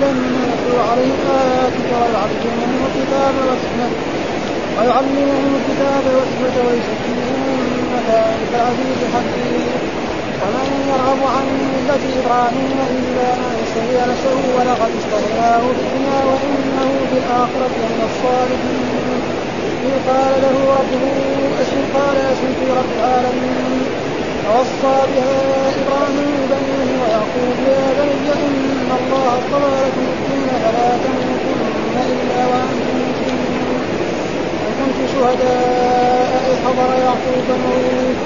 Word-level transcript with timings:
رسولا 0.00 0.52
يتلو 0.52 0.80
عليهم 0.90 1.20
آياتك 1.40 1.88
ويعلمهم 2.00 2.80
الكتاب 2.88 3.34
والحكمة 3.48 3.88
ويعلمهم 4.76 5.52
الكتاب 5.60 6.04
والحكمة 6.14 6.56
ويزكيهم 6.66 7.40
إنك 7.78 8.52
عزيز 8.66 9.00
حكيم 9.14 9.72
ومن 10.42 10.68
يرغب 10.90 11.20
عن 11.34 11.46
ملة 11.74 12.04
إبراهيم 12.20 12.78
إلا 12.96 13.28
من 13.42 13.62
سهل 13.74 13.96
نفسه 14.10 14.38
ولقد 14.56 14.90
اصطفيناه 15.00 15.62
في 15.76 15.82
الدنيا 15.84 16.20
وإنه 16.28 16.90
في 17.10 17.16
الآخرة 17.22 17.72
لمن 17.82 18.00
الصالحين. 18.10 19.20
إذ 19.86 19.94
قال 20.08 20.32
له 20.44 20.56
ربه 20.78 21.04
أسلم 21.62 21.86
قال 21.96 22.16
أسلمت 22.32 22.60
رب 22.78 22.90
العالمين. 22.98 23.84
ووصى 24.46 24.96
بها 25.12 25.40
إبراهيم 25.80 26.34
بنيه 26.50 26.69
ويعقوب 27.10 27.58
يا 27.68 27.86
بني 27.98 28.32
إن 28.32 28.90
الله 29.00 29.26
اصطفى 29.38 29.72
لكم 29.84 30.04
الدين 30.14 30.48
فلا 30.62 30.90
تموتن 31.04 31.94
إلا 32.12 32.40
وأنتم 32.50 32.96
مسلمون 33.10 33.82
وكنت 34.64 34.98
شهداء 35.12 36.30
إذ 36.50 36.56
حضر 36.64 36.90
يعقوب 37.04 37.46
الموت 37.56 38.18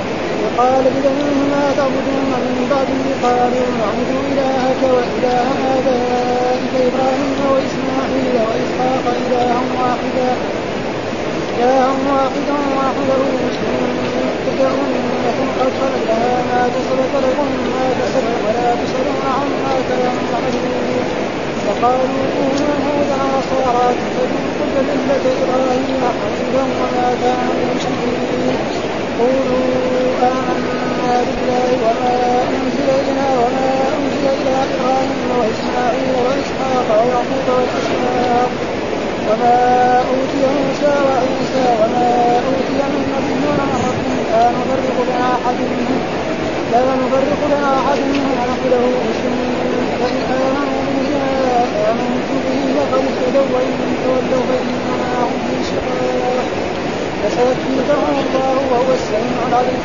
وقال 0.43 0.85
لبنيه 0.85 1.41
ما 1.53 1.65
تعبدون 1.77 2.31
من 2.45 2.57
بعده 2.71 3.05
قالوا 3.25 3.67
نعبد 3.81 4.11
إلهك 4.33 4.81
وإله 4.95 5.49
آبائك 5.77 6.73
إبراهيم 6.89 7.39
وإسماعيل 7.53 8.35
وإسحاق 8.49 9.05
إلها 9.21 9.61
واحدا. 9.79 10.31
إلها 11.59 11.89
واحدا 12.09 12.57
وحده 12.79 13.19
مسلمين 13.47 13.93
تدعونكم 14.47 15.49
قد 15.59 15.73
خلت 15.81 16.09
ما 16.51 16.63
كسبت 16.75 17.13
لكم 17.25 17.49
ما 17.75 17.87
كسبت 18.01 18.37
ولا 18.45 18.69
تسألون 18.81 19.23
عما 19.37 19.75
كانوا 19.89 20.05
يعملون 20.33 21.05
وقالوا 21.67 22.25
كونوا 22.37 22.75
هودا 22.85 23.19
نصارى 23.35 23.87
تتبعوا 24.01 24.51
كل 24.59 24.75
ملة 24.89 25.25
إبراهيم 25.43 26.03
حنيفا 26.19 26.65
وما 26.81 27.09
كان 27.23 27.47
من 27.59 27.79
قولوا 29.19 29.65
آمنا 30.23 31.15
بالله 31.27 31.71
وما 31.85 32.15
أنزل 32.57 32.89
إلينا 33.01 33.29
وما 33.41 33.71
أنزل 33.97 34.27
إلى 34.41 34.57
إبراهيم 34.75 35.29
وإسماعيل 35.39 36.15
وإسحاق 36.27 36.89
ويعقوب 37.01 37.47
والأسباط 37.57 38.74
وما 39.29 39.57
أوتي 40.11 40.43
موسى 40.57 40.95
وعيسى 41.07 41.67
وما 41.81 42.07
أوتي 42.49 42.81
النبيون 42.91 43.61
من 43.71 43.81
ربهم 43.89 44.19
لا 44.33 44.45
نفرق 44.57 44.97
بين 45.09 45.21
أحد 45.37 45.57
منهم. 45.73 46.01
لا 46.73 46.81
نفرق 47.01 47.41
بين 47.53 47.65
أحد 47.81 47.99
منهم. 48.13 48.31
ونحن 48.39 48.65
له 48.73 48.85
مسلمون. 49.09 49.55
فإن 50.01 50.21
آمنوا 50.47 50.81
به 50.97 51.11
آمنتم 51.91 52.39
به 52.47 52.61
فقد 52.77 53.03
اهتدوا 53.09 53.49
وإن 53.55 53.73
تولوا 54.05 54.45
فإنما 54.49 55.11
هم 55.23 55.35
في 55.47 55.57
شقاق 55.71 56.47
فسيكفيكهم 57.21 58.15
الله 58.25 58.57
وهو 58.71 58.91
السميع 59.01 59.39
العليم 59.49 59.81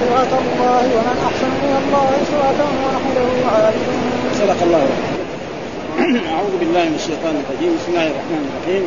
صراط 0.00 0.32
الله 0.42 0.84
ومن 0.96 1.16
أحسن 1.28 1.50
من 1.62 1.72
الله 1.82 2.10
صراطا 2.30 2.66
ونحن 2.82 3.08
له 3.16 3.28
عابدون. 3.52 4.00
صدق 4.34 4.62
الله. 4.62 5.17
أعوذ 5.98 6.54
بالله 6.60 6.84
من 6.84 6.98
الشيطان 7.02 7.34
الرجيم. 7.42 7.70
بسم 7.78 7.90
الله 7.90 8.06
الرحمن 8.06 8.42
الرحيم. 8.50 8.84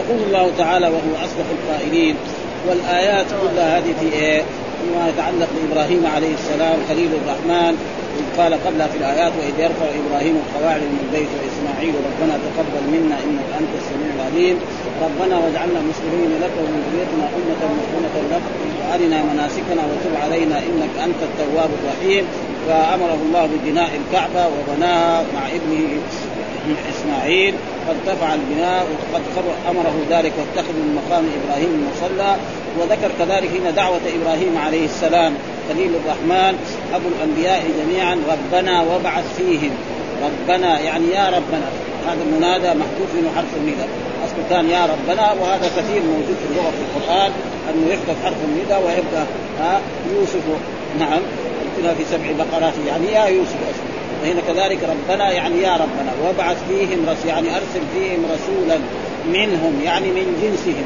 يقول 0.00 0.20
الله 0.26 0.46
تعالى 0.58 0.86
وهو 0.86 1.12
أصدق 1.24 1.48
القائلين 1.56 2.16
والآيات 2.68 3.26
كلها 3.42 3.78
هذه 3.78 3.92
في 4.00 4.08
إيه؟ 4.12 4.42
فيما 4.78 5.02
يتعلق 5.08 5.48
بإبراهيم 5.56 6.02
عليه 6.14 6.34
السلام 6.40 6.78
خليل 6.88 7.10
الرحمن. 7.20 7.74
إذ 8.18 8.26
قال 8.38 8.52
قبلها 8.66 8.88
في 8.92 8.98
الآيات 9.02 9.32
وإذ 9.38 9.54
يرفع 9.64 9.88
إبراهيم 10.02 10.34
القواعد 10.42 10.82
من 10.92 11.00
البيت 11.04 11.30
وإسماعيل 11.38 11.94
ربنا 12.08 12.34
تقبل 12.46 12.84
منا 12.94 13.16
إنك 13.26 13.48
أنت 13.60 13.72
السميع 13.80 14.10
العليم 14.18 14.56
ربنا 15.06 15.34
واجعلنا 15.42 15.80
مسلمين 15.90 16.30
لك 16.44 16.54
ومن 16.60 16.80
ذريتنا 16.86 17.26
أمة 17.38 17.62
مسلمة 17.80 18.16
لك 18.34 18.44
وأرنا 18.78 19.18
مناسكنا 19.30 19.82
وتب 19.90 20.14
علينا 20.24 20.56
إنك 20.68 20.92
أنت 21.06 21.20
التواب 21.30 21.70
الرحيم 21.78 22.24
فامره 22.68 23.18
الله 23.26 23.46
ببناء 23.46 23.90
الكعبة 24.00 24.46
وبناها 24.46 25.24
مع 25.34 25.48
ابنه 25.48 26.00
إسماعيل. 26.90 27.54
فارتفع 27.86 28.34
البناء 28.34 28.86
وقد 29.12 29.22
أمره 29.70 29.94
ذلك 30.10 30.32
واتخذ 30.38 30.72
من 30.72 31.00
مقام 31.00 31.24
إبراهيم 31.38 31.88
مصلى. 31.90 32.36
وذكر 32.78 33.10
كذلك 33.18 33.50
هنا 33.60 33.70
دعوة 33.70 34.00
إبراهيم 34.22 34.58
عليه 34.58 34.84
السلام 34.84 35.34
خليل 35.68 35.90
الرحمن 35.94 36.58
أبو 36.94 37.08
الأنبياء 37.08 37.64
جميعا 37.80 38.16
ربنا 38.32 38.82
وابعث 38.82 39.36
فيهم. 39.36 39.70
ربنا 40.22 40.80
يعني 40.80 41.06
يا 41.10 41.26
ربنا. 41.26 41.68
هذا 42.08 42.22
المنادى 42.22 42.66
محذوف 42.66 43.10
منه 43.16 43.30
حرف 43.36 43.52
النداء 43.56 43.88
اصله 44.24 44.44
كان 44.50 44.70
يا 44.70 44.86
ربنا 44.86 45.32
وهذا 45.32 45.66
كثير 45.76 46.02
موجود 46.02 46.36
في 46.40 46.46
اللغة 46.50 46.70
في 46.70 46.82
القرآن 46.88 47.30
أنه 47.70 47.88
يحذف 47.92 48.24
حرف 48.24 48.36
النداء 48.44 48.82
ويبدأ 48.86 49.26
ها 49.60 49.80
يوسف 50.14 50.42
نعم. 50.98 51.20
ائتنا 51.78 51.94
في 51.94 52.04
سبع 52.04 52.44
بقرات 52.44 52.72
يعني 52.86 53.06
يا 53.12 53.24
يوسف 53.24 53.56
وهنا 54.22 54.40
كذلك 54.48 54.78
ربنا 54.82 55.32
يعني 55.32 55.62
يا 55.62 55.72
ربنا 55.72 56.12
وابعث 56.24 56.56
فيهم 56.68 57.06
رسول 57.08 57.28
يعني 57.28 57.48
أرسل 57.48 57.82
فيهم 57.94 58.24
رسولا 58.24 58.78
منهم 59.32 59.80
يعني 59.84 60.06
من 60.06 60.26
جنسهم. 60.42 60.84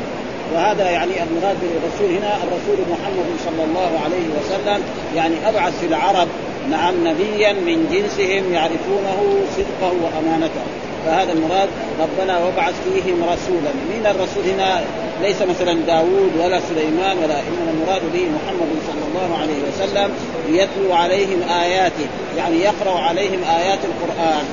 وهذا 0.55 0.91
يعني 0.91 1.11
المراد 1.23 1.57
بالرسول 1.61 2.17
هنا 2.17 2.37
الرسول 2.37 2.77
محمد 2.91 3.27
صلى 3.45 3.65
الله 3.65 4.01
عليه 4.05 4.27
وسلم 4.39 4.83
يعني 5.17 5.35
أبعث 5.49 5.81
في 5.81 5.87
العرب 5.87 6.29
نعم 6.71 6.95
نبيا 7.07 7.53
من 7.53 7.89
جنسهم 7.93 8.53
يعرفونه 8.53 9.45
صدقه 9.57 9.93
وأمانته. 10.03 10.82
فهذا 11.07 11.33
المراد 11.33 11.69
ربنا 12.01 12.39
وابعث 12.39 12.75
فيهم 12.85 13.25
رسولا. 13.25 13.73
من 13.93 14.07
الرسول 14.07 14.45
هنا 14.55 14.81
ليس 15.23 15.43
مثلا 15.43 15.73
داوود 15.87 16.33
ولا 16.39 16.61
سليمان 16.69 17.17
ولا 17.19 17.39
إنما 17.41 17.71
المراد 17.75 18.03
به 18.13 18.25
محمد 18.37 18.71
صلى 18.89 19.05
الله 19.09 19.39
عليه 19.39 19.61
وسلم 19.69 20.11
يتلو 20.49 20.93
عليهم 20.93 21.43
آياته 21.63 22.07
يعني 22.37 22.57
يقرأ 22.61 22.99
عليهم 23.01 23.41
آيات 23.59 23.79
القرآن. 23.85 24.45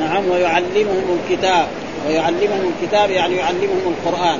نعم 0.00 0.28
ويعلمهم 0.30 1.18
الكتاب 1.18 1.66
ويعلمهم 2.06 2.72
الكتاب 2.72 3.10
يعني 3.10 3.36
يعلمهم 3.36 3.94
القرآن. 3.94 4.38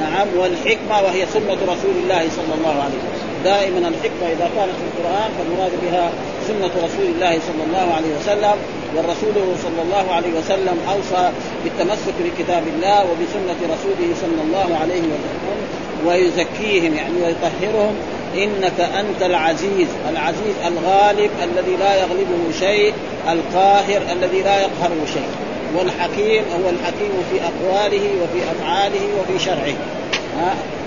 نعم 0.00 0.26
والحكمة 0.36 1.02
وهي 1.04 1.26
سنة 1.26 1.58
رسول 1.72 1.94
الله 2.02 2.22
صلى 2.36 2.54
الله 2.58 2.82
عليه 2.82 3.00
وسلم. 3.08 3.30
دائما 3.44 3.78
الحكمة 3.78 4.26
إذا 4.32 4.50
كانت 4.56 4.74
في 4.80 4.86
القرآن 4.90 5.30
فالمراد 5.38 5.72
بها 5.82 6.10
سنة 6.48 6.84
رسول 6.84 7.06
الله 7.14 7.38
صلى 7.48 7.62
الله 7.66 7.94
عليه 7.94 8.12
وسلم. 8.20 8.56
والرسول 8.96 9.56
صلى 9.62 9.82
الله 9.82 10.12
عليه 10.12 10.32
وسلم 10.38 10.78
أوصى 10.88 11.30
بالتمسك 11.64 12.14
بكتاب 12.24 12.62
الله 12.68 13.00
وبسنة 13.00 13.74
رسوله 13.74 14.14
صلى 14.20 14.42
الله 14.44 14.78
عليه 14.80 15.00
وسلم 15.00 15.58
ويزكيهم 16.06 16.94
يعني 16.94 17.14
ويطهرهم. 17.22 17.94
إنك 18.34 18.80
أنت 18.80 19.22
العزيز 19.22 19.88
العزيز 20.08 20.54
الغالب 20.66 21.30
الذي 21.44 21.76
لا 21.76 21.94
يغلبه 21.94 22.52
شيء 22.58 22.92
القاهر 23.28 24.02
الذي 24.12 24.42
لا 24.42 24.60
يقهره 24.60 25.06
شيء 25.12 25.28
والحكيم 25.76 26.42
هو 26.52 26.70
الحكيم 26.70 27.12
في 27.30 27.40
أقواله 27.40 28.10
وفي 28.22 28.50
أفعاله 28.50 29.08
وفي 29.20 29.44
شرعه. 29.44 29.74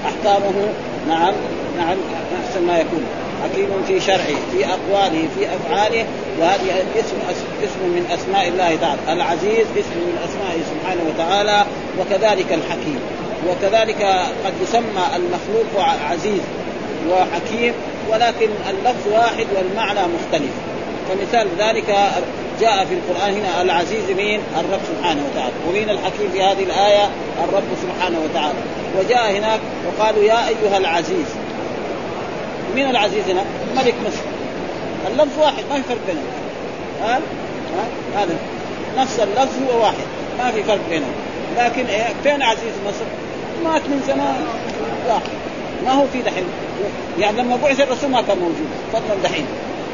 أحكامه 0.06 0.74
نعم 1.08 1.34
نعم 1.78 1.98
أحسن 2.46 2.68
ما 2.68 2.80
يكون. 2.80 3.04
حكيم 3.44 3.84
في 3.88 4.00
شرعه 4.00 4.38
في 4.52 4.66
أقواله 4.66 5.28
في 5.38 5.48
أفعاله 5.56 6.06
وهذه 6.40 6.84
اسم 7.00 7.16
اسم 7.64 7.80
من 7.80 8.06
أسماء 8.14 8.48
الله 8.48 8.76
تعالى 8.76 9.00
العزيز 9.14 9.66
اسم 9.78 9.96
من 9.96 10.18
أسمائه 10.28 10.62
سبحانه 10.72 11.02
وتعالى 11.10 11.66
وكذلك 12.00 12.54
الحكيم 12.54 13.00
وكذلك 13.50 14.04
قد 14.46 14.54
يسمى 14.64 15.04
المخلوق 15.16 15.86
عزيز 16.12 16.42
وحكيم 17.10 17.74
ولكن 18.10 18.50
اللفظ 18.70 19.08
واحد 19.14 19.46
والمعنى 19.56 20.00
مختلف 20.00 20.52
فمثال 21.10 21.48
ذلك 21.60 21.98
جاء 22.62 22.86
في 22.86 22.94
القرآن 22.94 23.34
هنا 23.34 23.62
العزيز 23.62 24.12
مين؟ 24.18 24.40
الرب 24.60 24.80
سبحانه 24.88 25.22
وتعالى، 25.32 25.54
ومين 25.70 25.90
الحكيم 25.90 26.32
في 26.34 26.42
هذه 26.44 26.64
الآية؟ 26.64 27.10
الرب 27.44 27.64
سبحانه 27.82 28.20
وتعالى، 28.20 28.60
وجاء 29.00 29.32
هناك 29.32 29.60
وقالوا 29.88 30.24
يا 30.24 30.48
أيها 30.48 30.78
العزيز. 30.78 31.26
مين 32.76 32.90
العزيز 32.90 33.30
هنا؟ 33.30 33.44
ملك 33.76 33.96
مصر. 34.08 34.24
اللفظ 35.12 35.40
واحد 35.40 35.64
ما 35.70 35.76
في 35.76 35.84
فرق 35.84 36.00
بينهم. 36.08 36.24
ها؟ 37.02 37.20
ها؟ 37.78 38.22
هذا 38.22 38.36
نفس 38.98 39.20
اللفظ 39.20 39.72
هو 39.72 39.82
واحد، 39.82 40.06
ما 40.40 40.52
في 40.52 40.64
فرق 40.64 40.90
بينهم. 40.90 41.14
لكن 41.58 41.86
إيه؟ 41.86 42.14
فين 42.24 42.42
عزيز 42.42 42.74
مصر؟ 42.88 43.06
مات 43.64 43.82
من 43.82 44.04
زمان 44.08 44.46
لا 45.08 45.20
ما 45.86 45.92
هو 45.92 46.08
في 46.14 46.22
دحين 46.22 46.46
يعني 47.20 47.42
لما 47.42 47.56
بعث 47.56 47.80
الرسول 47.80 48.10
ما 48.10 48.22
كان 48.22 48.38
موجود 48.38 48.70
فضلا 48.94 49.24
دحين 49.24 49.46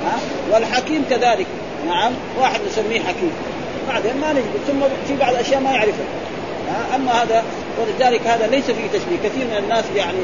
ها 0.05 0.19
والحكيم 0.51 1.05
كذلك 1.09 1.47
نعم 1.87 2.11
واحد 2.39 2.59
نسميه 2.67 2.99
حكيم 2.99 3.31
بعدين 3.87 4.17
ما 4.21 4.33
نجد 4.33 4.45
ثم 4.67 4.79
في 5.07 5.15
بعض 5.19 5.33
الأشياء 5.33 5.59
ما 5.59 5.71
يعرفها 5.71 6.05
أما 6.95 7.11
هذا 7.11 7.43
ولذلك 7.79 8.27
هذا 8.27 8.47
ليس 8.47 8.65
فيه 8.65 8.87
تشبيه. 8.93 9.17
كثير 9.23 9.45
من 9.45 9.57
الناس 9.57 9.85
يعني 9.95 10.17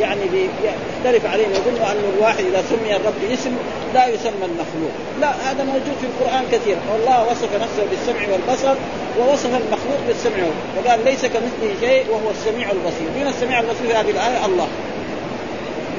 يعني 0.00 0.20
يختلف 0.64 1.26
علينا 1.26 1.50
يظن 1.50 1.82
أن 1.82 2.12
الواحد 2.16 2.44
إذا 2.44 2.62
سمي 2.70 2.96
الرب 2.96 3.32
اسم 3.32 3.50
لا 3.94 4.06
يسمى 4.06 4.44
المخلوق. 4.44 4.92
لا 5.20 5.30
هذا 5.50 5.64
موجود 5.64 5.96
في 6.00 6.06
القرآن 6.06 6.44
كثير. 6.52 6.76
والله 6.92 7.30
وصف 7.30 7.54
نفسه 7.62 7.84
بالسمع 7.90 8.32
والبصر 8.32 8.74
ووصف 9.18 9.46
المخلوق 9.46 10.00
بالسمع. 10.08 10.42
وقال 10.76 11.04
ليس 11.04 11.26
كمثله 11.26 11.74
شيء 11.80 12.04
وهو 12.10 12.30
السميع 12.30 12.70
البصير. 12.70 13.08
من 13.16 13.26
السميع 13.28 13.60
البصير 13.60 13.86
في 13.88 13.94
هذه 13.94 14.10
الآية؟ 14.10 14.46
الله. 14.46 14.68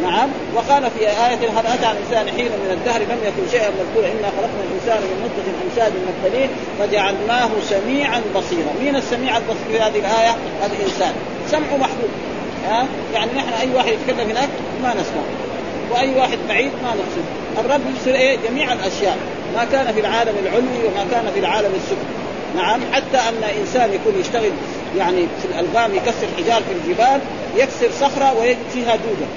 نعم. 0.04 0.30
وقال 0.56 0.84
في 0.92 1.08
آية 1.08 1.50
هل 1.58 1.68
أتى 1.68 1.92
الإنسان 1.92 2.38
حين 2.38 2.52
من 2.64 2.72
الدهر؟ 2.72 3.02
لم 3.02 3.20
يكن 3.28 3.52
شيئا 3.52 3.70
مذكورا. 3.70 4.08
إنا 4.08 4.30
خلقنا 4.38 4.64
الإنسان 4.70 5.02
من 5.02 5.18
نطفة 5.26 5.52
أمشاج 5.64 5.92
نبتليه 6.08 6.48
فجعلناه 6.80 7.50
سميعا 7.70 8.22
بصيرا. 8.36 8.74
مين 8.82 8.96
السميع 8.96 9.38
البصير 9.38 9.68
في 9.72 9.80
هذه 9.80 10.00
الآية؟ 10.00 10.36
الإنسان. 10.66 11.14
سمعه 11.52 11.78
محدود 11.78 12.10
ها؟ 12.68 12.86
يعني 13.14 13.32
نحن 13.36 13.54
أي 13.62 13.76
واحد 13.76 13.92
يتكلم 13.92 14.30
هناك 14.30 14.50
ما 14.84 14.90
نسمع. 14.94 15.24
وأي 15.92 16.16
واحد 16.16 16.38
بعيد 16.50 16.72
ما 16.84 16.90
نقصد. 16.90 17.26
الرب 17.66 17.82
يبصر 17.90 18.16
إيه؟ 18.20 18.38
جميع 18.50 18.74
الأشياء. 18.74 19.18
ما 19.56 19.66
كان 19.72 19.94
في 19.94 20.00
العالم 20.00 20.34
العلوي 20.44 20.88
وما 20.88 21.06
كان 21.12 21.32
في 21.34 21.40
العالم 21.40 21.72
السفلي. 21.76 22.14
نعم. 22.56 22.82
حتى 22.94 23.18
أن 23.18 23.44
إنسان 23.60 23.94
يكون 23.94 24.20
يشتغل 24.20 24.52
يعني 24.98 25.28
في 25.42 25.46
الألبام 25.46 25.96
يكسر 25.96 26.28
حجار 26.38 26.62
في 26.62 26.74
الجبال 26.74 27.20
يكسر 27.58 27.90
صخرة 28.00 28.40
ويجد 28.40 28.58
فيها 28.74 28.96
دودة. 28.96 29.28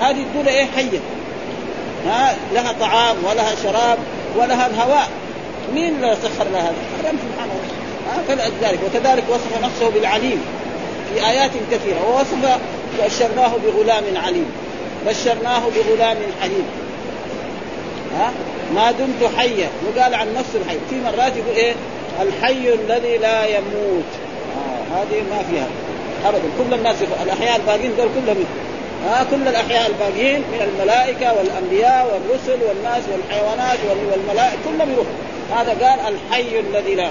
هذه 0.00 0.22
الدولة 0.22 0.50
إيه 0.50 0.66
حية. 0.76 0.98
ها؟ 2.06 2.36
لها 2.54 2.72
طعام 2.80 3.16
ولها 3.24 3.54
شراب 3.62 3.98
ولها 4.36 4.66
الهواء. 4.66 5.08
مين 5.74 6.00
سخر 6.00 6.46
لها؟ 6.52 6.62
هذا؟ 6.62 6.74
الرب 7.00 7.18
سبحانه 7.32 7.52
وتعالى. 7.54 8.50
فلذلك 8.60 8.78
وكذلك 8.86 9.24
وصف 9.28 9.64
نفسه 9.64 9.90
بالعليم 9.90 10.42
في 11.14 11.26
آيات 11.26 11.50
كثيرة. 11.70 12.10
ووصف 12.10 12.58
بشرناه 12.98 13.52
بغلام 13.64 14.04
عليم. 14.16 14.46
بشرناه 15.06 15.62
بغلام 15.76 16.16
حليم 16.42 16.64
ها؟ 18.18 18.32
ما 18.74 18.90
دمت 18.90 19.30
حيا 19.36 19.68
وقال 19.86 20.14
عن 20.14 20.34
نفسه 20.34 20.58
الحي. 20.64 20.76
في 20.90 20.96
مرات 21.00 21.36
يقول 21.36 21.56
إيه؟ 21.56 21.74
الحي 22.22 22.74
الذي 22.74 23.18
لا 23.18 23.46
يموت. 23.46 24.10
آه 24.56 24.96
هذه 24.96 25.22
ما 25.30 25.42
فيها 25.50 25.66
ابدا. 26.24 26.42
كل 26.58 26.74
الناس 26.74 26.96
الأحياء 27.22 27.56
الباقيين 27.56 27.96
دول 27.96 28.08
كلهم 28.14 28.44
ها 29.04 29.26
كل 29.30 29.48
الأحياء 29.48 29.90
الباقيين 29.90 30.40
من 30.40 30.68
الملائكة 30.68 31.34
والأنبياء 31.34 32.06
والرسل 32.06 32.58
والناس 32.68 33.02
والحيوانات 33.12 33.78
والملائكة 33.88 34.58
كلهم 34.64 34.92
يروحوا. 34.92 35.12
هذا 35.56 35.70
قال 35.70 36.14
الحي 36.14 36.60
الذي 36.60 36.94
لا. 36.94 37.08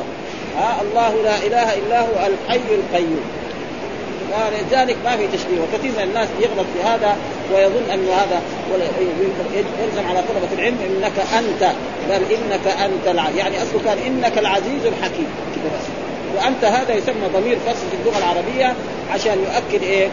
ها 0.58 0.82
الله 0.82 1.24
لا 1.24 1.38
إله 1.38 1.74
إلا 1.74 2.00
هو 2.02 2.28
الحي 2.28 2.76
القيوم. 2.76 3.26
ولذلك 4.34 4.98
ما 5.06 5.18
في 5.18 5.28
تشبيه 5.28 5.62
وكثير 5.62 5.92
من 5.92 6.04
الناس 6.04 6.28
يغلط 6.40 6.66
في 6.74 6.84
هذا 6.88 7.18
ويظن 7.54 7.90
أن 7.94 8.08
هذا 8.10 8.42
يلزم 9.56 10.08
على 10.10 10.20
طلبة 10.30 10.54
العلم 10.54 10.78
إنك 10.88 11.20
أنت 11.38 11.72
بل 12.10 12.36
إنك 12.36 12.68
أنت 12.68 13.08
العزيز 13.08 13.38
يعني 13.38 13.56
أصله 13.58 13.82
كان 13.86 13.98
إنك 13.98 14.38
العزيز 14.38 14.86
الحكيم. 14.86 15.28
وأنت 16.38 16.66
هذا 16.66 16.94
يسمى 16.94 17.28
ضمير 17.34 17.58
فصل 17.66 17.86
في 17.92 17.98
اللغة 18.02 18.18
العربية 18.18 18.74
عشان 19.14 19.38
يؤكد 19.40 19.84
إيه؟ 19.84 20.08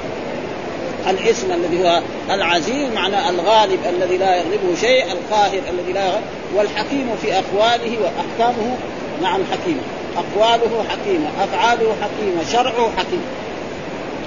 الاسم 1.08 1.52
الذي 1.52 1.84
هو 1.84 2.00
العزيز 2.30 2.92
معنى 2.94 3.28
الغالب 3.28 3.78
الذي 3.88 4.16
لا 4.16 4.36
يغلبه 4.36 4.74
شيء 4.80 5.04
القاهر 5.12 5.60
الذي 5.70 5.92
لا 5.92 6.06
يغلب 6.06 6.22
والحكيم 6.54 7.16
في 7.22 7.32
أقواله 7.32 7.96
وأحكامه 8.02 8.76
نعم 9.22 9.40
حكيم. 9.52 9.80
أقواله 10.16 10.84
حكيمة 10.88 11.28
أفعاله 11.44 11.94
حكيمة 12.02 12.44
شرعه 12.52 12.90
حكيم. 12.96 13.22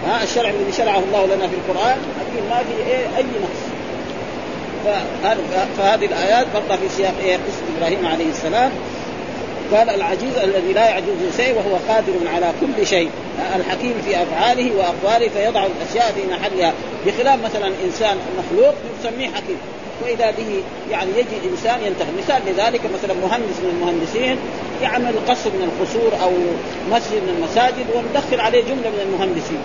ها 0.08 0.24
الشرع 0.24 0.50
الذي 0.50 0.72
شرعه 0.78 1.00
الله 1.00 1.25
لنا 1.25 1.48
في 1.48 1.56
القرآن 1.56 1.98
حكيم 2.20 2.50
ما 2.50 2.58
في 2.58 2.92
إيه 2.92 3.18
أي 3.18 3.24
نقص 3.24 3.64
فهذه 5.78 6.06
الآيات 6.06 6.48
برضه 6.54 6.75
في 6.75 6.90
سياق 6.90 7.14
إيه 7.24 7.36
قصة 7.36 7.64
إبراهيم 7.78 8.08
عليه 8.08 8.30
السلام. 8.30 8.72
قال 9.74 9.90
العجيز 9.90 10.38
الذي 10.44 10.74
لا 10.74 10.90
يعجزه 10.90 11.38
شيء 11.38 11.56
وهو 11.56 11.78
قادر 11.88 12.14
على 12.36 12.52
كل 12.62 12.88
شيء. 12.88 13.10
الحكيم 13.56 13.94
في 14.06 14.24
أفعاله 14.24 14.71
وأقواله 14.77 15.30
فيضع 15.30 15.65
الأشياء 15.65 16.13
في 16.13 16.33
محلها. 16.33 16.74
بخلاف 17.06 17.44
مثلا 17.45 17.71
إنسان 17.85 18.18
مخلوق 18.38 18.74
نسميه 19.00 19.27
حكيم. 19.27 19.57
وإذا 20.03 20.31
به 20.31 20.63
يعني 20.91 21.09
يجي 21.12 21.50
إنسان 21.51 21.80
ينتهي. 21.85 22.12
مثال 22.18 22.41
لذلك 22.45 22.81
مثلا 22.94 23.13
مهندس 23.13 23.59
من 23.63 23.69
المهندسين 23.69 24.38
يعمل 24.81 25.13
قصر 25.27 25.50
من 25.50 25.69
القصور 25.71 26.12
أو 26.24 26.31
مسجد 26.91 27.21
من 27.24 27.35
المساجد 27.38 27.85
وندخل 27.95 28.39
عليه 28.39 28.62
جملة 28.62 28.89
من 28.89 29.00
المهندسين. 29.13 29.62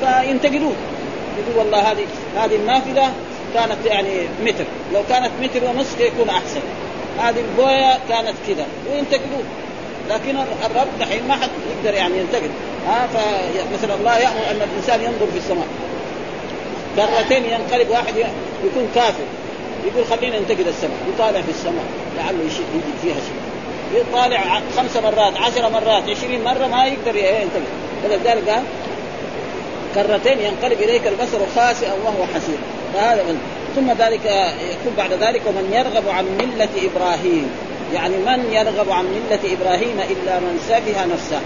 فينتقدوه 0.00 0.74
يقول 1.38 1.58
والله 1.58 1.78
هذه 1.78 2.06
هذه 2.36 2.56
النافذة 2.56 3.12
كانت 3.54 3.86
يعني 3.86 4.28
متر. 4.44 4.64
لو 4.94 5.00
كانت 5.08 5.30
متر 5.42 5.64
ونصف 5.64 6.00
يكون 6.00 6.28
أحسن. 6.28 6.60
هذه 7.18 7.40
البوية 7.40 7.98
كانت 8.08 8.34
كذا. 8.48 8.66
وينتقدوه 8.92 9.42
لكن 10.12 10.36
الرب 10.36 10.88
دحين 11.00 11.28
ما 11.28 11.34
حد 11.34 11.50
يقدر 11.70 11.94
يعني 11.94 12.18
ينتقد. 12.18 12.50
ها 12.86 13.06
فمثلا 13.06 13.94
الله 13.94 14.18
يأمر 14.18 14.40
أن 14.50 14.60
الإنسان 14.70 15.00
ينظر 15.00 15.26
في 15.32 15.38
السماء. 15.38 15.66
مرتين 16.98 17.44
ينقلب 17.44 17.90
واحد 17.90 18.16
يكون 18.64 18.88
كافر. 18.94 19.24
يقول 19.86 20.04
خلينا 20.06 20.38
ننتقد 20.38 20.66
السماء. 20.66 20.96
يطالع 21.14 21.40
في 21.40 21.50
السماء. 21.50 21.84
لعله 22.16 22.38
يجي 22.44 22.82
فيها 23.02 23.14
شيء. 23.14 23.40
يطالع 24.00 24.60
خمس 24.76 24.96
مرات 24.96 25.36
عشر 25.36 25.70
مرات 25.70 26.02
عشرين 26.08 26.44
مرة 26.44 26.66
ما 26.66 26.84
يقدر 26.84 27.16
ينتقد. 27.16 27.62
ولذلك 28.04 28.48
قال 28.48 28.62
كرتين 29.94 30.38
ينقلب 30.40 30.80
إليك 30.82 31.06
البصر 31.06 31.38
خاسئا 31.56 31.92
وهو 31.92 32.26
حسير. 32.34 32.58
فهذا 32.94 33.22
من 33.22 33.40
ثم 33.76 34.04
ذلك 34.04 34.24
يكون 34.70 34.94
بعد 34.98 35.12
ذلك 35.12 35.42
ومن 35.46 35.72
يرغب 35.72 36.08
عن 36.08 36.24
ملة 36.24 36.68
إبراهيم. 36.90 37.50
يعني 37.94 38.16
من 38.16 38.52
يرغب 38.52 38.90
عن 38.90 39.04
ملة 39.04 39.54
إبراهيم 39.54 40.00
إلا 40.10 40.40
من 40.40 40.60
سفه 40.68 41.06
نفسه؟ 41.06 41.40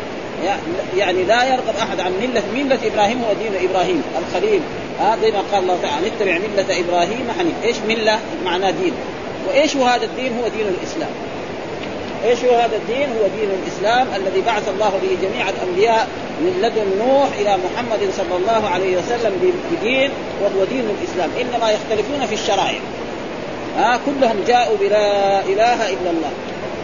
يعني 0.96 1.24
لا 1.24 1.44
يرغب 1.44 1.76
أحد 1.82 2.00
عن 2.00 2.12
ملة 2.12 2.42
ملة 2.54 2.78
إبراهيم 2.84 3.22
هو 3.24 3.32
دين 3.32 3.70
إبراهيم 3.70 4.02
الخليل. 4.18 4.60
هذا 5.00 5.30
ما 5.30 5.42
قال 5.52 5.62
الله 5.62 5.78
تعالى 5.82 6.06
نتبع 6.08 6.38
ملة 6.38 6.80
إبراهيم 6.80 7.26
حنيف 7.38 7.54
إيش 7.64 7.76
ملة؟ 7.88 8.18
معناه 8.44 8.70
دين. 8.70 8.92
وإيش 9.48 9.76
هو 9.76 9.84
هذا 9.84 10.04
الدين؟ 10.04 10.32
هو 10.38 10.48
دين 10.48 10.66
الإسلام. 10.66 11.10
إيش 12.24 12.44
هو 12.44 12.56
هذا 12.56 12.76
الدين؟ 12.76 13.08
هو 13.08 13.26
دين 13.38 13.50
الإسلام 13.62 14.06
الذي 14.16 14.40
بعث 14.40 14.68
الله 14.68 14.90
به 15.02 15.28
جميع 15.28 15.48
الأنبياء 15.48 16.08
من 16.40 16.58
لدن 16.62 17.06
نوح 17.06 17.28
إلى 17.40 17.58
محمد 17.64 18.10
صلى 18.16 18.36
الله 18.36 18.68
عليه 18.68 18.96
وسلم 18.96 19.52
بدين 19.72 20.10
وهو 20.42 20.64
دين 20.64 20.84
الإسلام، 20.98 21.30
إنما 21.40 21.70
يختلفون 21.70 22.26
في 22.26 22.34
الشرائع. 22.34 22.80
ها 23.76 24.00
كلهم 24.06 24.44
جاءوا 24.46 24.76
بلا 24.80 25.40
إله 25.40 25.90
إلا 25.94 26.10
الله. 26.10 26.32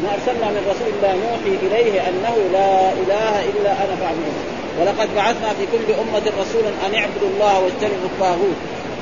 ما 0.03 0.09
أرسلنا 0.15 0.47
من 0.51 0.63
رسول 0.71 0.91
الله 0.97 1.13
نوحي 1.27 1.67
إليه 1.67 2.01
أنه 2.09 2.37
لا 2.53 2.93
إله 2.93 3.45
إلا 3.51 3.71
أنا 3.71 3.97
فاعبدون. 4.01 4.37
ولقد 4.81 5.09
بعثنا 5.17 5.49
في 5.49 5.67
كل 5.73 5.93
أمة 5.95 6.23
رسولا 6.41 6.69
أن 6.87 6.95
اعبدوا 6.95 7.29
الله 7.35 7.61
واجتنبوا 7.61 8.09
الطاغوت. 8.13 8.57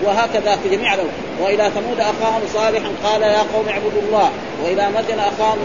وهكذا 0.05 0.57
في 0.63 0.77
جميع 0.77 0.95
الأمور 0.95 1.13
وإلى 1.41 1.71
ثمود 1.71 2.01
أخاهم 2.01 2.43
صالحا 2.55 2.91
قال 3.05 3.23
يا 3.23 3.43
قوم 3.55 3.69
اعبدوا 3.69 4.03
الله 4.03 4.31
وإلى 4.65 4.89
مدين 4.89 5.19
أخاهم 5.19 5.59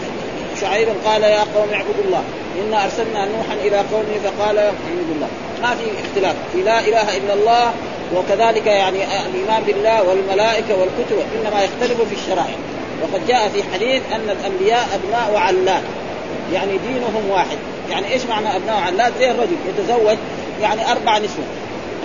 شعيب 0.60 0.88
قال 1.04 1.22
يا 1.22 1.40
قوم 1.54 1.68
اعبدوا 1.72 2.04
الله 2.04 2.22
إنا 2.60 2.84
أرسلنا 2.84 3.24
نوحا 3.24 3.54
إلى 3.54 3.76
قومه 3.76 4.16
فقال 4.24 4.58
اعبدوا 4.58 5.14
الله 5.14 5.28
ما 5.62 5.74
في 5.74 5.84
اختلاف 6.04 6.36
في 6.52 6.62
لا 6.62 6.80
إله 6.80 7.16
إلا 7.16 7.34
الله 7.34 7.72
وكذلك 8.14 8.66
يعني 8.66 8.98
الإيمان 9.04 9.62
بالله 9.66 10.02
والملائكة 10.02 10.76
والكتب 10.76 11.16
إنما 11.34 11.62
يختلف 11.62 12.00
في 12.00 12.14
الشرائع. 12.14 12.56
وقد 13.02 13.26
جاء 13.26 13.48
في 13.48 13.62
حديث 13.74 14.02
أن 14.12 14.30
الأنبياء 14.30 14.88
أبناء 14.94 15.36
علات 15.36 15.82
يعني 16.52 16.72
دينهم 16.78 17.30
واحد. 17.30 17.58
يعني 17.90 18.12
إيش 18.12 18.22
معنى 18.24 18.56
أبناء 18.56 18.76
علات 18.76 19.12
زي 19.18 19.30
الرجل 19.30 19.56
يتزوج 19.68 20.16
يعني 20.62 20.90
أربع 20.92 21.18
نسوة. 21.18 21.44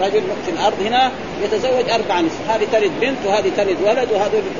رجل 0.01 0.22
في 0.46 0.51
الأرض 0.51 0.81
هنا 0.81 1.12
يتزوج 1.43 1.89
أربع 1.89 2.22
نسوة. 2.22 2.55
هذه 2.55 2.67
تلد 2.72 2.91
بنت 3.01 3.17
وهذه 3.25 3.51
تلد 3.58 3.77
ولد 3.84 4.08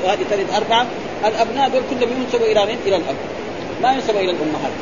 وهذه 0.04 0.24
تلد 0.30 0.46
اربعه 0.56 0.86
الأبناء 1.24 1.68
دول 1.68 1.82
كلهم 1.90 2.22
ينسبوا 2.22 2.46
إلى 2.46 2.66
من؟ 2.66 2.78
إلى 2.86 2.96
الأب. 2.96 3.16
ما 3.82 3.92
ينسب 3.92 4.16
إلى 4.16 4.30
الأمهات. 4.30 4.72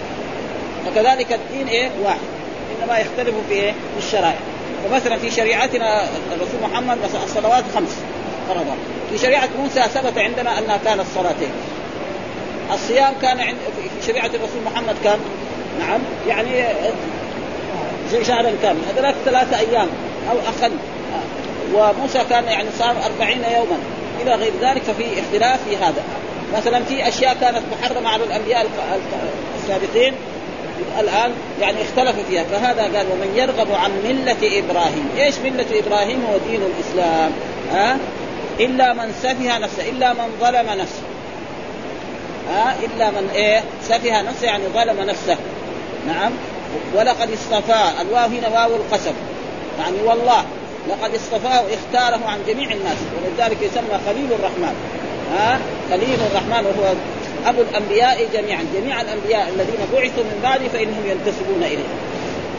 فكذلك 0.87 1.33
الدين 1.33 1.69
إيه؟ 1.69 1.91
واحد. 2.05 2.19
إنما 2.83 2.99
يختلف 2.99 3.35
في 3.49 3.55
إيه؟ 3.55 3.73
في 3.73 4.07
الشرائع. 4.07 4.39
فمثلا 4.85 5.17
في 5.17 5.31
شريعتنا 5.31 6.05
الرسول 6.33 6.61
محمد 6.71 6.99
الصلوات 7.25 7.65
خمس 7.75 7.97
فرضها 8.49 8.77
في 9.11 9.19
شريعة 9.19 9.49
موسى 9.59 9.83
ثبت 9.83 10.19
عندنا 10.19 10.59
أنها 10.59 10.77
كانت 10.85 11.05
صلاتين. 11.15 11.51
الصيام 12.75 13.15
كان 13.23 13.41
عند 13.41 13.57
في 13.77 14.07
شريعة 14.07 14.27
الرسول 14.27 14.63
محمد 14.73 14.97
كان 15.05 15.19
نعم 15.81 16.01
يعني 16.29 16.65
شهرا 18.27 18.53
كامل. 18.63 18.81
هذولاك 18.95 19.15
ثلاثة 19.25 19.59
أيام 19.59 19.89
أو 20.31 20.37
أقل. 20.39 20.73
وموسى 21.75 22.25
كان 22.31 22.45
يعني 22.45 22.69
صام 22.79 22.97
أربعين 22.97 23.43
يوما. 23.45 23.79
إلى 24.23 24.35
غير 24.35 24.53
ذلك 24.61 24.83
ففي 24.83 25.05
اختلاف 25.21 25.61
في 25.69 25.77
هذا. 25.77 26.03
مثلا 26.57 26.85
في 26.85 27.09
أشياء 27.09 27.37
كانت 27.41 27.63
محرمة 27.73 28.09
على 28.09 28.25
الأنبياء 28.25 28.67
السابقين. 29.63 30.15
الآن 31.01 31.33
يعني 31.61 31.83
اختلف 31.83 32.17
فيها. 32.29 32.45
فهذا 32.45 32.83
قال 32.83 33.07
ومن 33.13 33.33
يرغب 33.37 33.73
عن 33.73 33.91
ملة 34.05 34.59
إبراهيم، 34.59 35.09
إيش 35.19 35.35
ملة 35.39 35.67
إبراهيم؟ 35.79 36.25
هو 36.31 36.39
دين 36.51 36.61
الإسلام. 36.63 37.33
ها؟ 37.73 37.99
إلا 38.61 38.93
من 38.93 39.15
سفه 39.23 39.59
نفسه 39.59 39.89
إلا 39.89 40.13
من 40.13 40.29
ظلم 40.41 40.67
نفسه. 40.81 41.03
ها؟ 42.51 42.75
إلا 42.85 43.11
من 43.11 43.31
إيه؟ 43.35 43.63
سفه 43.83 44.23
نفسه 44.23 44.47
يعني 44.47 44.65
ظلم 44.75 45.01
نفسه. 45.01 45.37
نعم؟ 46.07 46.33
ولقد 46.95 47.29
اصطفاه 47.33 48.03
الواو 48.03 48.29
هنا 48.29 48.49
واو 48.49 48.77
القسم. 48.77 49.15
يعني 49.79 49.97
والله 50.05 50.45
لقد 50.89 51.15
اصطفاه 51.15 51.63
واختاره 51.63 52.21
عن 52.27 52.39
جميع 52.47 52.73
الناس. 52.73 52.97
ولذلك 53.17 53.63
يسمى 53.63 54.01
خليل 54.07 54.33
الرحمن. 54.33 54.75
ها؟ 55.37 55.59
خليل 55.91 56.19
الرحمن 56.31 56.67
وهو 56.67 56.93
أبو 57.47 57.63
الأنبياء 57.63 58.29
جميعا. 58.35 58.65
جميع 58.75 59.01
الأنبياء 59.01 59.49
الذين 59.49 59.81
بعثوا 59.93 60.25
من 60.25 60.41
بعده 60.43 60.69
فإنهم 60.69 61.03
ينتسبون 61.07 61.63
إليه. 61.63 61.91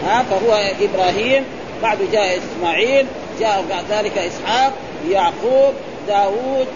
ها 0.06 0.24
فهو 0.24 0.60
إبراهيم 0.82 1.44
بعد 1.82 1.98
جاء 2.12 2.38
إسماعيل 2.38 3.06
جاء 3.40 3.66
بعد 3.70 3.84
ذلك 3.92 4.18
إسحاق 4.18 4.74
يعقوب 5.10 5.74
داوود 6.08 6.68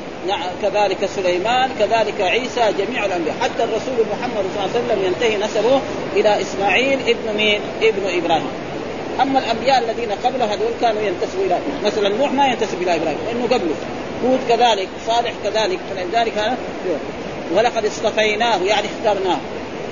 كذلك 0.61 1.09
سليمان 1.15 1.69
كذلك 1.79 2.21
عيسى 2.21 2.73
جميع 2.79 3.05
الأنبياء. 3.05 3.35
حتى 3.41 3.63
الرسول 3.63 4.05
محمد 4.11 4.43
صلى 4.55 4.65
الله 4.65 4.69
عليه 4.75 4.85
وسلم 4.85 5.05
ينتهي 5.05 5.37
نسبه 5.37 5.81
إلى 6.15 6.41
إسماعيل 6.41 6.99
ابن 6.99 7.37
مين؟ 7.37 7.61
ابن 7.81 8.23
إبراهيم. 8.23 8.51
أما 9.21 9.39
الأنبياء 9.39 9.79
الذين 9.79 10.11
قبله 10.11 10.45
هذول 10.45 10.71
كانوا 10.81 11.01
ينتسبوا 11.01 11.45
إلى 11.45 11.57
مثلا 11.85 12.09
نوح 12.09 12.31
ما 12.31 12.47
ينتسب 12.47 12.81
إلى 12.81 12.95
إبراهيم 12.95 13.17
لأنه 13.27 13.45
قبله. 13.45 13.75
هود 14.25 14.39
كذلك 14.49 14.87
صالح 15.07 15.31
كذلك 15.43 15.79
فلذلك 15.95 16.57
ولقد 17.53 17.85
اصطفيناه 17.85 18.57
يعني 18.63 18.87
اخترناه. 18.87 19.37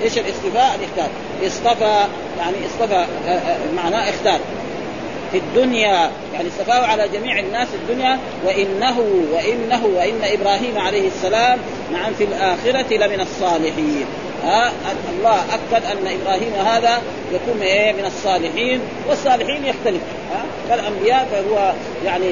إيش 0.02 0.18
الاصطفاء؟ 0.18 0.78
الاختار. 0.78 1.08
اصطفى 1.46 2.04
يعني 2.38 2.56
اصطفى 2.66 3.06
آه، 3.26 3.30
آه، 3.30 3.58
معناه 3.76 4.10
اختار. 4.10 4.38
في 5.32 5.38
الدنيا 5.38 6.10
يعني 6.32 6.48
اصطفاه 6.48 6.86
على 6.86 7.08
جميع 7.08 7.38
الناس 7.38 7.68
في 7.68 7.74
الدنيا 7.74 8.18
وإنه 8.46 8.98
وإنه 9.32 9.86
وإن 9.86 10.20
إبراهيم 10.22 10.78
عليه 10.78 11.08
السلام 11.08 11.58
نعم 11.92 12.12
في 12.14 12.24
الآخرة 12.24 12.96
لمن 12.96 13.20
الصالحين. 13.20 14.06
ها 14.44 14.72
الله 15.18 15.44
أكد 15.54 15.84
أن 15.84 16.18
إبراهيم 16.20 16.52
هذا 16.66 17.02
يكون 17.32 17.62
إيه؟ 17.62 17.92
من 17.92 18.04
الصالحين 18.04 18.80
والصالحين 19.08 19.64
يختلف. 19.64 20.02
ها 20.32 20.44
فالأنبياء 20.68 21.28
فهو 21.32 21.72
يعني 22.04 22.30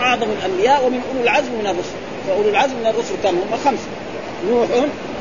أعظم 0.00 0.26
الأنبياء 0.40 0.86
ومن 0.86 1.00
أولو 1.10 1.22
العزم 1.22 1.52
من 1.52 1.66
الرسل. 1.66 1.96
فأولو 2.28 2.48
العزم 2.48 2.74
من 2.76 2.86
الرسل 2.86 3.14
كم 3.22 3.28
هم 3.28 3.58
خمسة. 3.64 4.01
نوح 4.50 4.68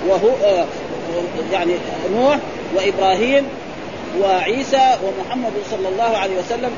وهو 0.07 0.29
آه 0.45 0.65
يعني 1.51 1.73
نوح 2.15 2.37
وإبراهيم 2.75 3.43
وعيسى 4.21 4.95
ومحمد 5.03 5.51
صلى 5.71 5.87
الله 5.87 6.17
عليه 6.17 6.37
وسلم 6.37 6.71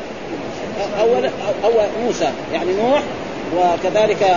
أول 1.00 1.30
أول 1.64 1.86
موسى 2.06 2.30
يعني 2.54 2.74
نوح 2.74 3.02
وكذلك 3.58 4.36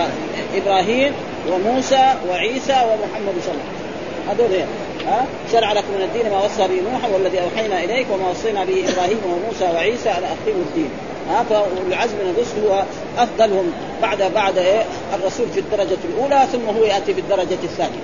إبراهيم 0.55 1.13
وموسى 1.51 2.13
وعيسى 2.29 2.73
ومحمد 2.73 3.33
صلى 3.43 3.53
الله 3.53 3.63
عليه 3.63 3.77
وسلم 3.77 3.87
هذول 4.29 4.51
يعني. 4.51 4.71
ها 5.07 5.25
شرع 5.51 5.73
لكم 5.73 5.93
من 5.97 6.01
الدين 6.01 6.31
ما 6.31 6.37
وصى 6.45 6.67
به 6.67 6.91
نوح 6.91 7.13
والذي 7.13 7.39
أوحينا 7.41 7.83
إليك 7.83 8.07
وما 8.11 8.29
وصينا 8.29 8.65
به 8.65 8.83
إبراهيم 8.89 9.17
وموسى 9.25 9.65
وعيسى 9.75 10.09
على 10.09 10.25
أقيموا 10.25 10.61
الدين 10.69 10.89
ها 11.29 11.43
فالعزم 11.43 12.15
من 12.15 12.33
الرسل 12.37 12.67
هو 12.67 12.83
أفضلهم 13.17 13.71
بعد 14.01 14.21
بعد 14.35 14.57
إيه؟ 14.57 14.85
الرسول 15.13 15.47
في 15.53 15.59
الدرجة 15.59 15.97
الأولى 16.13 16.47
ثم 16.51 16.77
هو 16.77 16.83
يأتي 16.83 17.13
في 17.13 17.19
الدرجة 17.19 17.57
الثانية. 17.63 17.99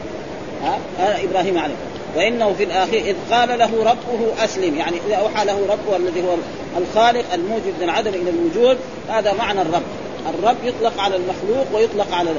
ها؟ 0.63 0.79
إبراهيم 1.23 1.57
عليه. 1.57 1.75
وإنه 2.15 2.53
في 2.57 2.63
الاخير 2.63 3.05
إذ 3.05 3.15
قال 3.31 3.59
له 3.59 3.71
ربه 3.83 4.43
أسلم 4.43 4.75
يعني 4.75 4.97
إذا 5.07 5.15
أوحى 5.15 5.45
له 5.45 5.59
ربه 5.69 5.97
الذي 5.97 6.23
هو 6.23 6.35
الخالق 6.77 7.33
الموجود 7.33 7.73
من 7.77 7.83
العدم 7.83 8.11
إلى 8.13 8.29
الوجود 8.29 8.77
هذا 9.09 9.33
معنى 9.33 9.61
الرب. 9.61 9.83
الرب 10.29 10.57
يطلق 10.63 11.01
على 11.01 11.15
المخلوق 11.15 11.65
ويطلق 11.73 12.15
على 12.15 12.29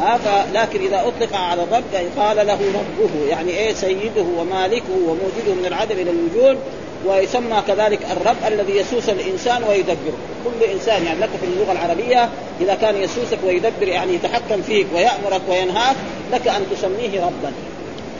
ها 0.00 0.46
لكن 0.54 0.80
إذا 0.80 1.00
أطلق 1.06 1.36
على 1.36 1.62
الرب 1.62 1.84
قال 2.18 2.36
له 2.36 2.58
ربه 2.74 3.26
يعني 3.28 3.50
إيه؟ 3.50 3.74
سيده 3.74 4.24
ومالكه 4.38 4.94
وموجوده 4.94 5.54
من 5.60 5.66
العدم 5.66 5.94
إلى 5.94 6.10
الوجود 6.10 6.58
ويسمى 7.06 7.62
كذلك 7.66 7.98
الرب 8.10 8.36
الذي 8.46 8.76
يسوس 8.76 9.08
الإنسان 9.08 9.62
ويدبره، 9.68 10.18
كل 10.44 10.64
إنسان 10.72 11.04
يعني 11.04 11.20
لك 11.20 11.30
في 11.40 11.46
اللغة 11.46 11.72
العربية 11.72 12.28
إذا 12.60 12.74
كان 12.74 12.96
يسوسك 12.96 13.38
ويدبر 13.46 13.88
يعني 13.88 14.14
يتحكم 14.14 14.62
فيك 14.62 14.86
ويأمرك 14.94 15.40
وينهاك 15.48 15.96
لك 16.32 16.48
أن 16.48 16.66
تسميه 16.70 17.20
ربا. 17.20 17.52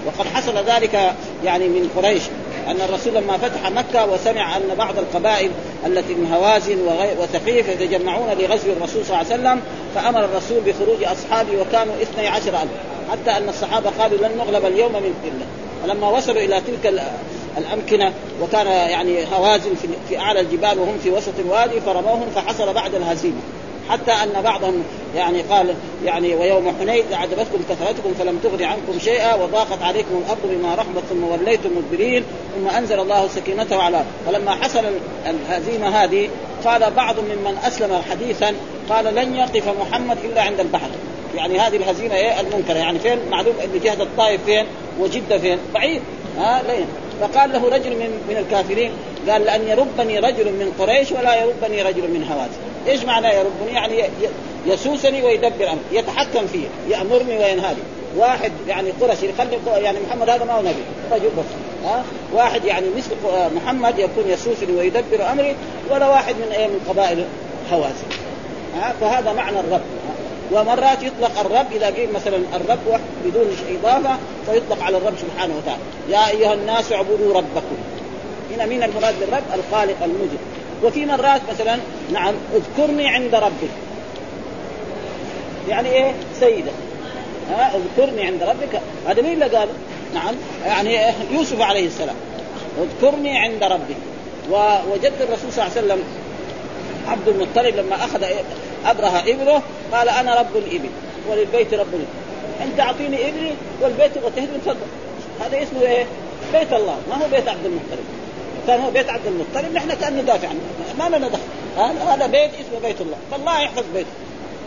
وقد 0.07 0.26
حصل 0.35 0.55
ذلك 0.67 1.14
يعني 1.45 1.69
من 1.69 1.91
قريش 1.97 2.23
أن 2.69 2.76
الرسول 2.81 3.14
لما 3.14 3.38
فتح 3.38 3.71
مكة 3.71 4.07
وسمع 4.12 4.57
أن 4.57 4.75
بعض 4.79 4.99
القبائل 4.99 5.50
التي 5.87 6.14
من 6.14 6.33
هوازن 6.33 6.79
وثقيف 7.21 7.69
يتجمعون 7.69 8.29
لغزو 8.29 8.73
الرسول 8.73 9.05
صلى 9.05 9.21
الله 9.21 9.33
عليه 9.33 9.43
وسلم 9.43 9.61
فأمر 9.95 10.25
الرسول 10.25 10.61
بخروج 10.61 11.05
أصحابه 11.05 11.61
وكانوا 11.61 11.95
اثني 12.03 12.29
عشر 12.29 12.49
ألف. 12.49 12.71
حتى 13.12 13.31
أن 13.31 13.49
الصحابة 13.49 13.91
قالوا 13.99 14.19
لن 14.19 14.38
نغلب 14.38 14.67
اليوم 14.67 14.93
من 14.93 15.14
قلة. 15.25 15.47
فلما 15.83 16.09
وصلوا 16.09 16.43
إلى 16.43 16.61
تلك 16.61 16.87
الأمكنة 17.59 18.13
وكان 18.43 18.67
يعني 18.67 19.25
هوازن 19.37 19.75
في 20.09 20.19
أعلى 20.19 20.41
الجبال 20.41 20.79
وهم 20.79 20.99
في 21.03 21.11
وسط 21.11 21.39
الوادي 21.39 21.81
فرموهم 21.81 22.27
فحصل 22.35 22.73
بعد 22.73 22.95
الهزيمة. 22.95 23.41
حتى 23.91 24.13
أن 24.13 24.43
بعضهم 24.43 24.83
يعني 25.17 25.43
قال 25.43 25.75
يعني 26.05 26.35
ويوم 26.35 26.75
حنين 26.81 27.05
أعجبتكم 27.13 27.59
كثرتكم 27.71 28.15
فلم 28.19 28.39
تغن 28.43 28.63
عنكم 28.63 28.99
شيئا 28.99 29.35
وضاقت 29.35 29.83
عليكم 29.83 30.23
الأرض 30.25 30.41
بما 30.45 30.75
رحبت 30.75 31.03
ثم 31.11 31.25
وليتم 31.25 31.71
مدبرين 31.77 32.25
ثم 32.57 32.69
أنزل 32.69 33.01
الله 33.01 33.29
سكينته 33.29 33.83
على 33.83 34.05
فلما 34.27 34.51
حصل 34.51 34.85
الهزيمة 35.27 35.89
هذه 35.89 36.29
قال 36.65 36.91
بعض 36.91 37.17
ممن 37.19 37.59
أسلم 37.67 38.03
حديثا 38.11 38.55
قال 38.89 39.15
لن 39.15 39.37
يقف 39.37 39.69
محمد 39.81 40.19
إلا 40.25 40.43
عند 40.43 40.61
البحر. 40.61 40.89
يعني 41.35 41.59
هذه 41.59 41.77
الهزيمة 41.77 42.15
إيه 42.15 42.41
المنكرة؟ 42.41 42.79
يعني 42.79 42.99
فين؟ 42.99 43.19
معلوم 43.31 43.55
إن 43.65 43.81
جهة 43.85 44.03
الطائف 44.03 44.45
فين 44.45 44.67
وجدة 45.01 45.39
فين؟ 45.39 45.59
بعيد. 45.75 46.03
ها 46.39 46.63
لين. 46.63 46.87
فقال 47.21 47.52
له 47.52 47.68
رجل 47.68 47.90
من 47.90 48.25
من 48.28 48.37
الكافرين 48.37 48.92
قال 49.28 49.44
لأن 49.44 49.68
يربني 49.68 50.18
رجل 50.18 50.44
من 50.44 50.73
قريش 50.78 51.12
ولا 51.12 51.35
يربني 51.35 51.83
رجل 51.83 52.02
من 52.02 52.25
هوازن 52.25 52.88
إيش 52.88 53.04
معنى 53.04 53.28
يربني؟ 53.28 53.73
يعني 53.73 54.04
يسوسني 54.66 55.23
ويدبر 55.23 55.68
أمري 55.68 55.80
يتحكم 55.92 56.47
فيه 56.47 56.66
يأمرني 56.88 57.38
وينهاني. 57.38 57.78
واحد 58.16 58.52
يعني 58.68 58.90
قرشي 59.00 59.26
يخلي 59.28 59.59
يعني 59.66 59.99
محمد 60.09 60.30
هذا 60.30 60.44
ما 60.44 60.52
هو 60.52 60.61
نبي 60.61 60.83
رجل 61.12 61.28
بس 61.38 61.44
ها؟ 61.85 62.04
واحد 62.35 62.64
يعني 62.64 62.87
مثل 62.97 63.11
محمد 63.56 63.99
يكون 63.99 64.25
يسوسني 64.28 64.76
ويدبر 64.76 65.33
أمري 65.33 65.56
ولا 65.90 66.09
واحد 66.09 66.35
من 66.35 66.49
من 66.49 66.80
قبائل 66.88 67.25
هوازن 67.73 68.06
ها؟ 68.76 68.94
فهذا 69.00 69.33
معنى 69.33 69.61
الرب. 69.61 69.80
ومرات 70.53 71.03
يطلق 71.03 71.41
الرب 71.41 71.67
إذا 71.73 71.87
قيل 71.87 72.13
مثلا 72.13 72.37
الرب 72.37 73.01
بدون 73.25 73.57
إضافة 73.71 74.17
فيطلق 74.47 74.83
على 74.83 74.97
الرب 74.97 75.15
سبحانه 75.21 75.55
وتعالى. 75.57 75.83
يا 76.09 76.31
أيها 76.31 76.55
الناس 76.55 76.93
اعبدوا 76.93 77.35
ربكم. 77.35 77.77
هنا 78.55 78.67
مين 78.67 78.83
المراد 78.83 79.15
بالرب؟ 79.21 79.43
الخالق 79.55 80.05
الموجد 80.05 80.39
وفي 80.83 81.07
مرات 81.07 81.41
مثلا 81.53 81.79
نعم 82.13 82.35
اذكرني 82.55 83.09
عند 83.09 83.35
ربك. 83.35 83.75
يعني 85.69 85.89
إيه؟ 85.89 86.13
سيدة. 86.41 86.73
ها؟ 87.51 87.73
اذكرني 87.77 88.27
عند 88.27 88.43
ربك. 88.43 88.81
هذا 89.09 89.23
مين 89.23 89.33
اللي 89.33 89.57
قال؟ 89.57 89.69
نعم 90.15 90.35
يعني 90.67 91.15
يوسف 91.31 91.61
عليه 91.61 91.87
السلام. 91.87 92.17
اذكرني 92.83 93.39
عند 93.39 93.65
ربك 93.65 93.97
ووجدت 94.51 95.21
الرسول 95.21 95.53
صلى 95.53 95.67
الله 95.67 95.77
عليه 95.77 95.87
وسلم 95.87 96.03
عبد 97.09 97.29
المطلب 97.29 97.77
لما 97.77 97.97
أخذ 97.97 98.25
ابره 98.87 99.23
إبره 99.26 99.62
قال 99.93 100.09
أنا 100.09 100.41
رب 100.41 100.57
الإبل 100.57 100.91
وللبيت 101.29 101.75
رب 101.75 101.95
الإبل. 101.95 102.05
انت 102.62 102.81
اعطيني 102.81 103.29
ابني 103.29 103.53
والبيت 103.81 104.12
وتهدم 104.25 104.59
تفضل 104.64 104.76
هذا 105.41 105.62
اسمه 105.62 105.83
إيه؟ 105.83 106.07
بيت 106.53 106.73
الله. 106.73 106.97
ما 107.11 107.14
هو 107.14 107.29
بيت 107.29 107.49
عبد 107.49 107.64
المطلب. 107.64 108.05
كان 108.67 108.81
هو 108.81 108.91
بيت 108.91 109.11
عبد 109.11 109.26
المطلب 109.26 109.75
نحن 109.75 109.95
كان 109.95 110.17
ندافع 110.17 110.49
عنه. 110.49 110.61
ما 110.99 111.17
لنا 111.17 111.29
دخل. 111.29 112.09
هذا 112.09 112.26
بيت 112.26 112.50
اسمه 112.50 112.88
بيت 112.88 113.00
الله. 113.00 113.17
فالله 113.31 113.61
يحفظ 113.61 113.85
بيته. 113.95 114.09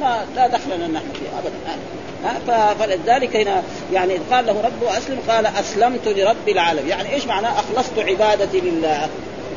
ما 0.01 0.25
لا 0.35 0.47
دخل 0.47 0.77
لنا 0.77 0.87
نحن 0.87 1.05
فيه 1.13 1.29
ابدا. 1.39 2.75
فلذلك 2.79 3.35
هنا 3.35 3.63
يعني 3.93 4.17
قال 4.31 4.45
له 4.45 4.61
ربه 4.61 4.97
أسلم 4.97 5.19
قال 5.29 5.45
أسلمت 5.45 6.07
لرب 6.07 6.47
العالمين. 6.49 6.89
يعني 6.89 7.13
إيش 7.13 7.25
معناه 7.25 7.59
أخلصت 7.59 7.99
عبادتي 7.99 8.59
لله. 8.59 9.09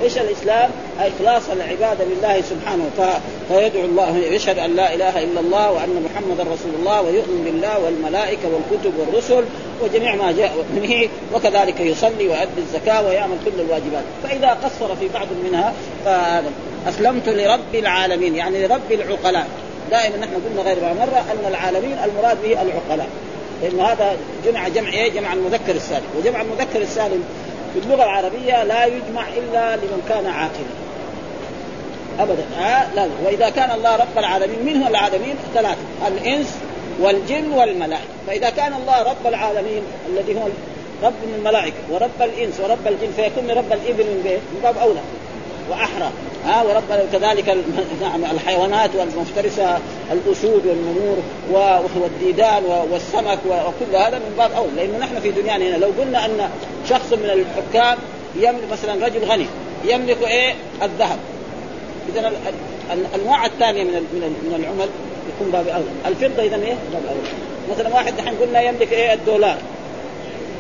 إيش 0.03 0.19
الإسلام؟ 0.19 0.71
إخلاص 1.01 1.43
العبادة 1.51 2.05
لله 2.05 2.41
سبحانه 2.41 2.91
فيدعو 3.49 3.85
الله 3.85 4.17
يشهد 4.17 4.59
أن 4.59 4.77
لا 4.77 4.95
إله 4.95 5.23
إلا 5.23 5.41
الله 5.41 5.71
وأن 5.71 6.09
محمدا 6.11 6.43
رسول 6.43 6.73
الله 6.79 7.03
ويؤمن 7.03 7.45
بالله 7.45 7.79
والملائكة 7.85 8.49
والكتب 8.49 8.93
والرسل 8.99 9.45
وجميع 9.83 10.15
ما 10.15 10.33
جاء 10.33 10.53
به 10.77 11.09
وكذلك 11.35 11.81
يصلي 11.81 12.29
ويؤدي 12.29 12.59
الزكاة 12.59 13.07
ويعمل 13.07 13.37
كل 13.45 13.61
الواجبات. 13.61 14.05
فإذا 14.23 14.49
قصر 14.49 14.97
في 14.97 15.09
بعض 15.15 15.27
منها 15.45 15.73
فهذا. 16.05 16.51
أسلمت 16.89 17.29
لرب 17.29 17.75
العالمين 17.75 18.37
يعني 18.37 18.67
لرب 18.67 18.93
العقلاء. 18.93 19.47
دائما 19.91 20.17
نحن 20.17 20.33
قلنا 20.35 20.63
غير 20.63 20.95
مرة 20.95 21.25
أن 21.33 21.49
العالمين 21.49 21.99
المراد 22.05 22.43
به 22.43 22.63
العقلاء. 22.63 23.09
لأن 23.63 23.81
هذا 23.81 24.17
جمع 24.47 24.69
جمع 24.69 24.93
إيه؟ 24.93 25.13
جمع 25.13 25.33
المذكر 25.33 25.75
السالم. 25.75 26.07
وجمع 26.19 26.41
المذكر 26.41 26.83
السالم 26.83 27.25
في 27.75 27.79
اللغة 27.79 28.05
العربية 28.05 28.65
لا 28.65 28.85
يجمع 28.85 29.29
إلا 29.29 29.77
لمن 29.77 30.03
كان 30.09 30.27
عاقلا. 30.27 30.81
ابدا. 32.19 32.45
آه 32.61 32.95
لا 32.95 33.09
وإذا 33.25 33.49
كان 33.51 33.71
الله 33.71 33.97
رب 33.97 34.19
العالمين 34.19 34.65
من 34.65 34.87
العالمين 34.87 35.35
ثلاثة 35.55 35.79
الإنس 36.09 36.59
والجن 37.01 37.53
والملائكة. 37.53 38.05
فإذا 38.27 38.51
كان 38.51 38.73
الله 38.73 39.03
رب 39.03 39.27
العالمين 39.27 39.83
الذي 40.09 40.35
هو 40.35 40.47
رب 41.03 41.15
الملائكة 41.37 41.77
ورب 41.91 42.21
الإنس 42.21 42.61
ورب 42.61 42.87
الجن 42.87 43.13
فيكون 43.17 43.51
رب 43.51 43.73
الابن 43.73 44.07
من 44.07 44.41
من 44.53 44.61
باب 44.63 44.79
أولى. 44.79 45.01
واحرى. 45.71 46.11
ها 46.47 46.63
ورب 46.63 47.09
كذلك 47.13 47.49
نعم 48.03 48.25
الحيوانات 48.25 48.91
والمفترسة 48.97 49.79
الأسود 50.13 50.67
والنمور 50.67 51.17
والديدان 52.03 52.65
والسمك 52.93 53.39
وكل 53.47 53.97
هذا 53.97 54.19
من 54.19 54.35
باب 54.39 54.53
اولى 54.53 54.71
لأنه 54.77 54.99
نحن 54.99 55.21
في 55.21 55.31
دنيانا 55.31 55.65
هنا 55.65 55.77
لو 55.77 55.91
قلنا 56.01 56.27
أن 56.27 56.51
شخص 56.89 57.13
من 57.13 57.31
الحكام 57.31 57.99
يملك 58.37 58.73
مثلا 58.73 59.07
رجل 59.07 59.25
غني 59.25 59.47
يملك 59.85 60.23
إيه؟ 60.23 60.55
الذهب. 60.83 61.19
اذا 62.17 62.33
الانواع 62.93 63.47
الثانية 63.47 63.85
من 63.85 63.91
من 64.43 64.55
العمل 64.59 64.89
يكون 65.35 65.53
باب 65.53 65.69
اولى 65.69 65.85
الفضة 66.07 66.43
اذا 66.43 66.57
إيه؟ 66.57 66.75
باب 66.93 67.03
اولى 67.09 67.29
مثلا 67.71 67.95
واحد 67.95 68.17
دحين 68.17 68.35
قلنا 68.35 68.63
يملك 68.63 68.93
إيه؟ 68.93 69.13
الدولار. 69.13 69.57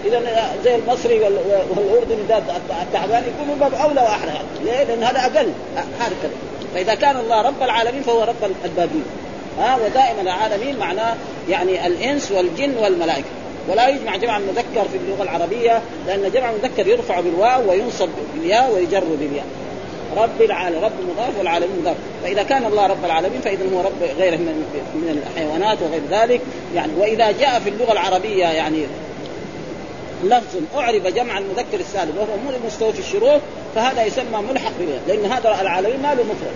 إذا 0.05 0.23
زي 0.65 0.75
المصري 0.75 1.21
والأردني 1.21 2.23
ده 2.29 2.39
التعبان 2.83 3.23
يكون 3.23 3.49
من 3.49 3.59
باب 3.61 3.75
أولى 3.75 4.01
يعني 4.01 4.39
ليه؟ 4.65 4.85
لأن 4.85 5.03
هذا 5.03 5.21
أقل. 5.21 5.53
هكذا 5.77 6.31
فإذا 6.75 6.95
كان 6.95 7.17
الله 7.17 7.43
رب 7.43 7.63
العالمين 7.63 8.03
فهو 8.03 8.23
رب 8.23 8.51
البابين 8.65 9.05
ها؟ 9.59 9.77
ودائما 9.77 10.21
العالمين 10.21 10.79
معناه 10.79 11.15
يعني 11.49 11.87
الإنس 11.87 12.33
والجن 12.33 12.75
والملائكة. 12.83 13.29
ولا 13.69 13.89
يجمع 13.89 14.17
جمع 14.17 14.37
المذكر 14.37 14.89
في 14.93 14.97
اللغة 14.97 15.23
العربية 15.23 15.83
لأن 16.07 16.31
جمع 16.31 16.51
المذكر 16.51 16.87
يرفع 16.87 17.21
بالواو 17.21 17.71
وينصب 17.71 18.09
بالياء 18.35 18.73
ويجر 18.75 19.05
بالياء. 19.21 19.47
رب 20.17 20.43
العالمين 20.43 20.83
رب 20.85 20.93
مضاف 21.13 21.39
والعالمين 21.39 21.81
مضاف. 21.81 21.97
فإذا 22.23 22.43
كان 22.43 22.65
الله 22.65 22.87
رب 22.87 23.05
العالمين 23.05 23.41
فإذا 23.41 23.65
هو 23.75 23.81
رب 23.81 24.19
غيره 24.19 24.37
من 24.37 24.65
من 24.95 25.23
الحيوانات 25.23 25.79
وغير 25.83 26.03
ذلك. 26.11 26.41
يعني 26.75 26.93
وإذا 26.99 27.31
جاء 27.31 27.61
في 27.61 27.69
اللغة 27.69 27.93
العربية 27.93 28.47
يعني 28.47 28.87
لفظ 30.25 30.57
أعرب 30.77 31.07
جمع 31.07 31.39
المذكر 31.39 31.81
السالم 31.81 32.19
وهو 32.19 32.37
مو 32.37 32.67
مستوى 32.67 32.93
في 32.93 32.99
الشروط 32.99 33.41
فهذا 33.75 34.05
يسمى 34.05 34.43
ملحق 34.51 34.73
به 34.79 34.99
لأن 35.09 35.33
هذا 35.33 35.61
العالمين 35.61 36.03
ما 36.03 36.15
له 36.15 36.23
مفرد. 36.23 36.55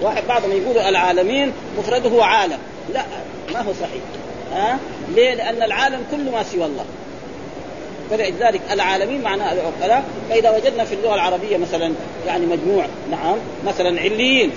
واحد 0.00 0.22
بعضهم 0.28 0.52
يقول 0.52 0.78
العالمين 0.78 1.52
مفرده 1.78 2.24
عالم. 2.24 2.58
لا 2.94 3.04
ما 3.52 3.60
هو 3.60 3.72
صحيح. 3.72 4.02
ها؟ 4.52 4.78
ليه؟ 5.14 5.34
لأن 5.34 5.62
العالم 5.62 6.02
كل 6.10 6.30
ما 6.30 6.42
سوى 6.42 6.64
الله. 6.64 6.84
فلذلك 8.10 8.60
العالمين 8.70 9.22
معناه 9.22 9.52
العقلاء. 9.52 10.04
فإذا 10.30 10.50
وجدنا 10.50 10.84
في 10.84 10.94
اللغة 10.94 11.14
العربية 11.14 11.56
مثلا 11.56 11.92
يعني 12.26 12.46
مجموع 12.46 12.86
نعم 13.10 13.36
مثلا 13.66 14.00
عليين. 14.00 14.50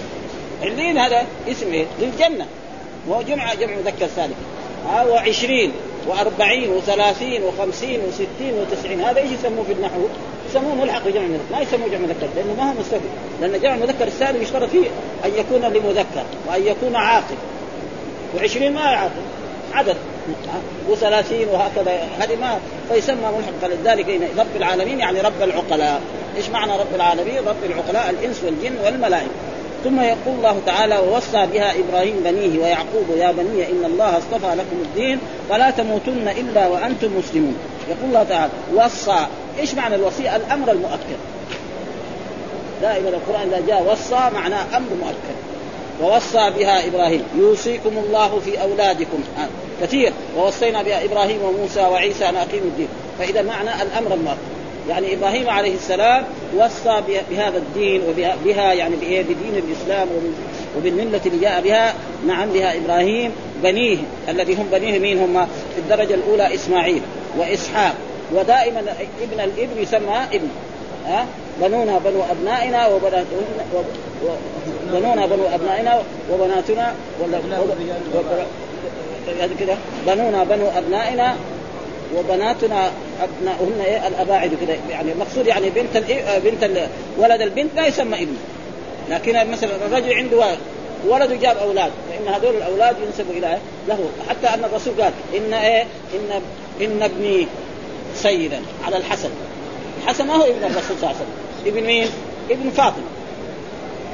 عليين 0.61 0.97
هذا 0.97 1.25
اسم 1.51 1.73
إيه؟ 1.73 1.85
للجنة. 2.01 2.45
وهو 3.07 3.21
جمع 3.21 3.53
جمع 3.53 3.73
مذكر 3.75 4.07
سالم. 4.15 4.35
ها؟ 4.89 5.03
وعشرين. 5.03 5.71
وأربعين 6.07 6.69
وثلاثين 6.69 7.43
وخمسين 7.43 8.01
وستين 8.07 8.53
وتسعين. 8.53 9.01
هذا 9.01 9.19
إيش 9.19 9.31
يسموه 9.31 9.63
في 9.63 9.73
النحو؟ 9.73 9.99
يسموه 10.49 10.75
ملحق 10.75 11.05
بجمع 11.05 11.23
المذكر 11.23 11.43
ما 11.51 11.59
يسموه 11.59 11.89
جمع 11.89 11.99
مذكر 11.99 12.27
لأنه 12.35 12.53
ما 12.57 12.69
هو 12.69 12.73
مستفيد 12.79 13.01
لأن 13.41 13.61
جمع 13.61 13.75
المذكر 13.75 14.07
السالم 14.07 14.41
يشترط 14.41 14.69
فيه 14.69 14.87
أن 15.25 15.31
يكون 15.35 15.61
لمذكر 15.61 16.23
وأن 16.47 16.67
يكون 16.67 16.95
عاقل. 16.95 17.35
وعشرين 18.35 18.73
ما 18.73 18.81
يعاقل 18.81 19.21
عدد. 19.73 19.97
وثلاثين 20.89 21.47
وهكذا. 21.47 21.91
هذه 22.19 22.35
ما 22.35 22.59
فيسمى 22.91 23.17
ملحق. 23.37 23.51
فلذلك 23.61 24.21
رب 24.37 24.55
العالمين 24.55 24.99
يعني 24.99 25.21
رب 25.21 25.41
العقلاء. 25.41 26.01
إيش 26.37 26.49
معنى 26.49 26.71
رب 26.71 26.95
العالمين؟ 26.95 27.37
رب 27.37 27.63
العقلاء 27.65 28.09
الإنس 28.09 28.43
والجن 28.43 28.75
والملائكة. 28.85 29.29
ثم 29.87 30.01
يقول 30.01 30.35
الله 30.37 30.61
تعالى 30.65 30.97
ووصى 30.97 31.45
بها 31.53 31.73
إبراهيم 31.79 32.15
بنيه 32.23 32.59
ويعقوب 32.59 33.05
يا 33.17 33.31
بني 33.31 33.69
إن 33.71 33.85
الله 33.85 34.17
اصطفى 34.17 34.55
لكم 34.55 34.81
الدين 34.81 35.19
فلا 35.49 35.69
تموتن 35.69 36.27
إلا 36.27 36.67
وأنتم 36.67 37.17
مسلمون. 37.17 37.55
يقول 37.89 38.09
الله 38.09 38.23
تعالى 38.23 38.51
وصى. 38.75 39.27
إيش 39.59 39.73
معنى 39.73 39.95
الوصيه؟ 39.95 40.35
الأمر 40.35 40.71
المؤكد. 40.71 41.17
دائما 42.81 43.09
القرآن 43.09 43.47
إذا 43.47 43.63
جاء 43.67 43.91
وصى 43.91 44.29
معناه 44.33 44.77
أمر 44.77 44.89
مؤكد. 45.01 45.37
ووصى 46.01 46.49
بها 46.57 46.87
إبراهيم. 46.87 47.23
يوصيكم 47.37 47.97
الله 47.97 48.39
في 48.45 48.61
أولادكم. 48.61 49.23
آه. 49.37 49.47
كثير. 49.85 50.13
ووصينا 50.37 50.83
بها 50.83 51.05
إبراهيم 51.05 51.39
وموسى 51.43 51.81
وعيسى 51.81 52.29
أن 52.29 52.35
أقيموا 52.35 52.67
الدين. 52.67 52.87
فإذا 53.19 53.41
معنى 53.41 53.69
الأمر 53.81 54.13
المؤكد. 54.13 54.56
يعني 54.89 55.13
إبراهيم 55.13 55.49
عليه 55.49 55.73
السلام 55.73 56.23
وصى 56.57 57.01
بهذا 57.29 57.57
الدين 57.57 58.01
وبها 58.09 58.73
يعني 58.73 58.95
بدين 58.95 59.63
الإسلام 59.67 60.07
وبالملة 60.77 61.21
اللي 61.25 61.39
جاء 61.41 61.61
بها 61.61 61.93
نعم 62.27 62.49
بها 62.49 62.77
إبراهيم 62.77 63.31
بنيه 63.63 63.97
الذي 64.29 64.55
هم 64.55 64.67
بنيه 64.71 64.99
مين 64.99 65.19
هم؟ 65.19 65.45
في 65.45 65.79
الدرجة 65.79 66.13
الأولى 66.13 66.55
إسماعيل 66.55 67.01
وإسحاق 67.37 67.95
ودائما 68.33 68.79
ابن 69.21 69.39
الابن 69.39 69.81
يسمى 69.81 70.17
ابن 70.33 70.47
ها؟ 71.07 71.25
بنونا 71.61 71.97
بنو 71.97 72.21
أبنائنا 72.31 72.87
وبناتنا 72.87 73.25
بنونا 74.93 75.25
بنو 75.25 75.43
أبنائنا 75.55 76.01
وبناتنا 76.31 76.93
ولا 77.21 77.39
كذا 79.59 79.77
بنونا 80.07 80.43
بنو 80.43 80.67
أبنائنا 80.77 81.35
وبناتنا 82.15 82.91
أبناؤهن 83.21 83.81
إيه؟ 83.85 84.07
الأباعد 84.07 84.51
كذا 84.65 84.77
يعني 84.89 85.11
المقصود 85.11 85.47
يعني 85.47 85.69
بنت 85.69 85.95
ال 85.95 86.03
بنت 86.43 86.87
ولد 87.17 87.41
البنت 87.41 87.69
لا 87.75 87.87
يسمى 87.87 88.23
ابن. 88.23 88.37
لكن 89.09 89.51
مثلا 89.51 89.75
الرجل 89.75 90.13
عنده 90.13 90.57
ولد. 91.07 91.39
جاب 91.41 91.57
أولاد. 91.57 91.91
فإن 92.09 92.33
هذول 92.33 92.55
الأولاد 92.55 92.95
ينسبوا 93.07 93.33
إلى 93.33 93.57
له. 93.87 94.09
حتى 94.29 94.47
أن 94.47 94.63
الرسول 94.65 95.01
قال 95.01 95.11
إن 95.37 95.53
إيه؟ 95.53 95.81
ان 96.13 96.41
إن 96.81 97.03
ابني 97.03 97.47
سيدا. 98.15 98.61
على 98.85 98.97
الحسن. 98.97 99.29
الحسن 100.03 100.27
ما 100.27 100.35
هو 100.35 100.43
ابن 100.43 100.63
الرسول 100.63 100.97
صلى 101.01 101.09
الله 101.09 101.15
عليه 101.15 101.17
وسلم. 101.17 101.75
ابن 101.77 101.87
مين؟ 101.87 102.07
ابن 102.49 102.69
فاطمة. 102.69 103.03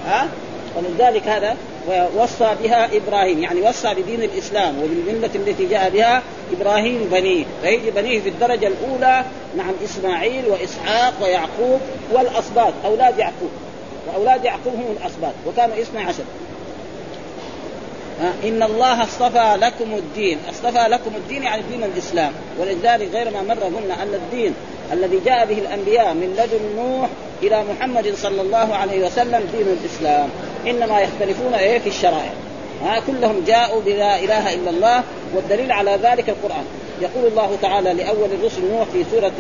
ها؟ 0.06 0.28
ولذلك 0.76 1.28
هذا 1.28 1.58
ووصى 1.90 2.56
بها 2.64 2.90
إبراهيم 2.98 3.40
يعني 3.40 3.62
وصى 3.62 3.94
بدين 3.94 4.24
الإسلام 4.24 4.80
وبالملة 4.80 5.30
التي 5.36 5.66
جاء 5.66 5.90
بها 5.90 6.22
إبراهيم 6.60 7.10
بنيه. 7.12 7.46
فيجي 7.62 7.92
بنيه 7.92 8.20
في 8.20 8.30
الدرجة 8.30 8.68
الأولى 8.68 9.26
نعم 9.58 9.74
إسماعيل 9.84 10.46
وإسحاق 10.48 11.14
ويعقوب 11.22 11.80
والاسباط 12.14 12.74
أولاد 12.86 13.18
يعقوب. 13.18 13.50
وأولاد 14.08 14.46
يعقوب 14.46 14.74
هم 14.74 14.96
الاسباط 15.02 15.34
وكانوا 15.48 15.82
اثني 15.82 16.04
عشر. 16.04 16.24
إن 18.44 18.64
الله 18.64 19.04
اصطفى 19.04 19.58
لكم 19.62 19.94
الدين. 19.94 20.38
اصطفى 20.50 20.86
لكم 20.90 21.12
الدين 21.16 21.44
يعني 21.44 21.62
دين 21.72 21.84
الإسلام. 21.84 22.32
ولذلك 22.60 23.10
غير 23.14 23.30
ما 23.32 23.42
مر 23.42 23.64
قلنا 23.64 24.04
أن 24.04 24.14
الدين 24.14 24.54
الذي 24.94 25.20
جاء 25.26 25.46
به 25.46 25.58
الأنبياء 25.58 26.14
من 26.14 26.36
لدن 26.40 26.84
نوح 26.84 27.10
إلى 27.44 27.64
محمد 27.64 28.14
صلى 28.16 28.42
الله 28.42 28.76
عليه 28.76 29.06
وسلم 29.06 29.50
دين 29.58 29.78
الإسلام. 29.82 30.30
إنما 30.68 31.02
يختلفون 31.02 31.54
إيه 31.54 31.80
في 31.80 31.90
الشرائع. 31.90 32.34
ها 32.84 33.02
كلهم 33.08 33.44
جاءوا 33.48 33.82
بلا 33.82 34.20
إله 34.20 34.54
إلا 34.54 34.70
الله 34.70 35.04
والدليل 35.36 35.72
على 35.72 36.00
ذلك 36.04 36.30
القرآن. 36.30 36.66
يقول 37.02 37.32
الله 37.32 37.58
تعالى 37.62 37.94
لأول 37.94 38.30
الرسل 38.40 38.62
نوح 38.72 38.88
في 38.94 39.04
سورة 39.12 39.32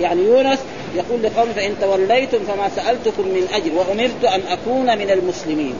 يعني 0.00 0.22
يونس 0.22 0.58
يقول 0.94 1.22
لقوم 1.22 1.52
فإن 1.56 1.74
توليتم 1.80 2.38
فما 2.38 2.68
سألتكم 2.76 3.22
من 3.22 3.48
أجر 3.54 3.70
وأمرت 3.74 4.24
أن 4.24 4.40
أكون 4.50 4.98
من 4.98 5.10
المسلمين. 5.10 5.74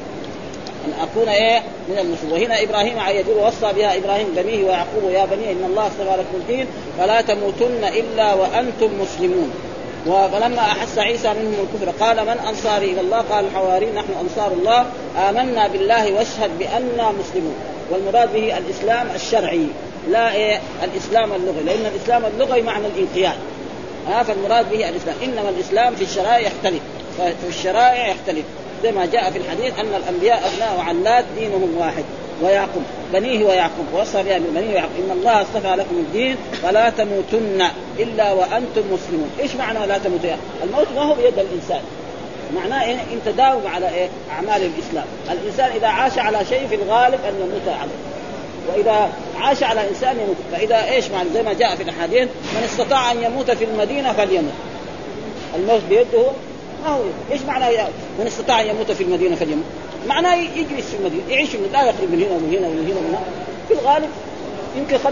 أن 0.86 0.92
أكون 1.02 1.28
إيه؟ 1.28 1.62
من 1.88 1.98
المسلمين. 1.98 2.32
وهنا 2.32 2.62
إبراهيم 2.62 2.96
يقول 3.16 3.46
وصى 3.46 3.72
بها 3.72 3.96
إبراهيم 3.96 4.26
بنيه 4.36 4.64
ويعقوب 4.64 5.10
يا 5.10 5.24
بني 5.24 5.52
إن 5.52 5.64
الله 5.70 5.86
اصطفى 5.86 6.04
لكم 6.04 6.34
الدين 6.34 6.66
فلا 6.98 7.20
تموتن 7.20 7.84
إلا 7.84 8.34
وأنتم 8.34 8.90
مسلمون. 9.00 9.50
فلما 10.04 10.60
أحس 10.60 10.98
عيسى 10.98 11.28
منهم 11.28 11.54
الكفر. 11.62 12.04
قال 12.04 12.16
من 12.16 12.38
أنصاري؟ 12.48 12.92
إلى 12.92 13.00
الله. 13.00 13.18
قال 13.18 13.44
الحواريين 13.44 13.94
نحن 13.94 14.08
أنصار 14.20 14.52
الله. 14.52 14.86
آمنا 15.28 15.68
بالله 15.68 16.14
واشهد 16.14 16.58
بانا 16.58 17.12
مسلمون. 17.12 17.54
والمراد 17.90 18.32
به 18.32 18.58
الإسلام 18.58 19.08
الشرعي 19.14 19.66
لا 20.08 20.32
إيه 20.32 20.60
الإسلام 20.82 21.32
اللغوي. 21.32 21.62
لأن 21.64 21.86
الإسلام 21.94 22.24
اللغوي 22.24 22.62
معنى 22.62 22.86
الانقياد. 22.86 23.36
ها 24.08 24.22
فالمراد 24.22 24.70
به 24.70 24.88
الإسلام. 24.88 25.16
إنما 25.24 25.48
الإسلام 25.48 25.94
في 25.94 26.04
الشرائع 26.04 26.38
يختلف. 26.38 26.80
ففي 27.18 27.48
الشرائع 27.48 28.08
يختلف. 28.08 28.44
زي 28.82 28.92
ما 28.92 29.06
جاء 29.06 29.30
في 29.30 29.38
الحديث 29.38 29.78
أن 29.78 29.94
الأنبياء 29.94 30.38
أبناء 30.38 30.84
علات 30.88 31.24
دينهم 31.38 31.76
واحد. 31.78 32.04
ويعقوب 32.42 32.82
بنيه 33.12 33.44
ويعقوب 33.44 33.86
وصى 33.92 34.22
بها 34.22 34.38
بنيه 34.38 34.70
ويعقوب 34.70 34.92
إن 34.98 35.10
الله 35.10 35.42
اصطفى 35.42 35.76
لكم 35.76 35.96
الدين 35.96 36.36
فلا 36.62 36.90
تموتن 36.90 37.66
إلا 37.98 38.32
وأنتم 38.32 38.82
مسلمون، 38.92 39.30
إيش 39.40 39.54
معنى 39.54 39.86
لا 39.86 39.98
تموتن؟ 39.98 40.36
الموت 40.64 40.86
ما 40.94 41.02
هو 41.02 41.14
بيد 41.14 41.38
الإنسان 41.38 41.80
معناه 42.54 42.84
إيه؟ 42.84 42.94
ان 42.94 43.20
تداوم 43.26 43.66
على 43.66 43.88
إيه؟ 43.88 44.08
أعمال 44.30 44.62
الإسلام، 44.62 45.04
الإنسان 45.30 45.70
إذا 45.76 45.86
عاش 45.86 46.18
على 46.18 46.44
شيء 46.48 46.66
في 46.66 46.74
الغالب 46.74 47.20
أن 47.28 47.34
يموت 47.40 47.78
عليه. 47.80 47.92
وإذا 48.68 49.12
عاش 49.40 49.62
على 49.62 49.88
إنسان 49.88 50.16
يموت، 50.16 50.36
فإذا 50.52 50.84
إيش 50.84 51.10
معنى 51.10 51.28
زي 51.34 51.42
ما 51.42 51.52
جاء 51.52 51.76
في 51.76 51.82
الأحاديث 51.82 52.28
من 52.54 52.62
استطاع 52.64 53.12
أن 53.12 53.22
يموت 53.22 53.50
في 53.50 53.64
المدينة 53.64 54.12
فليمت. 54.12 54.52
الموت 55.56 55.80
بيده 55.88 56.26
ما 56.84 56.88
هو 56.88 57.00
إيش 57.32 57.40
معنى 57.42 57.64
من 58.18 58.26
استطاع 58.26 58.60
أن 58.60 58.66
يموت 58.66 58.90
في 58.90 59.02
المدينة 59.02 59.36
فليموت 59.36 59.64
معناه 60.06 60.34
يجلس 60.34 60.86
في 60.90 60.96
المدينة 60.96 61.22
يعيش 61.28 61.54
من 61.54 61.70
لا 61.72 61.82
يخرج 61.82 62.08
من 62.08 62.22
هنا 62.22 62.32
ومن 62.36 62.56
هنا 62.56 62.68
ومن 62.68 62.86
هنا 62.90 62.98
ومن 62.98 63.08
هنا. 63.08 63.22
في 63.68 63.74
الغالب 63.74 64.08
يمكن 64.76 64.98
95% 64.98 65.04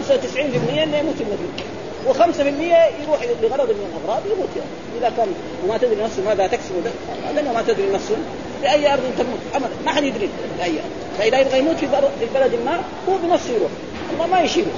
إنه 0.82 0.96
يموت 0.96 1.14
في 1.14 1.22
المدينة 1.22 1.52
و5% 2.08 3.02
يروح 3.02 3.20
لغرض 3.42 3.68
من 3.68 3.84
الأغراض 3.90 4.22
يموت 4.26 4.48
يعني. 4.56 4.70
إذا 4.98 5.16
كان 5.16 5.28
وما 5.64 5.78
تدري 5.78 6.02
نفسه 6.02 6.22
ماذا 6.22 6.46
تكسب 6.46 6.72
لأنه 7.34 7.52
ما 7.52 7.62
تدري 7.62 7.90
نفسه 7.92 8.16
باي 8.62 8.92
أرض 8.92 9.02
تموت. 9.18 9.38
ابدا 9.54 9.68
ما 9.84 9.92
حد 9.92 10.04
يدري 10.04 10.28
باي 10.58 10.70
أرض. 10.70 10.90
فإذا 11.18 11.38
يبغى 11.38 11.58
يموت 11.58 11.76
في 11.76 11.86
بلد 12.34 12.52
ما 12.64 12.80
هو 13.08 13.16
بنفسه 13.22 13.50
يروح. 13.50 13.70
الله 14.12 14.26
ما 14.26 14.40
يشيله 14.40 14.72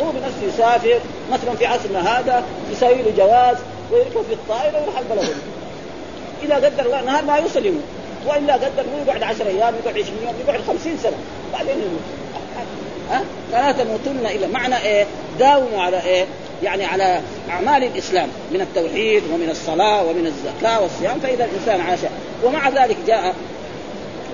هو 0.00 0.10
بنفسه 0.10 0.54
يسافر 0.54 1.00
مثلا 1.32 1.54
في 1.54 1.66
عصرنا 1.66 2.18
هذا 2.18 2.44
يسوي 2.72 3.02
له 3.02 3.12
جواز 3.16 3.56
ويركب 3.92 4.22
في 4.28 4.32
الطائرة 4.32 4.78
ويروح 4.78 4.98
البلد. 4.98 5.34
إذا 6.42 6.54
قدر 6.54 6.86
الله 6.86 7.00
نهار 7.02 7.24
ما 7.24 7.36
يوصل 7.36 7.66
يموت. 7.66 7.82
والا 8.26 8.54
قدر 8.54 8.84
يقعد 9.06 9.22
10 9.22 9.46
أيام 9.46 9.74
يقعد 9.84 9.98
20 9.98 10.18
يوم 10.22 10.34
يقعد 10.46 10.60
50 10.60 10.98
سنة. 11.02 11.16
بعدين 11.52 11.74
ها؟ 13.10 13.24
فلا 13.52 13.72
تموتن 13.72 14.26
إلا. 14.26 14.46
معنى 14.46 14.76
إيه؟ 14.82 15.06
داوموا 15.38 15.82
على 15.82 16.02
إيه؟ 16.04 16.26
يعني 16.62 16.84
على 16.84 17.20
أعمال 17.50 17.84
الإسلام. 17.84 18.28
من 18.52 18.60
التوحيد 18.60 19.22
ومن 19.32 19.50
الصلاة 19.50 20.04
ومن 20.04 20.26
الزكاة 20.26 20.82
والصيام 20.82 21.20
فإذا 21.20 21.44
الإنسان 21.44 21.80
عاش. 21.80 21.98
ومع 22.44 22.68
ذلك 22.68 22.96
جاء 23.06 23.34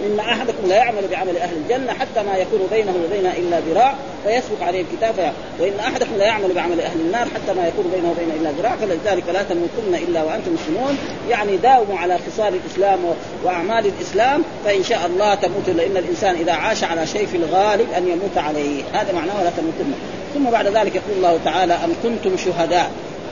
إن 0.06 0.20
أحدكم 0.20 0.68
لا 0.68 0.76
يعمل 0.76 1.02
بعمل 1.10 1.36
أهل 1.36 1.56
الجنة 1.56 1.92
حتى 1.92 2.22
ما 2.22 2.36
يكون 2.36 2.60
بينه 2.70 2.94
وبينها 3.04 3.36
إلا 3.36 3.60
ذراع 3.60 3.94
فيسبق 4.24 4.62
عليه 4.62 4.82
الكتاب. 4.82 5.32
وإن 5.60 5.72
أحدكم 5.80 6.16
لا 6.18 6.24
يعمل 6.24 6.52
بعمل 6.52 6.80
أهل 6.80 7.00
النار 7.00 7.26
حتى 7.34 7.54
ما 7.56 7.68
يكون 7.68 7.90
بينه 7.94 8.10
وبينها 8.10 8.36
إلا 8.36 8.50
ذراع 8.50 8.76
فلذلك 8.76 9.24
لا 9.28 9.42
تموتن 9.42 9.94
إلا 10.08 10.22
وأنتم 10.22 10.54
مسلمون 10.54 10.98
يعني 11.30 11.56
داوموا 11.56 11.98
على 11.98 12.18
خصال 12.18 12.54
الإسلام 12.54 12.98
وأعمال 13.44 13.86
الإسلام 13.86 14.42
فإن 14.64 14.84
شاء 14.84 15.06
الله 15.06 15.34
تموت 15.34 15.68
لأن 15.68 15.96
الإنسان 15.96 16.34
إذا 16.34 16.52
عاش 16.52 16.84
على 16.84 17.06
شيء 17.06 17.26
في 17.26 17.36
الغالب 17.36 17.92
أن 17.96 18.08
يموت 18.08 18.38
عليه 18.38 18.82
هذا 18.92 19.12
معناه 19.12 19.44
لا 19.44 19.50
تموتن 19.50 19.92
ثم 20.34 20.50
بعد 20.50 20.66
ذلك 20.66 20.94
يقول 20.94 21.16
الله 21.16 21.38
تعالى 21.44 21.74
أم 21.74 21.92
كنتم 22.02 22.36
شهداء 22.36 22.90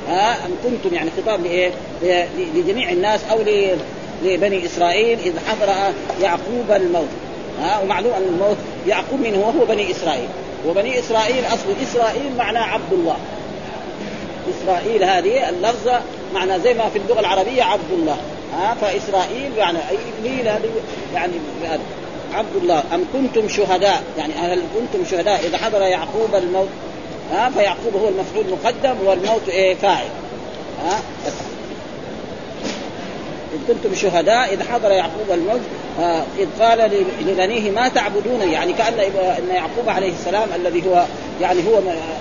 ها 0.08 0.32
أم 0.46 0.50
كنتم 0.64 0.94
يعني 0.94 1.10
خطاب 1.10 1.44
لإيه؟ 1.44 1.70
لجميع 2.54 2.90
الناس 2.90 3.20
أو 3.30 3.38
لبني 4.22 4.66
إسرائيل 4.66 5.18
إذ 5.18 5.32
حضر 5.38 5.94
يعقوب 6.22 6.70
الموت. 6.70 7.08
ها 7.60 7.80
ومعلوم 7.82 8.12
أن 8.12 8.22
الموت 8.22 8.56
يعقوب 8.86 9.20
من 9.20 9.34
هو 9.34 9.64
بني 9.66 9.90
إسرائيل. 9.90 10.28
وبني 10.66 10.98
إسرائيل 10.98 11.44
أصل 11.46 11.64
إسرائيل 11.82 12.36
معناه 12.38 12.62
عبد 12.62 12.92
الله. 12.92 13.16
إسرائيل 14.50 15.04
هذه 15.04 15.48
اللفظة 15.48 16.00
معنى 16.34 16.60
زي 16.60 16.74
ما 16.74 16.88
في 16.88 16.98
اللغة 16.98 17.20
العربية 17.20 17.62
عبد 17.62 17.92
الله. 17.92 18.16
ها 18.58 18.76
فإسرائيل 18.80 19.52
يعني 19.56 19.78
أي 20.24 20.42
هذه 20.42 20.70
يعني 21.14 21.32
عبد 22.34 22.56
الله. 22.62 22.82
أم 22.94 23.04
كنتم 23.12 23.48
شهداء؟ 23.48 24.02
يعني 24.18 24.34
هل 24.34 24.62
كنتم 24.74 25.04
شهداء 25.10 25.40
إذا 25.46 25.58
حضر 25.58 25.82
يعقوب 25.82 26.34
الموت؟ 26.34 26.68
ها 27.32 27.50
فيعقوب 27.50 27.96
هو 27.96 28.08
المفعول 28.08 28.44
مقدم 28.50 29.06
والموت 29.06 29.48
إيه 29.48 29.74
فاعل. 29.74 30.06
ها 30.84 31.00
إذ 33.56 33.74
كنتم 33.74 33.94
شهداء 33.94 34.54
إذ 34.54 34.62
حضر 34.62 34.90
يعقوب 34.90 35.30
الموت 35.30 35.60
آه 36.00 36.22
إذ 36.38 36.46
قال 36.60 37.06
لبنيه 37.20 37.70
ما 37.70 37.88
تعبدون؟ 37.88 38.40
يعني 38.40 38.72
كأن 38.72 38.94
أن 39.38 39.54
يعقوب 39.54 39.88
عليه 39.88 40.12
السلام 40.12 40.48
الذي 40.56 40.82
هو 40.86 41.04
يعني 41.40 41.60
هو 41.68 41.78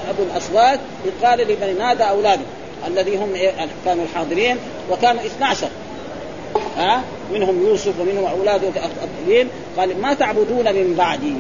أبو 0.09 0.23
الأصوات 0.31 0.79
إذ 1.05 1.27
قال 1.27 1.39
لبني 1.39 1.73
نادى 1.73 2.03
أولاده 2.03 2.41
الذي 2.87 3.17
هم 3.17 3.33
إيه 3.33 3.51
كانوا 3.85 4.03
الحاضرين 4.03 4.57
وكانوا 4.91 5.21
12 5.25 5.67
ها؟ 6.77 7.01
منهم 7.33 7.67
يوسف 7.67 7.99
ومنهم 7.99 8.25
اولاده 8.25 8.67
الطفلين 8.67 9.49
قال 9.77 10.01
ما 10.01 10.13
تعبدون 10.13 10.65
من 10.65 10.95
بعدي؟ 10.97 11.33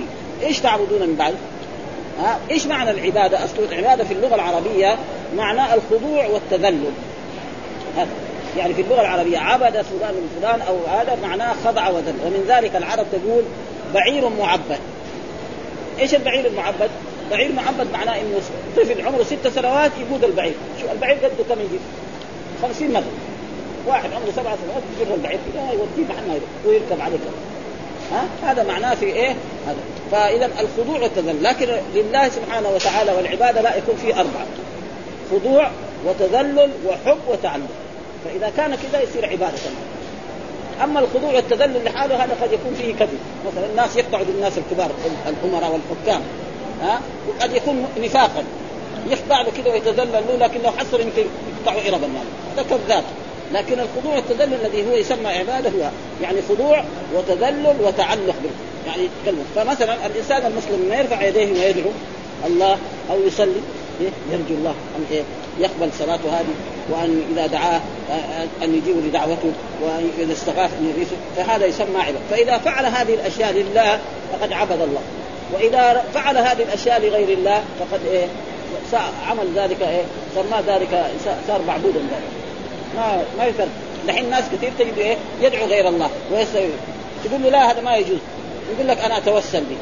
إيش 0.43 0.59
تعبدون 0.59 1.01
من 1.01 1.15
بعد؟ 1.15 1.33
ها؟ 2.19 2.39
إيش 2.51 2.65
معنى 2.67 2.91
العبادة؟ 2.91 3.45
اصل 3.45 3.53
العبادة 3.71 4.03
في 4.03 4.13
اللغة 4.13 4.35
العربية 4.35 4.97
معناه 5.37 5.75
الخضوع 5.75 6.27
والتذلل. 6.27 6.91
يعني 8.57 8.73
في 8.73 8.81
اللغة 8.81 9.01
العربية 9.01 9.37
عبد 9.37 9.81
فلان 9.81 10.13
من 10.13 10.39
فلان 10.41 10.61
أو 10.61 10.77
هذا 10.97 11.17
معناه 11.21 11.53
خضع 11.65 11.89
وذل. 11.89 12.15
ومن 12.25 12.45
ذلك 12.47 12.75
العرب 12.75 13.05
تقول 13.11 13.43
بعير 13.93 14.29
معبد. 14.29 14.79
إيش 15.99 16.15
البعير 16.15 16.45
المعبد؟ 16.47 16.89
بعير 17.31 17.51
معبد 17.51 17.87
معناه 17.93 18.21
إنه 18.21 18.39
طفل 18.77 19.07
عمره 19.07 19.23
ست 19.23 19.47
سنوات 19.47 19.91
يقود 19.99 20.23
البعير، 20.23 20.53
شو 20.81 20.91
البعير 20.91 21.17
قده 21.17 21.55
كم 21.55 21.61
يجي؟ 21.61 21.79
50 22.61 22.87
متر. 22.89 23.03
واحد 23.87 24.09
عمره 24.13 24.31
سبع 24.35 24.55
سنوات 24.65 24.83
يجر 25.01 25.13
البعير. 25.13 25.39
كذا 25.53 25.71
يوديه 25.71 26.13
محل 26.13 26.39
ويركب 26.65 27.01
عليه 27.01 27.17
ها؟ 28.11 28.51
هذا 28.51 28.63
معناه 28.63 28.95
في 28.95 29.05
إيه؟ 29.05 29.35
هذا. 29.67 29.77
فإذا 30.11 30.45
الخضوع 30.45 30.99
والتذلل 30.99 31.43
لكن 31.43 31.67
لله 31.95 32.29
سبحانه 32.29 32.69
وتعالى 32.69 33.11
والعبادة 33.11 33.61
لا 33.61 33.75
يكون 33.75 33.95
فيه 33.95 34.13
أربعة. 34.13 34.45
خضوع 35.31 35.71
وتذلل 36.05 36.69
وحب 36.87 37.17
وتعلق. 37.27 37.69
فإذا 38.25 38.51
كان 38.57 38.75
كذا 38.75 39.01
يصير 39.01 39.25
عبادة 39.25 39.57
أما 40.83 40.99
الخضوع 40.99 41.33
والتذلل 41.33 41.85
لحاله 41.85 42.23
هذا 42.23 42.37
قد 42.41 42.53
يكون 42.53 42.73
فيه 42.81 42.93
كذب. 42.93 43.19
مثلا 43.47 43.65
الناس 43.65 43.95
يقطعوا 43.95 44.23
بالناس 44.23 44.53
الكبار 44.57 44.91
الامراء 45.27 45.71
والحكام 45.71 46.21
ها؟ 46.81 46.99
وقد 47.27 47.53
يكون 47.53 47.87
نفاقا. 48.01 48.43
يخضع 49.09 49.41
له 49.41 49.51
كذا 49.57 49.73
ويتذلل 49.73 50.11
له 50.11 50.37
لكن 50.45 50.61
لو 50.61 50.71
حصل 50.71 51.01
يمكن 51.01 51.23
يقطعوا 51.51 51.81
اربا 51.81 52.07
هذا 52.55 52.65
كذاب. 52.69 53.03
لكن 53.53 53.79
الخضوع 53.79 54.15
والتذلل 54.15 54.53
الذي 54.65 54.89
هو 54.89 54.95
يسمى 54.95 55.27
عبادة 55.27 55.69
هو 55.69 55.89
يعني 56.21 56.37
خضوع 56.49 56.83
وتذلل 57.15 57.75
وتعلق 57.83 58.35
به. 58.43 58.51
يعني 58.87 59.09
كلمة 59.25 59.43
فمثلا 59.55 60.05
الإنسان 60.05 60.45
المسلم 60.45 60.85
ما 60.89 60.95
يرفع 60.95 61.21
يديه 61.21 61.51
ويدعو 61.53 61.91
الله 62.45 62.77
أو 63.11 63.17
يصلي؟ 63.27 63.61
يرجو 64.31 64.55
الله 64.55 64.75
أن 64.97 65.05
إيه؟ 65.11 65.23
يقبل 65.59 65.89
صلاته 65.99 66.39
هذه 66.39 66.53
وأن 66.89 67.23
إذا 67.33 67.47
دعاه 67.47 67.81
أن 68.63 68.75
يجيب 68.75 69.05
لدعوته 69.05 69.51
واذا 69.81 70.33
استغاث 70.33 70.71
ان 70.79 70.93
يغيثه 70.95 71.15
فهذا 71.35 71.65
يسمى 71.65 72.01
عباده 72.01 72.19
فإذا 72.31 72.57
فعل 72.57 72.85
هذه 72.85 73.13
الأشياء 73.13 73.51
لله 73.53 73.99
فقد 74.33 74.53
عبد 74.53 74.81
الله. 74.81 75.01
وإذا 75.53 76.03
فعل 76.13 76.37
هذه 76.37 76.63
الأشياء 76.63 77.01
لغير 77.01 77.37
الله 77.37 77.63
فقد 77.79 77.99
إيه؟ 78.11 78.27
عمل 79.27 79.47
ذلك 79.55 79.81
إيه؟ 79.81 80.03
سماه 80.35 80.61
ذلك 80.67 81.05
صار 81.47 81.61
معبودا 81.67 81.99
ذلك. 81.99 82.31
ما 82.95 83.23
ما 83.37 83.45
يفرق. 83.45 83.67
دحين 84.07 84.29
ناس 84.29 84.43
كثير 84.53 84.71
تجد 84.79 84.97
إيه؟ 84.97 85.17
يدعو 85.41 85.65
غير 85.65 85.87
الله. 85.89 86.09
ويستوي 86.31 86.69
تقول 87.25 87.43
له 87.43 87.49
لا 87.49 87.71
هذا 87.71 87.81
ما 87.81 87.95
يجوز. 87.95 88.19
يقول 88.73 88.87
لك 88.87 88.97
أنا 88.97 89.17
أتوسل 89.17 89.63
به 89.63 89.77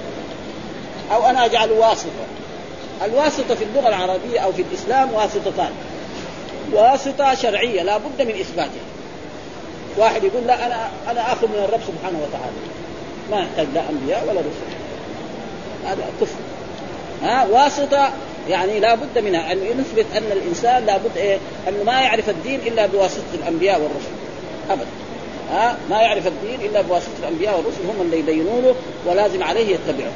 أو 1.15 1.26
أنا 1.26 1.45
أجعل 1.45 1.71
واسطه 1.71 2.10
الواسطة 3.06 3.56
في 3.56 3.63
اللغة 3.63 3.88
العربية 3.88 4.39
أو 4.39 4.52
في 4.52 4.62
الإسلام 4.62 5.13
واسطتان. 5.13 5.72
واسطة 6.72 7.36
شرعية 7.36 7.84
لا 7.84 7.98
بد 7.98 8.22
من 8.22 8.39
إثباتها. 8.39 8.84
واحد 9.98 10.24
يقول 10.24 10.48
لا 10.48 10.66
أنا 10.66 10.89
أنا 11.12 11.34
آخذ 11.34 11.48
من 11.48 11.66
الرب 11.70 11.80
سبحانه 11.88 12.20
وتعالى. 12.24 12.56
ما 13.32 13.39
يحتاج 13.39 13.68
لا 13.74 13.82
أنبياء 13.89 14.24
ولا 14.24 14.39
رسل. 14.39 14.74
هذا 15.86 16.06
كفر. 16.22 16.36
ها 17.24 17.48
واسطة 17.48 18.12
يعني 18.50 18.80
لا 18.80 18.96
بد 18.96 19.18
منها. 19.18 19.52
أن 19.52 19.58
نثبت 19.58 20.06
أن 20.18 20.32
الإنسان 20.32 20.86
لا 20.86 20.98
بد 20.98 21.18
إيه 21.18 21.38
أنه 21.68 21.84
ما 21.84 22.02
يعرف 22.02 22.30
الدين 22.30 22.60
إلا 22.60 22.86
بواسطة 22.86 23.34
الأنبياء 23.34 23.82
والرسل. 23.82 24.12
ابدا. 24.70 24.86
ها 25.52 25.78
ما 25.89 26.02
يعرف 26.02 26.28
الدين 26.28 26.70
إلا 26.70 26.82
بواسطة 26.82 27.12
الأنبياء 27.20 27.58
والرسل. 27.58 27.82
هم 27.89 28.02
اللي 28.02 28.20
يبينوا 28.20 28.62
له 28.62 28.76
ولازم 29.06 29.44
عليه 29.44 29.76
يتبعه. 29.76 30.12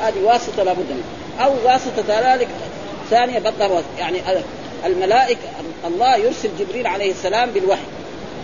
هذه 0.00 0.24
واسطة 0.24 0.62
لا 0.62 0.72
بد 0.72 0.86
منها. 0.90 1.27
أو 1.40 1.52
واسطة 1.64 2.04
ذلك. 2.08 2.48
ثانية 3.10 3.38
بطل 3.38 3.82
يعني 3.98 4.18
الملائكة 4.86 5.38
الله 5.86 6.16
يرسل 6.16 6.48
جبريل 6.58 6.86
عليه 6.86 7.10
السلام 7.10 7.50
بالوحي 7.50 7.82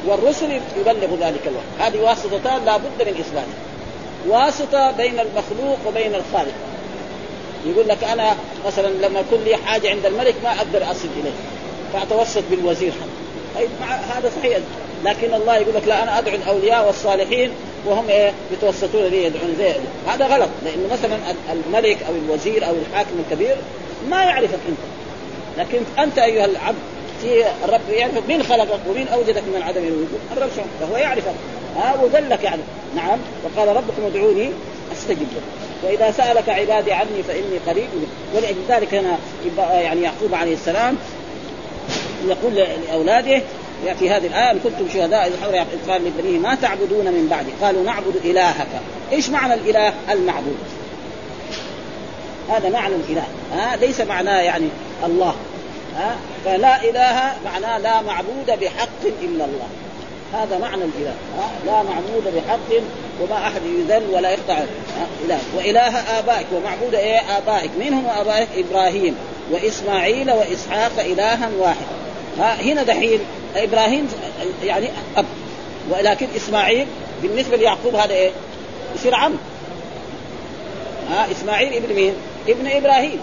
والرسل 0.07 0.61
يبلغ 0.81 1.15
ذلك 1.21 1.41
الوحي. 1.47 1.67
هذه 1.79 2.01
واسطتان 2.03 2.65
لا 2.65 2.77
بد 2.77 3.03
من 3.07 3.15
اثباتها 3.21 3.65
واسطة 4.29 4.91
بين 4.91 5.21
المخلوق 5.21 5.79
وبين 5.87 6.15
الخالق. 6.15 6.55
يقول 7.67 7.89
لك 7.89 8.05
أنا 8.05 8.37
مثلا 8.67 8.89
لما 8.89 9.21
يكون 9.21 9.45
لي 9.45 9.57
حاجة 9.57 9.91
عند 9.91 10.07
الملك 10.07 10.35
ما 10.45 10.51
أقدر 10.51 10.91
أصل 10.91 11.09
إليه 11.21 11.33
فأتوسط 11.93 12.43
بالوزير. 12.51 12.93
حق 13.83 14.17
هذا 14.17 14.31
صحيح. 14.41 14.59
لكن 15.05 15.35
الله 15.35 15.57
يقول 15.57 15.75
لك 15.75 15.89
لا 15.89 16.03
أنا 16.03 16.19
أدعو 16.19 16.35
الأولياء 16.35 16.87
والصالحين 16.87 17.51
وهم 17.87 18.09
إيه؟ 18.09 18.33
يتوسطون 18.53 19.05
لي 19.05 19.25
يدعون 19.25 19.55
زي 19.59 19.73
هذا 20.09 20.27
غلط. 20.27 20.49
لأنه 20.65 20.89
مثلا 20.93 21.17
الملك 21.53 21.99
أو 22.09 22.13
الوزير 22.15 22.67
أو 22.67 22.73
الحاكم 22.73 23.11
الكبير 23.27 23.57
ما 24.11 24.25
يعرفك 24.25 24.59
أنت. 24.69 24.79
لكن 25.59 25.83
أنت 25.99 26.19
أيها 26.19 26.45
العبد 26.45 26.79
في 27.23 27.45
الرب 27.65 27.81
يعرفك 27.91 28.23
مين 28.29 28.43
خلقك 28.43 28.81
ومين 28.89 29.09
أوجدك 29.09 29.43
من 29.43 29.63
إلى 29.71 29.89
الوجود؟ 29.89 30.21
الرب 30.37 30.51
فهو 30.81 30.97
يعرفك 30.97 31.35
ها 31.77 31.95
وذلك 32.03 32.45
يعني. 32.45 32.63
نعم. 32.97 33.19
وقال 33.45 33.69
ربكم 33.69 34.03
ادعوني 34.07 34.51
أستجب 34.93 35.19
لكم. 35.21 35.65
وإذا 35.85 36.11
سألك 36.11 36.49
عبادي 36.49 36.93
عني 36.93 37.23
فإني 37.29 37.59
قريب 37.67 37.89
ولذلك 38.35 38.95
هنا 38.95 39.19
يعني 39.81 40.03
يعقوب 40.03 40.35
عليه 40.35 40.55
السلام 40.55 40.97
يقول 42.27 42.55
لأولاده 42.55 43.43
في 43.93 44.11
هذه 44.11 44.51
ان 44.51 44.59
كنتم 44.59 44.89
شهداء 44.95 45.27
إذ 45.27 45.33
حضر 45.43 45.55
إذ 45.55 45.91
قال 45.91 46.03
لبنيه 46.05 46.39
ما 46.39 46.55
تعبدون 46.55 47.05
من 47.05 47.29
بعدي؟ 47.31 47.51
قالوا 47.63 47.85
نعبد 47.85 48.17
إلهك. 48.25 48.67
إيش 49.13 49.31
معنى 49.31 49.55
الإله؟ 49.55 49.93
المعبود. 50.11 50.59
هذا 52.51 52.69
معنى 52.69 52.95
الإله. 52.95 53.25
ها؟ 53.53 53.77
ليس 53.77 54.01
معناه 54.01 54.41
يعني 54.41 54.69
الله. 55.05 55.35
ها؟ 55.97 56.17
فلا 56.45 56.85
إله 56.85 57.33
معناه 57.45 57.79
لا 57.79 58.03
معبود 58.03 58.47
بحق 58.47 59.03
إلا 59.23 59.45
الله. 59.45 59.67
هذا 60.33 60.59
معنى 60.59 60.85
الإله. 60.85 61.15
ها؟ 61.39 61.51
لا 61.67 61.83
معبود 61.83 62.35
بحق 62.37 62.83
وما 63.21 63.47
أحد 63.47 63.61
يذل 63.65 64.15
ولا 64.15 64.31
يخضع 64.31 64.59
إله. 65.25 65.39
وإله 65.57 65.99
آبائك. 66.19 66.47
ومعبود 66.53 66.95
إيه؟ 66.95 67.39
آبائك. 67.39 67.71
من 67.79 67.93
هم 67.93 68.07
آبائك؟ 68.21 68.49
إبراهيم. 68.57 69.17
وإسماعيل 69.51 70.31
وإسحاق 70.31 70.93
إلها 70.99 71.51
واحد. 71.59 71.87
ها؟ 72.39 72.55
هنا 72.63 72.83
دحين 72.83 73.21
إبراهيم 73.57 74.09
يعني 74.65 74.89
أب. 75.17 75.25
ولكن 75.91 76.27
إسماعيل 76.37 76.87
بالنسبة 77.23 77.57
ليعقوب 77.57 77.95
هذا 77.95 78.15
إيه؟ 78.15 78.31
يصير 78.95 79.15
عم. 79.15 79.35
ها 81.11 81.31
إسماعيل 81.31 81.75
ابن 81.75 81.95
مين؟ 81.95 82.15
ابن 82.49 82.67
إبراهيم. 82.67 83.21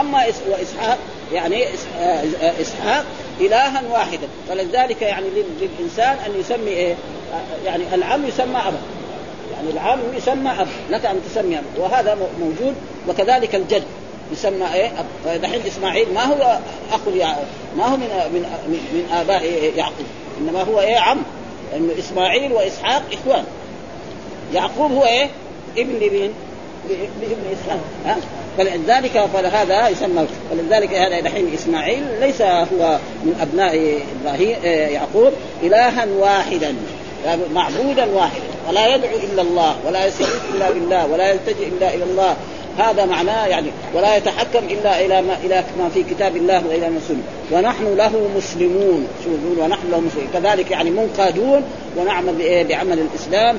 أما 0.00 0.24
وإسحاق 0.48 0.98
يعني 1.32 1.64
إسحاق 2.60 3.04
إلها 3.40 3.82
واحدا. 3.90 4.28
فلذلك 4.48 5.02
يعني 5.02 5.26
للإنسان 5.60 6.16
أن 6.26 6.40
يسمي 6.40 6.70
إيه؟ 6.70 6.94
يعني 7.64 7.94
العم 7.94 8.26
يسمى 8.26 8.56
أبا. 8.56 8.78
يعني 9.56 9.70
العم 9.70 9.98
يسمى 10.16 10.50
أب. 10.50 10.68
لك 10.90 11.06
أن 11.06 11.20
تسمي 11.30 11.58
اب 11.58 11.64
وهذا 11.78 12.18
موجود 12.40 12.74
وكذلك 13.08 13.54
الجد. 13.54 13.84
يسمى 14.32 14.74
إيه؟ 14.74 14.90
دحين 15.36 15.60
إسماعيل 15.66 16.14
ما 16.14 16.24
هو 16.24 16.58
أخو 16.92 17.10
ما 17.76 17.84
هو 17.86 17.96
من 17.96 18.08
من 18.32 18.78
من 18.92 19.08
آباء 19.12 19.72
يعقوب 19.76 20.06
إنما 20.40 20.62
هو 20.62 20.80
إيه 20.80 20.96
عم 20.96 21.22
إنه 21.76 21.92
إسماعيل 21.98 22.52
وإسحاق 22.52 23.02
إخوان. 23.12 23.44
يعقوب 24.54 24.92
هو 24.92 25.04
إيه؟ 25.04 25.28
ابن 25.76 25.94
لمين؟ 25.94 26.32
لابن 26.90 27.42
إسحاق 27.52 27.80
ها؟ 28.04 28.16
فلذلك 28.58 29.26
فهذا 29.32 29.88
يسمى 29.88 30.26
ولذلك 30.52 30.94
هذا 30.94 31.20
دحين 31.20 31.54
إسماعيل 31.54 32.04
ليس 32.20 32.42
هو 32.42 32.98
من 33.24 33.38
أبناء 33.40 33.98
إبراهيم 34.20 34.56
يعقوب 34.92 35.32
إلها 35.62 36.06
واحدا 36.18 36.74
معبودا 37.54 38.06
واحدا 38.14 38.44
ولا 38.68 38.94
يدعو 38.94 39.16
إلا 39.32 39.42
الله 39.42 39.76
ولا 39.86 40.06
يستغيث 40.06 40.42
إلا 40.54 40.70
بالله 40.70 41.06
ولا 41.06 41.30
يلتجئ 41.30 41.68
إلا 41.68 41.94
إلى 41.94 42.04
الله. 42.04 42.36
هذا 42.78 43.04
معناه 43.04 43.46
يعني 43.46 43.70
ولا 43.94 44.16
يتحكم 44.16 44.64
إلا 44.70 45.04
إلى 45.04 45.22
ما 45.22 45.36
إلى 45.44 45.64
ما 45.78 45.88
في 45.88 46.02
كتاب 46.02 46.36
الله 46.36 46.62
وإلى 46.68 46.90
ما 46.90 47.00
سنة. 47.08 47.22
ونحن 47.52 47.96
له 47.96 48.28
مسلمون. 48.36 49.06
شو 49.24 49.30
ونحن 49.62 49.90
له 49.90 50.00
مسلمون. 50.00 50.28
كذلك 50.34 50.70
يعني 50.70 50.90
منقادون 50.90 51.62
ونعمل 51.96 52.64
بعمل 52.68 52.98
الإسلام. 52.98 53.56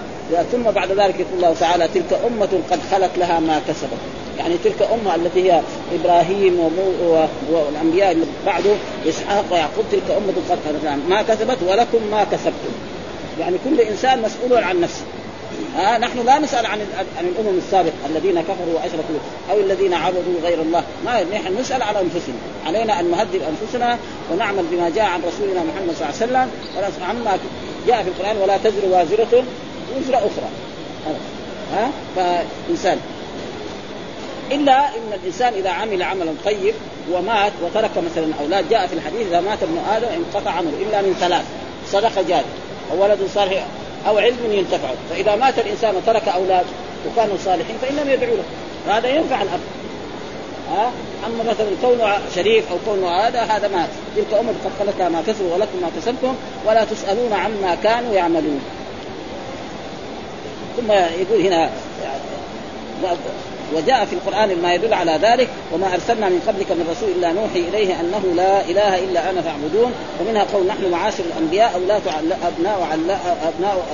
ثم 0.51 0.63
بعد 0.63 0.91
ذلك 0.91 1.19
يقول 1.19 1.33
الله 1.35 1.53
تعالى 1.59 1.87
تلك 1.87 2.19
أمة 2.27 2.49
قد 2.71 2.79
خلت 2.91 3.11
لها 3.17 3.39
ما 3.39 3.61
كسبت. 3.67 3.99
يعني 4.37 4.55
تلك 4.63 4.89
أمة 4.93 5.15
التي 5.15 5.51
هي 5.51 5.61
إبراهيم 5.95 6.59
والأنبياء 7.51 8.11
اللي 8.11 8.25
بعده 8.45 8.71
إسحاق 9.09 9.45
ويعقوب 9.51 9.85
تلك 9.91 10.03
أمة 10.09 10.33
قد 10.49 10.59
خلت 10.65 10.83
لها 10.83 10.97
ما 11.09 11.21
كسبت 11.21 11.57
ولكم 11.67 12.11
ما 12.11 12.23
كسبتم. 12.23 12.73
يعني 13.39 13.57
كل 13.65 13.81
إنسان 13.81 14.21
مسؤول 14.21 14.63
عن 14.63 14.81
نفسه. 14.81 15.03
ها 15.75 15.97
نحن 15.97 16.25
لا 16.25 16.39
نسأل 16.39 16.65
عن 16.65 16.79
عن 17.17 17.25
الأمم 17.25 17.57
السابقة 17.57 17.93
الذين 18.09 18.41
كفروا 18.41 18.73
وأشركوا 18.75 19.15
أو 19.51 19.59
الذين 19.59 19.93
عبدوا 19.93 20.41
غير 20.43 20.61
الله. 20.61 20.83
ما 21.05 21.23
نحن 21.23 21.57
نسأل 21.59 21.83
على 21.83 22.01
أنفسنا. 22.01 22.35
علينا 22.65 22.99
أن 22.99 23.11
نهذب 23.11 23.41
أنفسنا 23.41 23.97
ونعمل 24.31 24.63
بما 24.71 24.89
جاء 24.89 25.05
عن 25.05 25.21
رسولنا 25.27 25.63
محمد 25.63 25.95
صلى 25.95 26.25
الله 26.25 26.39
عليه 26.39 26.49
وسلم. 26.87 27.03
عما 27.09 27.37
جاء 27.87 28.03
في 28.03 28.09
القرآن 28.09 28.37
ولا 28.37 28.57
تزر 28.57 28.85
وازرة 28.89 29.43
وزر 29.97 30.17
أخرى. 30.17 30.49
ها؟ 31.73 31.89
فإنسان. 32.15 32.99
إلا 34.51 34.87
إن 34.87 35.13
الإنسان 35.13 35.53
إذا 35.53 35.69
عمل 35.69 36.03
عملا 36.03 36.31
طيب 36.45 36.73
ومات 37.11 37.51
وترك 37.63 37.91
مثلا 37.97 38.27
أولاد 38.41 38.69
جاء 38.69 38.87
في 38.87 38.93
الحديث 38.93 39.27
إذا 39.27 39.41
مات 39.41 39.63
ابن 39.63 39.77
آدم 39.95 40.07
انقطع 40.07 40.51
عمله 40.51 40.77
إلا 40.81 41.01
من 41.01 41.15
ثلاث. 41.19 41.45
صدقة 41.91 42.21
جارية. 42.21 42.45
ولد 42.97 43.19
صالح 43.35 43.65
أو 44.07 44.17
علم 44.17 44.37
ينتفع 44.51 44.89
فإذا 45.09 45.35
مات 45.35 45.59
الإنسان 45.59 45.95
وترك 45.95 46.27
أولاد 46.27 46.65
وكانوا 47.07 47.37
صالحين 47.45 47.75
فانهم 47.81 48.09
يدعوا 48.09 48.35
له. 48.35 48.43
هذا 48.93 49.07
ينفع 49.07 49.41
الأب. 49.41 49.59
ها؟ 50.71 50.91
أما 51.27 51.43
مثلا 51.43 51.67
كونه 51.81 52.17
شريف 52.35 52.71
أو 52.71 52.77
كونه 52.85 53.07
هذا 53.07 53.41
هذا 53.41 53.67
مات. 53.67 53.89
تلك 54.15 54.33
امه 54.39 54.53
قد 54.65 54.71
خلت 54.79 55.01
ما 55.01 55.23
كسبوا 55.27 55.53
ولكم 55.53 55.81
ما 55.81 55.89
كسبتم. 55.97 56.35
ولا 56.65 56.83
تسألون 56.83 57.33
عما 57.33 57.77
كانوا 57.83 58.13
يعملون. 58.13 58.61
ثم 60.77 60.91
يقول 60.91 61.41
هنا 61.41 61.69
وجاء 63.73 64.05
في 64.05 64.13
القرآن 64.13 64.61
ما 64.61 64.73
يدل 64.73 64.93
على 64.93 65.19
ذلك 65.21 65.49
وما 65.73 65.93
أرسلنا 65.93 66.29
من 66.29 66.41
قبلك 66.47 66.71
من 66.71 66.87
رسول 66.91 67.09
إلا 67.09 67.33
نوحي 67.33 67.59
إليه 67.59 67.99
أنه 67.99 68.33
لا 68.35 68.61
إله 68.61 68.99
إلا 68.99 69.29
أنا 69.29 69.41
فاعبدون 69.41 69.93
ومنها 70.19 70.43
قول 70.53 70.67
نحن 70.67 70.91
معاشر 70.91 71.23
الأنبياء 71.23 71.71
أولاد 71.75 72.01
أبناء 72.43 72.99
ابناء 73.43 73.85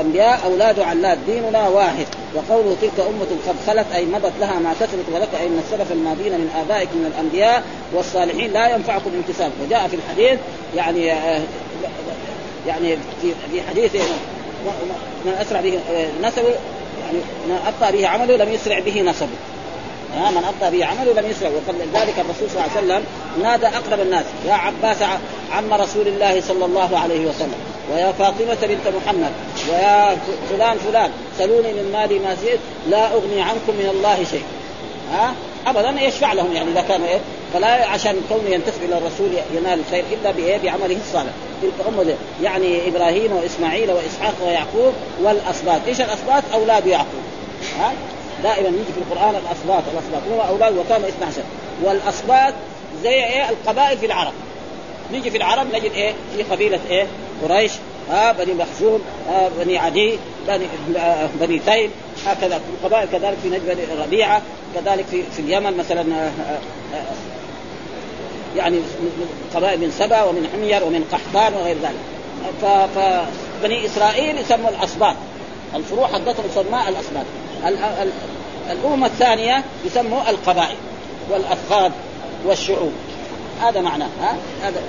أنبياء 0.00 0.40
أولاد 0.44 0.80
علات 0.80 1.18
ديننا 1.26 1.68
واحد. 1.68 2.06
وقوله 2.34 2.76
تلك 2.80 3.00
أمة 3.00 3.26
قد 3.48 3.54
خلت 3.66 3.86
أي 3.94 4.06
مضت 4.06 4.32
لها 4.40 4.58
ما 4.58 4.72
كسبت 4.80 5.04
ولك 5.14 5.28
من 5.34 5.62
السلف 5.64 5.92
الماضين 5.92 6.32
من 6.32 6.50
آبائكم 6.60 6.98
من 6.98 7.12
الأنبياء 7.14 7.62
والصالحين 7.92 8.52
لا 8.52 8.74
ينفعكم 8.74 9.10
الامتثال 9.10 9.50
وجاء 9.66 9.88
في 9.88 9.96
الحديث 9.96 10.38
يعني 10.76 11.06
يعني 12.66 12.96
في 13.50 13.62
حديث 13.70 13.94
من 15.24 15.32
أسرع 15.40 15.60
به 15.60 15.78
نسبه 16.22 16.54
يعني 17.06 17.18
من 17.46 17.58
ابطا 17.66 17.90
به 17.90 18.08
عمله 18.08 18.36
لم 18.36 18.52
يسرع 18.52 18.78
به 18.78 19.00
نسبه 19.00 19.28
ها 20.16 20.30
من 20.30 20.44
ابطا 20.44 20.70
به 20.70 20.84
عمله 20.84 21.12
لم 21.12 21.30
يسرع. 21.30 21.48
وقد 21.48 21.74
ذلك 21.94 22.14
الرسول 22.18 22.50
صلى 22.50 22.64
الله 22.64 22.76
عليه 22.76 22.86
وسلم 22.86 23.04
نادى 23.42 23.66
أقرب 23.66 24.00
الناس. 24.00 24.24
يا 24.46 24.52
عباس 24.52 24.96
عم 25.52 25.74
رسول 25.74 26.08
الله 26.08 26.40
صلى 26.40 26.64
الله 26.64 26.98
عليه 26.98 27.26
وسلم. 27.26 27.54
ويا 27.92 28.12
فاطمة 28.12 28.56
بنت 28.62 28.94
محمد. 28.96 29.32
ويا 29.70 30.16
فلان 30.50 30.78
فلان. 30.78 31.10
سلوني 31.38 31.72
من 31.72 31.90
مالي 31.92 32.18
ما 32.18 32.34
زيد. 32.34 32.60
لا 32.88 33.06
أغني 33.06 33.42
عنكم 33.42 33.72
من 33.78 33.88
الله 33.90 34.24
شيء. 34.30 34.44
ها؟ 35.12 35.34
ابدا 35.66 36.00
يشفع 36.00 36.32
لهم 36.32 36.52
يعني 36.52 36.70
إذا 36.70 36.80
كانوا 36.80 37.06
إيه؟ 37.08 37.20
فلا 37.54 37.86
عشان 37.86 38.16
كونه 38.28 38.48
ينتسب 38.48 38.82
إلى 38.84 38.98
الرسول 38.98 39.28
ينال 39.56 39.78
الخير 39.78 40.04
إلا 40.12 40.30
بإيه؟ 40.30 40.58
بعمله 40.58 40.96
الصالح. 41.06 41.32
امه 41.88 42.02
دي. 42.02 42.14
يعني 42.42 42.88
إبراهيم 42.88 43.32
وإسماعيل 43.32 43.90
وإسحاق 43.90 44.34
ويعقوب 44.46 44.92
والاسباط 45.22 45.80
إيش 45.86 46.00
الاسباط 46.00 46.42
أولاد 46.52 46.86
يعقوب. 46.86 47.22
ها؟ 47.78 47.92
دائما 48.42 48.68
يجي 48.68 48.92
في 48.94 48.98
القرآن 48.98 49.34
الاسباط 49.34 49.82
الاسباط 49.92 50.22
هو 50.32 50.40
أولاد 50.48 50.76
وكان 50.78 51.04
12 51.04 51.42
والاسباط 51.82 52.54
زي 53.02 53.24
إيه؟ 53.24 53.50
القبائل 53.50 53.98
في 53.98 54.06
العرب. 54.06 54.32
نيجي 55.12 55.30
في 55.30 55.36
العرب 55.36 55.66
نجد 55.74 55.92
إيه؟ 55.92 56.12
في 56.36 56.42
قبيلة 56.42 56.80
إيه؟ 56.90 57.06
قريش. 57.42 57.72
ها؟ 58.10 58.32
بني 58.32 58.54
مخزوم 58.54 59.02
ها؟ 59.28 59.50
بني 59.58 59.78
عدي 59.78 60.18
بني 60.48 60.66
بني 61.40 61.58
تيم. 61.58 61.90
هكذا. 62.26 62.60
القبائل 62.82 63.08
كذلك 63.12 63.36
في 63.42 63.48
نجد 63.48 63.66
بني 63.66 64.02
ربيعة 64.02 64.42
كذلك 64.74 65.04
في 65.10 65.22
في 65.36 65.42
اليمن 65.42 65.76
مثلا 65.76 66.30
يعني 68.56 68.78
قبائل 69.54 69.80
من 69.80 69.90
سبأ 69.98 70.22
ومن 70.22 70.48
حمير 70.52 70.84
ومن 70.84 71.04
قحطان 71.12 71.54
وغير 71.54 71.76
ذلك. 71.82 72.00
فبني 72.62 73.86
إسرائيل 73.86 74.38
يسموا 74.38 74.70
الاسباط 74.70 75.16
الفروع 75.74 76.06
حقتهم 76.06 76.44
يسمى 76.50 76.88
الاسباط 76.88 77.24
الامم 78.70 79.04
الثانية 79.04 79.64
يسموا 79.84 80.30
القبائل 80.30 80.76
والأفغان 81.30 81.92
والشعوب. 82.46 82.92
هذا 83.62 83.80
معناه 83.80 84.08
ها؟ 84.20 84.36
هذا 84.62 84.80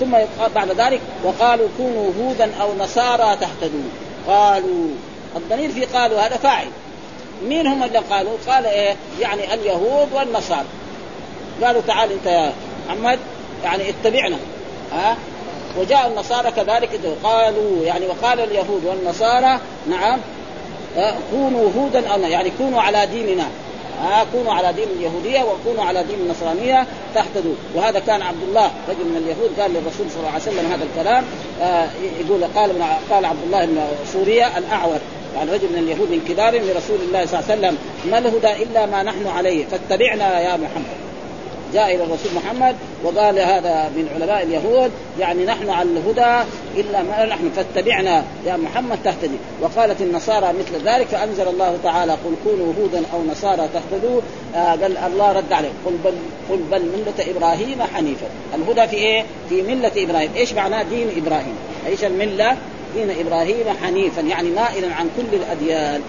ثم 0.00 0.16
بعد 0.54 0.70
ذلك 0.70 1.00
وقالوا 1.24 1.68
كونوا 1.76 2.12
هودا 2.20 2.50
أو 2.60 2.68
نصارى 2.78 3.36
تهتدوا 3.36 3.88
قالوا 4.28 4.88
الضمير 5.36 5.70
في 5.70 5.84
قالوا 5.84 6.20
هذا 6.20 6.36
فاعل. 6.36 6.66
مين 7.44 7.66
هم 7.66 7.82
اللي 7.82 7.98
قالوا؟ 7.98 8.32
قال 8.48 8.66
إيه؟ 8.66 8.96
يعني 9.20 9.54
اليهود 9.54 10.08
والنصارى. 10.12 10.66
قالوا 11.64 11.82
تعال 11.86 12.12
انت 12.12 12.26
يا 12.26 12.52
محمد 12.88 13.18
يعني 13.64 13.82
اتبعنا. 13.90 14.36
ها؟ 14.92 15.16
وجاء 15.78 16.06
النصارى 16.06 16.50
كذلك 16.50 16.90
قالوا 17.24 17.84
يعني 17.84 18.06
وقال 18.06 18.40
اليهود 18.40 18.84
والنصارى 18.84 19.58
نعم 19.90 20.20
كونوا 21.30 21.70
هودا 21.78 22.08
أو 22.08 22.20
يعني 22.20 22.52
كونوا 22.58 22.80
على 22.80 23.06
ديننا. 23.06 23.46
ها؟ 24.02 24.26
كونوا 24.32 24.52
على 24.52 24.72
دين 24.72 24.88
اليهودية 24.96 25.42
وكونوا 25.42 25.84
على 25.84 26.02
دين 26.02 26.16
النصرانية 26.20 26.86
تهتدوا. 27.14 27.54
وهذا 27.74 27.98
كان 27.98 28.22
عبد 28.22 28.42
الله 28.42 28.70
رجل 28.88 29.04
من 29.04 29.16
اليهود 29.16 29.60
قال 29.60 29.70
للرسول 29.70 30.10
صلى 30.10 30.20
الله 30.20 30.30
عليه 30.30 30.42
وسلم 30.42 30.72
هذا 30.72 30.84
الكلام. 30.84 31.24
آه 31.62 31.88
يقول 32.20 32.44
قال 32.44 32.82
قال 33.10 33.24
عبد 33.24 33.42
الله 33.46 33.64
بن 33.66 33.80
سوريا 34.12 34.58
الأعور 34.58 34.98
يعني 35.36 35.50
رجل 35.50 35.68
من 35.72 35.78
اليهود 35.78 36.10
من 36.10 36.24
كبار 36.28 36.54
لرسول 36.54 36.98
الله 37.08 37.26
صلى 37.26 37.40
الله 37.40 37.50
عليه 37.50 37.58
وسلم 37.58 37.78
ما 38.10 38.18
الهدى 38.18 38.62
إلا 38.62 38.86
ما 38.86 39.02
نحن 39.02 39.26
عليه 39.26 39.66
فاتبعنا 39.66 40.40
يا 40.40 40.56
محمد. 40.56 41.09
جاء 41.74 41.94
إلى 41.94 42.04
الرسول 42.04 42.32
محمد 42.36 42.76
وقال 43.04 43.38
هذا 43.38 43.90
من 43.96 44.08
علماء 44.14 44.42
اليهود 44.42 44.90
يعني 45.20 45.44
نحن 45.44 45.70
على 45.70 45.88
الهدى 45.88 46.48
إلا 46.76 47.02
ما 47.02 47.26
نحن 47.26 47.50
فاتبعنا. 47.56 48.24
يا 48.46 48.56
محمد 48.56 48.98
تهتدي. 49.04 49.36
وقالت 49.62 50.00
النصارى 50.00 50.52
مثل 50.52 50.88
ذلك 50.88 51.06
فأنزل 51.06 51.48
الله 51.48 51.78
تعالى 51.82 52.12
قل 52.12 52.34
كونوا 52.44 52.72
هودا 52.80 53.02
أو 53.12 53.22
نصارى 53.30 53.68
تهتدوا. 53.74 54.20
آه 54.54 54.70
قال 54.70 54.96
الله 54.96 55.32
رد 55.32 55.52
عليه. 55.52 55.70
قل 55.86 55.92
بل 56.04 56.14
قل 56.50 56.58
بل 56.70 56.82
ملة 56.82 57.36
إبراهيم 57.36 57.82
حنيفا 57.94 58.26
الهدى 58.54 58.88
في 58.88 58.96
إيه؟ 58.96 59.24
في 59.48 59.62
ملة 59.62 59.92
إبراهيم. 59.96 60.30
إيش 60.36 60.52
معناه 60.52 60.82
دين 60.82 61.08
إبراهيم؟ 61.16 61.56
إيش 61.86 62.04
الملة؟ 62.04 62.56
دين 62.94 63.10
إبراهيم 63.20 63.64
حنيفا 63.82 64.20
يعني 64.20 64.48
مائلا 64.48 64.94
عن 64.94 65.10
كل 65.16 65.36
الأديان. 65.36 66.00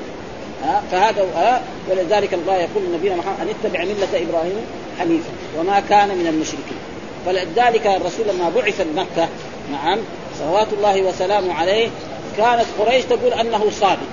ها 0.64 0.84
فهذا 0.92 1.26
ها 1.36 1.62
ولذلك 1.90 2.34
الله 2.34 2.56
يقول 2.56 2.84
لنبينا 2.90 3.16
محمد 3.16 3.36
أن 3.42 3.48
اتبع 3.50 3.84
ملة 3.84 4.30
إبراهيم؟ 4.30 4.62
حنيفا 5.00 5.30
وما 5.60 5.80
كان 5.90 6.08
من 6.18 6.28
المشركين. 6.28 6.78
فلذلك 7.26 7.88
الرسول 7.88 8.28
لما 8.28 8.50
بعث 8.50 8.82
مكة 8.96 9.30
نعم 9.72 10.00
صلوات 10.40 10.68
الله 10.74 11.02
وسلامه 11.02 11.54
عليه 11.54 11.90
كانت 12.38 12.66
قريش 12.80 13.06
تقول 13.06 13.34
أنه 13.34 13.70
صابئ 13.72 14.06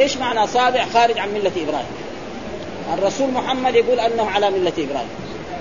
إيش 0.00 0.16
معنى 0.16 0.46
صابع 0.46 0.84
خارج 0.94 1.18
عن 1.18 1.28
ملة 1.28 1.52
إبراهيم. 1.56 1.92
الرسول 2.98 3.30
محمد 3.30 3.74
يقول 3.74 4.00
أنه 4.00 4.30
على 4.30 4.50
ملة 4.50 4.72
إبراهيم. 4.78 5.08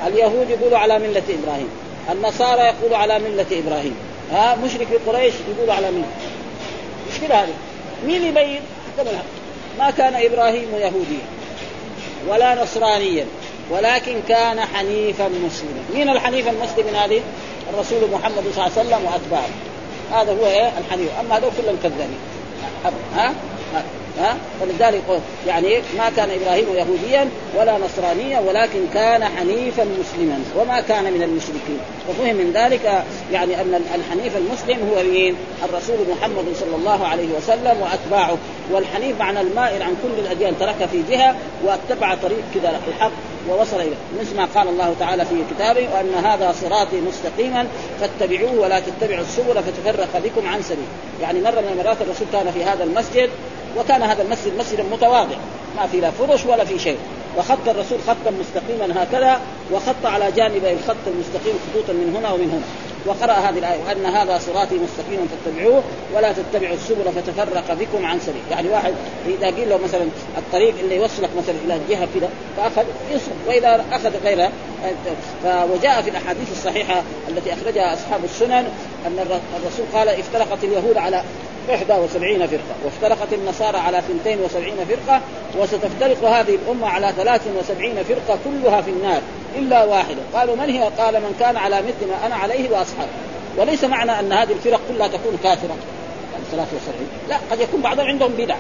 اليهود 0.08 0.50
يقولوا 0.50 0.78
على 0.78 1.00
ملة 1.00 1.24
إبراهيم. 1.44 1.70
النصارى 2.12 2.62
يقولوا 2.62 2.98
على 2.98 3.20
ملة 3.20 3.46
إبراهيم. 3.52 3.96
ها 4.32 4.56
مشركي 4.56 4.96
قريش 5.08 5.34
يقولوا 5.56 5.74
على 5.74 5.92
ملة. 5.92 6.08
مشكله 7.12 7.44
هذه؟ 7.44 7.54
مين 8.06 8.24
يبين؟ 8.24 8.62
ما 9.80 9.92
كان 9.92 10.14
إبراهيم 10.16 10.68
يهوديا 10.80 11.26
ولا 12.28 12.64
نصرانيا. 12.64 13.26
ولكن 13.70 14.16
كان 14.28 14.60
حنيفا 14.60 15.28
مسلما. 15.28 15.82
مين 15.94 16.10
الحنيف 16.10 16.48
المسلم 16.48 16.96
هذه؟ 16.96 17.22
الرسول 17.74 18.00
محمد 18.12 18.44
صلى 18.56 18.68
الله 18.68 18.72
عليه 18.78 18.82
وسلم 18.82 19.06
وأتباعه. 19.06 19.50
هذا 20.12 20.32
هو 20.32 20.46
إيه؟ 20.46 20.72
الحنيف. 20.80 21.10
أما 21.20 21.38
هذول 21.38 21.52
كلهم 21.62 21.78
كذابين. 21.84 22.18
ها؟ 23.16 23.34
ها؟ 24.20 24.38
فلذلك 24.62 25.22
يعني 25.48 25.82
ما 25.98 26.10
كان 26.16 26.30
إبراهيم 26.30 26.66
يهوديا 26.76 27.30
ولا 27.58 27.78
نصرانيا 27.78 28.40
ولكن 28.40 28.80
كان 28.94 29.24
حنيفا 29.24 29.84
مسلما. 29.84 30.40
وما 30.58 30.82
كان 30.82 31.04
من 31.14 31.24
المشركين. 31.24 31.80
وفهم 32.10 32.36
من 32.36 32.52
ذلك 32.54 33.04
يعني 33.32 33.62
أن 33.62 33.82
الحنيف 33.96 34.38
المسلم 34.38 34.90
هو 34.90 35.04
مين؟ 35.04 35.36
الرسول 35.64 35.98
محمد 36.12 36.46
صلى 36.60 36.76
الله 36.76 37.08
عليه 37.08 37.28
وسلم 37.38 37.82
وأتباعه. 37.82 38.38
والحنيف 38.72 39.20
معنى 39.20 39.42
المائل 39.42 39.82
عن 39.82 39.96
كل 40.04 40.20
الأديان. 40.20 40.54
ترك 40.60 40.90
في 40.92 41.04
جهة 41.10 41.36
واتبع 41.66 42.16
طريق 42.16 42.44
كذا 42.54 42.82
الحق. 42.88 43.12
ووصل 43.50 43.80
إليه. 43.82 43.96
مثل 44.22 44.38
ما 44.38 44.48
قال 44.56 44.68
الله 44.68 44.96
تعالى 45.00 45.26
في 45.26 45.36
كتابه 45.56 45.88
وأن 45.94 46.26
هذا 46.26 46.56
صراطي 46.62 47.02
مستقيما 47.02 47.68
فاتبعوه 48.02 48.60
ولا 48.60 48.80
تتبعوا 48.80 49.22
السبل 49.22 49.64
فتفرق 49.64 50.22
بكم 50.24 50.48
عن 50.48 50.62
سبيل. 50.62 50.86
يعني 51.22 51.42
مرة 51.42 51.62
من 51.62 51.70
المرات 51.72 52.02
الرسول 52.02 52.28
كان 52.34 52.52
في 52.52 52.64
هذا 52.64 52.84
المسجد 52.84 53.30
وكان 53.78 54.02
هذا 54.02 54.22
المسجد 54.24 54.58
مسجدا 54.58 54.84
متواضع. 54.84 55.36
ما 55.78 55.88
في 55.88 56.00
لا 56.02 56.12
فرش 56.12 56.46
ولا 56.46 56.66
في 56.66 56.80
شيء. 56.80 56.98
وخط 57.38 57.68
الرسول 57.68 58.00
خطا 58.08 58.32
مستقيما 58.40 59.04
هكذا 59.04 59.42
وخط 59.72 60.06
على 60.06 60.32
جانبي 60.32 60.72
الخط 60.74 61.08
المستقيم 61.08 61.54
خطوطا 61.70 61.94
من 61.94 62.16
هنا 62.16 62.32
ومن 62.32 62.50
هنا. 62.52 62.89
وقرأ 63.06 63.34
هذه 63.34 63.58
الآية 63.60 63.80
وأن 63.88 64.06
هذا 64.06 64.38
صراطي 64.38 64.76
مستقيما 64.76 65.26
فاتبعوه 65.28 65.84
ولا 66.16 66.34
تتبعوا 66.34 66.76
السبل 66.76 67.12
فتفرق 67.16 67.74
بكم 67.74 68.06
عن 68.06 68.20
سبيل. 68.20 68.42
يعني 68.52 68.70
واحد 68.70 68.94
إذا 69.28 69.48
قيل 69.48 69.70
له 69.70 69.78
مثلا 69.78 70.08
الطريق 70.38 70.76
اللي 70.80 70.96
يوصلك 70.96 71.30
مثلا 71.38 71.56
إلى 71.66 71.76
الجهة 71.76 72.08
كذا 72.16 72.30
فأخذ 72.58 72.84
يصرف 73.12 73.48
وإذا 73.48 73.86
أخذ 73.92 74.12
غيره 74.24 74.52
وجاء 75.46 76.02
في 76.02 76.10
الأحاديث 76.10 76.52
الصحيحة 76.52 77.04
التي 77.30 77.54
أخرجها 77.54 77.94
أصحاب 77.94 78.24
السنن 78.24 78.68
أن 79.06 79.40
الرسول 79.58 79.86
قال 79.94 80.10
افترقت 80.10 80.64
اليهود 80.64 80.98
على 80.98 81.24
71 81.70 82.48
فرقة 82.48 82.76
وافترقت 82.86 83.34
النصارى 83.34 83.78
على 83.78 84.00
72 84.00 84.74
فرقة 84.90 85.22
وستفترق 85.58 86.24
هذه 86.24 86.56
الأمة 86.56 86.88
على 86.88 87.14
73 87.18 88.04
فرقة 88.04 88.40
كلها 88.46 88.82
في 88.82 88.90
النار 88.90 89.22
إلا 89.56 89.84
واحدة. 89.84 90.22
قالوا 90.34 90.56
من 90.56 90.70
هي؟ 90.70 90.84
قال 90.98 91.14
من 91.14 91.36
كان 91.40 91.58
على 91.58 91.82
مثل 91.82 92.10
ما 92.10 92.26
أنا 92.26 92.36
عليه 92.36 92.70
وأصحابي 92.70 93.10
وليس 93.58 93.84
معنى 93.84 94.20
أن 94.20 94.34
هذه 94.34 94.52
الفرق 94.52 94.82
كلها 94.90 95.08
تكون 95.08 95.40
كافرة. 95.44 95.76
73 96.52 97.08
لا 97.30 97.38
قد 97.52 97.60
يكون 97.60 97.82
بعضهم 97.82 98.06
عندهم 98.06 98.32
بدع. 98.32 98.56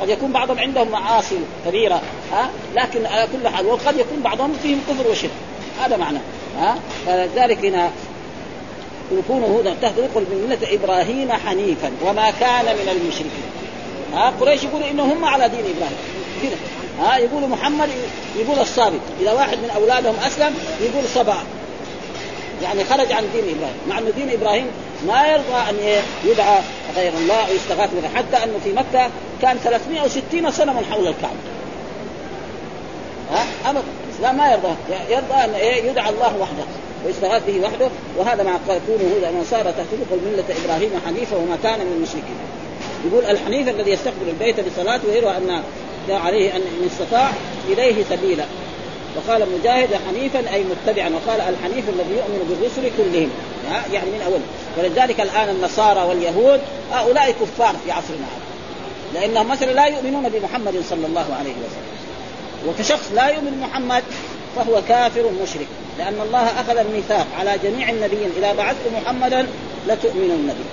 قد 0.00 0.08
يكون 0.08 0.32
بعضهم 0.32 0.58
عندهم 0.58 0.88
معاصي 0.88 1.38
كبيرة 1.66 2.00
ها؟ 2.32 2.50
لكن 2.76 3.06
على 3.06 3.28
كل 3.32 3.48
حال 3.48 3.66
وقد 3.66 3.96
يكون 3.96 4.20
بعضهم 4.24 4.52
فيهم 4.62 4.80
كفر 4.88 5.10
وشرك. 5.10 5.30
هذا 5.82 5.96
معنى 5.96 6.18
ها؟ 6.58 6.74
فلذلك 7.06 7.64
هنا 7.64 7.90
يكونوا 9.12 9.48
هودا 9.48 9.74
تهتدوا 9.82 10.06
قل 10.14 10.24
ملة 10.46 10.58
إبراهيم 10.62 11.32
حنيفا 11.32 11.90
وما 12.04 12.30
كان 12.30 12.64
من 12.64 12.88
المشركين. 12.88 13.50
ها 14.14 14.32
قريش 14.40 14.64
يقولوا 14.64 14.90
انهم 14.90 15.10
هم 15.10 15.24
على 15.24 15.48
دين 15.48 15.64
إبراهيم. 15.76 15.96
كذا 16.42 16.56
ها 17.00 17.16
يقولوا 17.16 17.48
محمد 17.48 17.88
يقول 18.36 18.58
الصابي 18.58 18.98
إذا 19.20 19.32
واحد 19.32 19.58
من 19.58 19.70
أولادهم 19.76 20.14
أسلم 20.26 20.54
يقول 20.80 21.04
صبا. 21.14 21.36
يعني 22.62 22.84
خرج 22.84 23.12
عن 23.12 23.24
دين 23.32 23.56
إبراهيم. 23.56 23.76
مع 23.88 23.98
إنه 23.98 24.10
دين 24.10 24.30
إبراهيم 24.30 24.66
ما 25.06 25.26
يرضى 25.26 25.70
أن 25.70 26.02
يدعى 26.24 26.58
غير 26.96 27.12
الله 27.12 27.50
ويستغاث 27.50 27.90
به. 27.94 28.08
حتى 28.18 28.44
إنه 28.44 28.58
في 28.64 28.72
مكة 28.72 29.10
كان 29.42 29.58
360 29.58 30.50
سنة 30.50 30.72
من 30.72 30.84
حول 30.90 31.08
الكعبة. 31.08 31.34
ها 33.32 33.70
ابدا. 33.70 33.82
الاسلام 34.08 34.36
ما 34.36 34.52
يرضى. 34.52 34.74
يرضى 35.10 35.34
أن 35.34 35.54
يدعى 35.86 36.10
الله 36.10 36.36
وحده. 36.40 36.64
ويستغاث 37.06 37.42
به 37.46 37.60
وحده 37.60 37.88
وهذا 38.18 38.42
مع 38.42 38.58
كونوا 38.66 39.14
هودا 39.14 39.44
صار 39.50 39.64
تهتدوا 39.64 40.18
مله 40.26 40.44
إبراهيم 40.64 40.90
حنيفا 41.06 41.36
وما 41.36 41.58
كان 41.62 41.78
من 41.80 41.92
المشركين. 41.96 42.36
يقول 43.06 43.24
الحنيف 43.24 43.68
الذي 43.68 43.90
يستقبل 43.90 44.28
البيت 44.28 44.56
بصلاته 44.60 45.08
ويروى 45.08 45.36
أن 45.36 45.62
عليه 46.08 46.56
أن 46.56 46.60
من 46.60 46.90
استطاع 46.92 47.30
إليه 47.68 48.04
سبيلا. 48.10 48.44
وقال 49.16 49.46
مجاهد 49.58 49.88
حنيفا 50.08 50.54
أي 50.54 50.64
متبعا 50.64 51.08
وقال 51.08 51.40
الحنيف 51.40 51.88
الذي 51.88 52.12
يؤمن 52.16 52.46
بالرسل 52.48 52.90
كلهم. 52.96 53.30
يعني 53.92 54.10
من 54.10 54.22
أول. 54.26 54.40
ولذلك 54.78 55.20
الآن 55.20 55.48
النصارى 55.48 56.02
واليهود 56.08 56.60
هؤلاء 56.92 57.30
كفار 57.30 57.74
في 57.84 57.92
عصرنا 57.92 58.26
هذا 58.26 59.20
لأنهم 59.20 59.48
مثلا 59.48 59.72
لا 59.72 59.86
يؤمنون 59.86 60.28
بمحمد 60.28 60.82
صلى 60.90 61.06
الله 61.06 61.34
عليه 61.38 61.52
وسلم. 61.52 61.94
وكشخص 62.68 63.12
لا 63.14 63.28
يؤمن 63.28 63.50
بمحمد 63.50 64.02
فهو 64.56 64.82
كافر 64.88 65.30
مشرك. 65.42 65.66
لأن 65.98 66.20
الله 66.20 66.60
أخذ 66.60 66.76
الميثاق 66.76 67.26
على 67.38 67.58
جميع 67.64 67.88
النبيين. 67.88 68.30
إذا 68.36 68.52
بعثت 68.52 68.86
محمدا 69.02 69.46
لتؤمنن 69.88 70.54
به. 70.58 70.64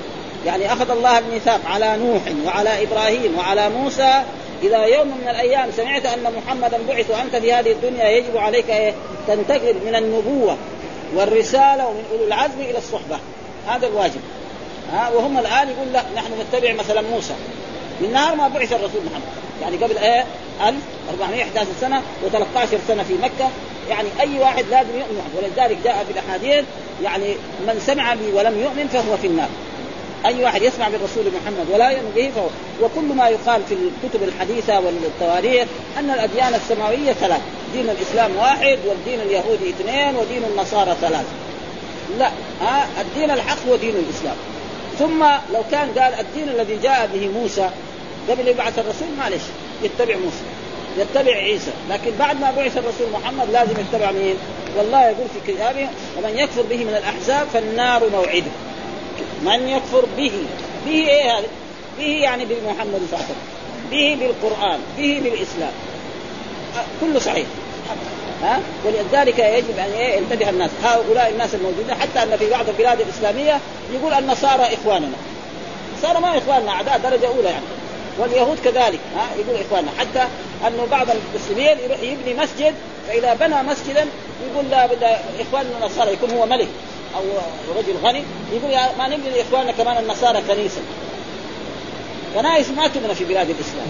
يعني 0.46 0.74
أخذ 0.74 0.92
الله 0.92 1.18
الميثاق 1.18 1.60
على 1.66 1.98
نوح 1.98 2.22
وعلى 2.46 2.84
إبراهيم 2.84 3.38
وعلى 3.38 3.70
موسى. 3.70 4.24
إذا 4.64 4.86
يوم 4.86 5.08
من 5.08 5.28
الأيام 5.30 5.70
سمعت 5.78 6.06
أن 6.06 6.34
محمدا 6.38 6.78
بعث 6.88 7.10
وأنت 7.10 7.36
في 7.36 7.54
هذه 7.54 7.72
الدنيا 7.72 8.10
يجب 8.10 8.38
عليك 8.38 8.70
إيه؟ 8.70 8.94
تنتقل 9.28 9.76
من 9.86 9.96
النبوة 9.96 10.58
والرسالة 11.16 11.88
ومن 11.88 12.04
أولو 12.12 12.24
العزم 12.28 12.60
إلى 12.60 12.78
الصحبة. 12.78 13.20
هذا 13.68 13.88
الواجب. 13.88 14.22
ها 14.94 15.10
وهم 15.10 15.40
الآن 15.40 15.70
يقول 15.70 15.94
لا 15.94 16.04
نحن 16.16 16.32
نتبع 16.42 16.74
مثلا 16.74 17.02
موسى. 17.02 17.34
من 18.02 18.14
نهار 18.14 18.36
ما 18.36 18.48
بعث 18.48 18.74
الرسول 18.74 19.02
محمد. 19.06 19.22
يعني 19.62 19.78
قبل 19.78 19.98
إيه؟ 19.98 20.26
1411 20.62 21.68
سنة 21.82 22.02
و13 22.24 22.78
سنة 22.88 23.04
في 23.04 23.14
مكة. 23.14 23.50
يعني 23.90 24.10
أي 24.20 24.40
واحد 24.40 24.66
لازم 24.72 24.90
يؤمن. 24.90 25.22
ولذلك 25.38 25.78
جاء 25.84 26.06
في 26.08 26.14
الأحاديث 26.14 26.66
يعني 27.04 27.36
من 27.68 27.84
سمع 27.86 28.14
بي 28.14 28.32
ولم 28.34 28.60
يؤمن 28.60 28.88
فهو 28.88 29.18
في 29.18 29.28
النار. 29.28 29.50
أي 30.26 30.44
واحد 30.44 30.62
يسمع 30.62 30.88
بالرسول 30.90 31.24
محمد 31.26 31.66
ولا 31.74 31.90
يؤمن 31.90 32.12
به 32.16 32.32
فهو. 32.36 32.48
وكل 32.82 33.16
ما 33.16 33.28
يقال 33.28 33.62
في 33.70 33.74
الكتب 33.76 34.24
الحديثة 34.24 34.80
والتواريخ 34.80 35.68
أن 36.00 36.10
الأديان 36.10 36.54
السماوية 36.54 37.14
ثلاث. 37.14 37.42
دين 37.74 37.90
الإسلام 37.90 38.36
واحد 38.38 38.80
والدين 38.88 39.20
اليهودي 39.22 39.70
اثنين 39.70 40.16
ودين 40.16 40.44
النصارى 40.44 40.96
ثلاث. 41.02 41.26
لا 42.20 42.32
ها 42.62 42.88
الدين 43.02 43.32
الحق 43.32 43.58
هو 43.70 43.76
دين 43.76 43.96
الإسلام. 43.96 44.36
ثم 45.00 45.24
لو 45.54 45.64
كان 45.72 45.88
قال 46.00 46.14
الدين 46.20 46.50
الذي 46.50 46.78
جاء 46.84 47.10
به 47.14 47.28
موسى 47.28 47.70
قبل 48.30 48.48
يبعث 48.48 48.80
الرسول 48.80 49.08
معلش 49.18 49.44
يتبع 49.84 50.16
موسى. 50.16 50.44
يتبع 50.98 51.32
عيسى. 51.32 51.72
لكن 51.90 52.12
بعد 52.20 52.42
ما 52.42 52.52
بعث 52.52 52.78
الرسول 52.78 53.08
محمد 53.14 53.50
لازم 53.50 53.74
يتبع 53.80 54.12
مين؟ 54.12 54.36
والله 54.78 55.04
يقول 55.04 55.28
في 55.34 55.54
كتابه 55.54 55.88
ومن 56.18 56.38
يكفر 56.38 56.62
به 56.62 56.78
من 56.78 56.96
الأحزاب 56.96 57.48
فالنار 57.54 58.10
موعده. 58.10 58.52
من 59.46 59.68
يكفر 59.68 60.06
به 60.18 60.32
به 60.86 60.92
إيه 60.92 61.38
هذا؟ 61.38 61.48
به 61.98 62.04
يعني 62.04 62.46
بمحمد 62.46 63.02
صلى 63.12 63.20
الله 63.20 63.26
عليه 63.26 63.26
وسلم. 63.26 63.36
به 63.92 64.18
بالقرآن 64.20 64.80
به 64.98 65.22
بالإسلام. 65.24 65.72
كله 67.02 67.20
صحيح. 67.20 67.46
ها؟ 68.44 68.60
ولذلك 68.86 69.40
يجب 69.40 69.80
أن 69.80 69.92
إيه؟ 69.98 70.18
ينتبه 70.18 70.50
الناس. 70.50 70.72
هؤلاء 70.84 71.30
الناس 71.30 71.56
الموجودين 71.56 71.96
حتى 71.96 72.24
أن 72.24 72.38
في 72.38 72.50
بعض 72.50 72.70
البلاد 72.70 73.02
الإسلامية 73.02 73.60
يقول 73.94 74.14
النصارى 74.14 74.64
إخواننا. 74.64 75.18
النصارى 75.94 76.20
ما 76.22 76.38
إخواننا 76.38 76.72
أعداء 76.72 76.98
درجة 77.04 77.28
أولى 77.28 77.50
يعني. 77.50 77.66
واليهود 78.20 78.58
كذلك 78.64 79.00
ها 79.16 79.28
يقول 79.40 79.62
إخواننا 79.68 79.92
حتى 80.00 80.28
أنه 80.68 80.88
بعض 80.92 81.08
المسلمين 81.10 81.78
يروح 81.86 82.00
يبني 82.00 82.34
مسجد 82.34 82.74
فإذا 83.08 83.34
بنى 83.34 83.64
مسجدا 83.64 84.06
يقول 84.52 84.66
لا 84.72 84.86
بدأ 84.86 85.20
إخواننا 85.40 85.78
النصارى 85.78 86.14
يكون 86.14 86.30
هو 86.32 86.46
ملك 86.46 86.68
أو 87.16 87.22
رجل 87.78 87.98
غني 88.04 88.24
يقول 88.54 88.72
يا 88.72 88.90
ما 88.98 89.08
نبني 89.08 89.30
لاخواننا 89.30 89.72
كمان 89.72 89.98
النصارى 89.98 90.42
كنيسة. 90.42 90.82
كنائس 92.36 92.70
ما 92.70 92.88
تبنى 92.88 93.16
في 93.16 93.26
بلاد 93.26 93.50
الإسلام. 93.50 93.88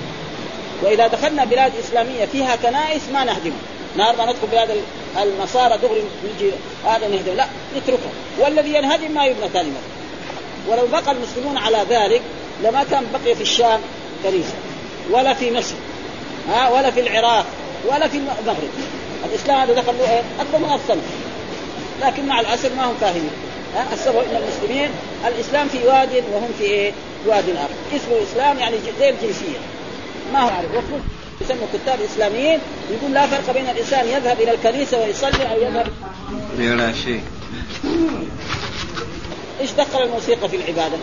وإذا 0.84 1.07
دخلنا 1.07 1.45
بلاد 1.45 1.72
إسلامية 1.84 2.26
فيها 2.26 2.55
كنائس 2.55 3.01
ما 3.13 3.24
نهدمها 3.24 3.57
نار 3.97 4.15
ما 4.15 4.26
ندخل 4.26 4.47
بلاد 4.51 4.69
النصارى 5.24 5.78
دغري 5.78 6.03
نجي 6.36 6.51
هذا 6.86 7.07
نهدم. 7.07 7.34
لا 7.34 7.45
نتركها 7.78 8.11
والذي 8.39 8.74
ينهدم 8.74 9.11
ما 9.11 9.26
يبنى 9.26 9.49
ثاني 9.53 9.69
ولو 10.67 10.88
بقى 10.88 11.11
المسلمون 11.11 11.57
على 11.57 11.86
ذلك 11.89 12.22
لما 12.63 12.84
كان 12.91 13.03
بقي 13.13 13.36
في 13.36 13.41
الشام 13.41 13.82
كنيسه 14.24 14.53
ولا 15.11 15.34
في 15.34 15.51
مصر 15.51 15.76
ها 16.49 16.69
ولا 16.69 16.91
في 16.91 16.99
العراق 16.99 17.45
ولا 17.88 18.07
في 18.07 18.17
المغرب. 18.17 18.69
الإسلام 19.26 19.57
هذا 19.57 19.74
دخل 19.74 19.93
له 19.97 20.11
إيه؟ 20.11 20.22
أكثر 20.39 20.57
من 20.57 20.80
سنه 20.88 21.01
لكن 22.01 22.28
مع 22.28 22.39
الأسف 22.39 22.76
ما 22.78 22.86
هم 22.86 22.95
فاهمين 23.01 23.32
السبب 23.93 24.15
إن 24.15 24.36
المسلمين 24.43 24.89
الإسلام 25.28 25.67
في 25.67 25.78
واد 25.88 26.24
وهم 26.34 26.49
في 26.59 26.63
إيه؟ 26.63 26.91
واد 27.26 27.49
آخر. 27.49 27.95
اسمه 27.95 28.17
الإسلام 28.17 28.59
يعني 28.59 28.76
زي 28.99 29.09
الجنسيه 29.09 29.57
ما 30.34 30.39
هو 30.39 30.49
عارف. 30.49 30.72
وكل 30.72 31.01
يسموا 31.41 31.67
كتاب 31.74 31.99
اسلاميين 32.01 32.59
يقول 32.91 33.13
لا 33.13 33.28
فرق 33.28 33.53
بين 33.53 33.69
الإنسان 33.69 34.07
يذهب 34.07 34.41
إلى 34.41 34.51
الكنيسة 34.51 35.01
ويصلي 35.01 35.51
أو 35.51 35.61
يذهب. 35.61 35.88
لا 36.57 36.93
شيء 36.93 37.22
إيش 39.61 39.72
دخل 39.72 40.03
الموسيقى 40.03 40.49
في 40.49 40.55
العبادة؟ 40.55 40.97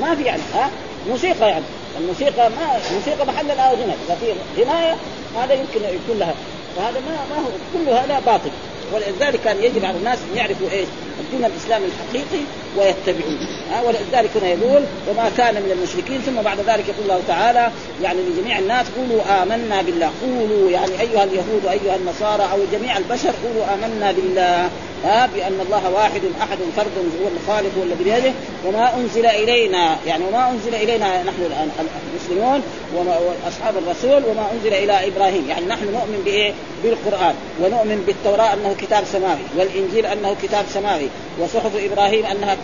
ما 0.00 0.14
في 0.14 0.22
يعني 0.22 0.42
ها؟ 0.54 0.70
موسيقى 1.08 1.48
يعني. 1.48 1.64
الموسيقى 2.00 2.50
ما 2.50 2.80
الموسيقى 2.90 3.26
محل 3.26 3.50
الاغنيه 3.50 3.94
إذا 4.06 4.14
في 4.20 4.62
غناية 4.62 4.96
هذا 5.36 5.54
يمكن 5.54 5.80
يكون 5.80 6.18
لها. 6.18 6.34
فهذا 6.76 7.00
ما 7.00 7.36
ما 7.36 7.42
هو 7.42 7.50
كل 7.74 7.90
هذا 7.90 8.20
باطل. 8.26 8.50
ولذلك 8.92 9.40
كان 9.40 9.64
يجب 9.64 9.84
على 9.84 9.96
الناس 9.96 10.18
أن 10.18 10.36
يعرفوا 10.36 10.70
إيش؟ 10.70 10.88
الدين 11.20 11.44
الإسلامي 11.44 11.86
الحقيقي 11.86 12.44
ويتبعوه 12.76 13.38
ها 13.70 13.82
ولذلك 13.82 14.30
هنا 14.36 14.48
يقول 14.48 14.82
وما 15.08 15.30
كان 15.36 15.54
من 15.54 15.70
المشركين. 15.72 16.20
ثم 16.20 16.42
بعد 16.42 16.58
ذلك 16.58 16.84
يقول 16.88 17.02
الله 17.02 17.20
تعالى 17.28 17.70
يعني 18.02 18.18
لجميع 18.22 18.58
الناس 18.58 18.86
قولوا 18.96 19.42
آمنا 19.42 19.82
بالله. 19.82 20.10
قولوا 20.22 20.70
يعني 20.70 21.00
أيها 21.00 21.24
اليهود 21.24 21.62
وأيها 21.64 21.96
النصارى 21.96 22.42
أو 22.52 22.58
جميع 22.72 22.98
البشر 22.98 23.32
قولوا 23.44 23.64
آمنا 23.74 24.12
بالله. 24.12 24.70
ها 25.04 25.26
بأن 25.26 25.60
الله 25.66 25.90
واحد 25.90 26.20
أحد 26.42 26.58
فرد 26.76 26.96
هو 27.22 27.28
الخالق 27.36 27.70
هو 27.78 27.82
الذي 27.82 28.04
بيده. 28.04 28.32
وما 28.66 28.94
أنزل 28.96 29.26
إلينا 29.26 29.96
يعني 30.06 30.24
وما 30.24 30.50
أنزل 30.50 30.74
إلينا 30.74 31.22
نحن 31.22 31.42
الآن 31.46 31.70
المسلمون 32.10 32.62
وأصحاب 32.94 33.74
الرسول 33.76 34.30
وما 34.30 34.46
أنزل 34.52 34.74
إلى 34.74 35.08
إبراهيم. 35.08 35.48
يعني 35.48 35.66
نحن 35.66 35.84
نؤمن 35.84 36.22
بإيه؟ 36.24 36.52
بالقرآن. 36.84 37.34
ونؤمن 37.62 38.04
بالتوراة 38.06 38.52
أنه 38.54 38.74
كتاب 38.80 39.04
سماوي. 39.12 39.40
والإنجيل 39.58 40.06
أنه 40.06 40.36
كتاب 40.42 40.64
سماوي. 40.74 41.08
وصحف 41.40 41.72
إبراهيم 41.76 42.26
أنها 42.26 42.56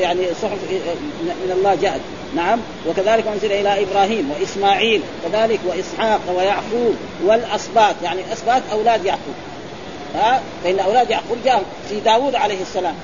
يعني 0.00 0.22
صحف 0.42 0.58
من 1.22 1.52
الله 1.56 1.74
جاءت. 1.74 2.00
نعم. 2.36 2.60
وكذلك 2.88 3.26
أنزل 3.26 3.52
إلى 3.52 3.82
إبراهيم 3.82 4.30
وإسماعيل 4.30 5.02
كذلك 5.24 5.60
وإسحاق 5.66 6.20
ويعقوب 6.36 6.96
والأسباط. 7.24 7.94
يعني 8.02 8.20
أسباط 8.32 8.62
أولاد 8.72 9.04
يعقوب. 9.04 9.34
ها؟ 10.14 10.42
فإن 10.64 10.78
أولاد 10.78 11.10
يعقوب 11.10 11.38
جاء 11.44 11.62
في 11.88 12.00
داوود 12.00 12.34
عليه 12.34 12.62
السلام. 12.62 12.94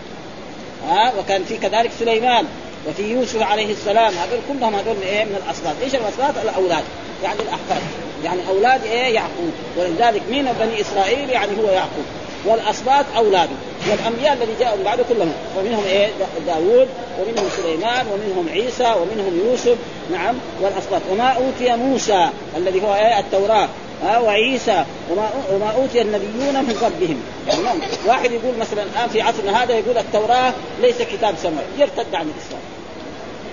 ها؟ 0.89 1.13
وكان 1.19 1.45
في 1.45 1.57
كذلك 1.57 1.91
سليمان 1.99 2.47
وفي 2.89 3.03
يوسف 3.03 3.43
عليه 3.43 3.73
السلام. 3.73 4.13
هذول 4.15 4.41
كلهم 4.49 4.75
هذول 4.75 4.97
إيه؟ 5.03 5.25
من 5.25 5.43
الأسباط، 5.47 5.75
إيش 5.83 5.95
الأسباط؟ 5.95 6.35
الأولاد. 6.45 6.85
يعني 7.25 7.41
الأحفاد. 7.41 7.83
يعني 8.25 8.41
أولاد 8.49 8.85
إيه؟ 8.85 9.15
يعقوب. 9.15 9.53
ولذلك 9.77 10.23
مين 10.31 10.45
بني 10.61 10.81
إسرائيل؟ 10.81 11.31
يعني 11.31 11.53
هو 11.63 11.71
يعقوب. 11.71 12.05
والاسباط 12.47 13.05
اولاده 13.17 13.51
والأنبياء 13.91 14.33
الذي 14.33 14.53
جاءوا 14.61 14.85
بعده 14.85 15.05
كلهم. 15.09 15.33
ومنهم 15.59 15.85
إيه؟ 15.85 16.09
داوود 16.47 16.89
ومنهم 17.21 17.49
سليمان 17.57 18.07
ومنهم 18.07 18.49
عيسى 18.53 18.85
ومنهم 18.85 19.41
يوسف. 19.47 19.77
نعم 20.13 20.35
والاسباط 20.61 21.01
وما 21.11 21.29
أوتي 21.29 21.77
موسى 21.77 22.29
الذي 22.57 22.83
هو 22.83 22.95
إيه؟ 22.95 23.19
التوراة. 23.19 23.69
ها 24.05 24.19
وعيسى. 24.19 24.85
وما 25.11 25.31
وما 25.53 25.71
أوتي 25.71 26.03
النبيون 26.03 26.55
من 26.55 26.79
ربهم 26.83 27.23
يعني 27.49 27.81
واحد 28.07 28.33
يقول 28.33 28.55
مثلا 28.61 28.83
الآن 28.83 29.09
في 29.09 29.21
عصرنا 29.21 29.63
هذا 29.63 29.75
يقول 29.75 29.99
التوراة 29.99 30.53
ليس 30.81 31.03
كتاب 31.03 31.35
سماوي. 31.43 31.67
يرتد 31.79 32.15
عن 32.15 32.27
الإسلام. 32.27 32.63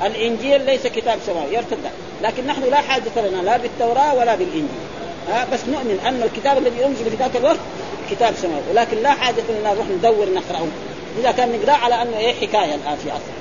الإنجيل 0.05 0.65
ليس 0.65 0.87
كتاب 0.87 1.19
سماوي. 1.25 1.53
يرتد. 1.53 1.77
لكن 2.23 2.47
نحن 2.47 2.63
لا 2.63 2.77
حاجة 2.77 3.03
لنا 3.17 3.41
لا 3.41 3.57
بالتوراة 3.57 4.15
ولا 4.15 4.35
بالإنجيل. 4.35 4.67
ها 5.29 5.47
بس 5.53 5.59
نؤمن. 5.67 5.99
ان 6.07 6.23
الكتاب 6.23 6.57
الذي 6.57 6.85
انزل 6.85 7.09
في 7.09 7.15
ذاك 7.15 7.35
الوقت 7.35 7.59
كتاب 8.11 8.33
سماوي. 8.41 8.61
ولكن 8.71 8.97
لا 8.97 9.11
حاجة 9.11 9.43
لنا 9.49 9.73
نروح 9.73 9.87
ندور 9.87 10.27
نقرأه. 10.35 10.67
إذا 11.19 11.31
كان 11.31 11.59
نقرأ 11.59 11.73
على 11.73 12.01
أنه 12.01 12.17
إيه 12.17 12.33
حكاية 12.33 12.75
الآن 12.75 12.97
في 13.03 13.11
عصر 13.11 13.31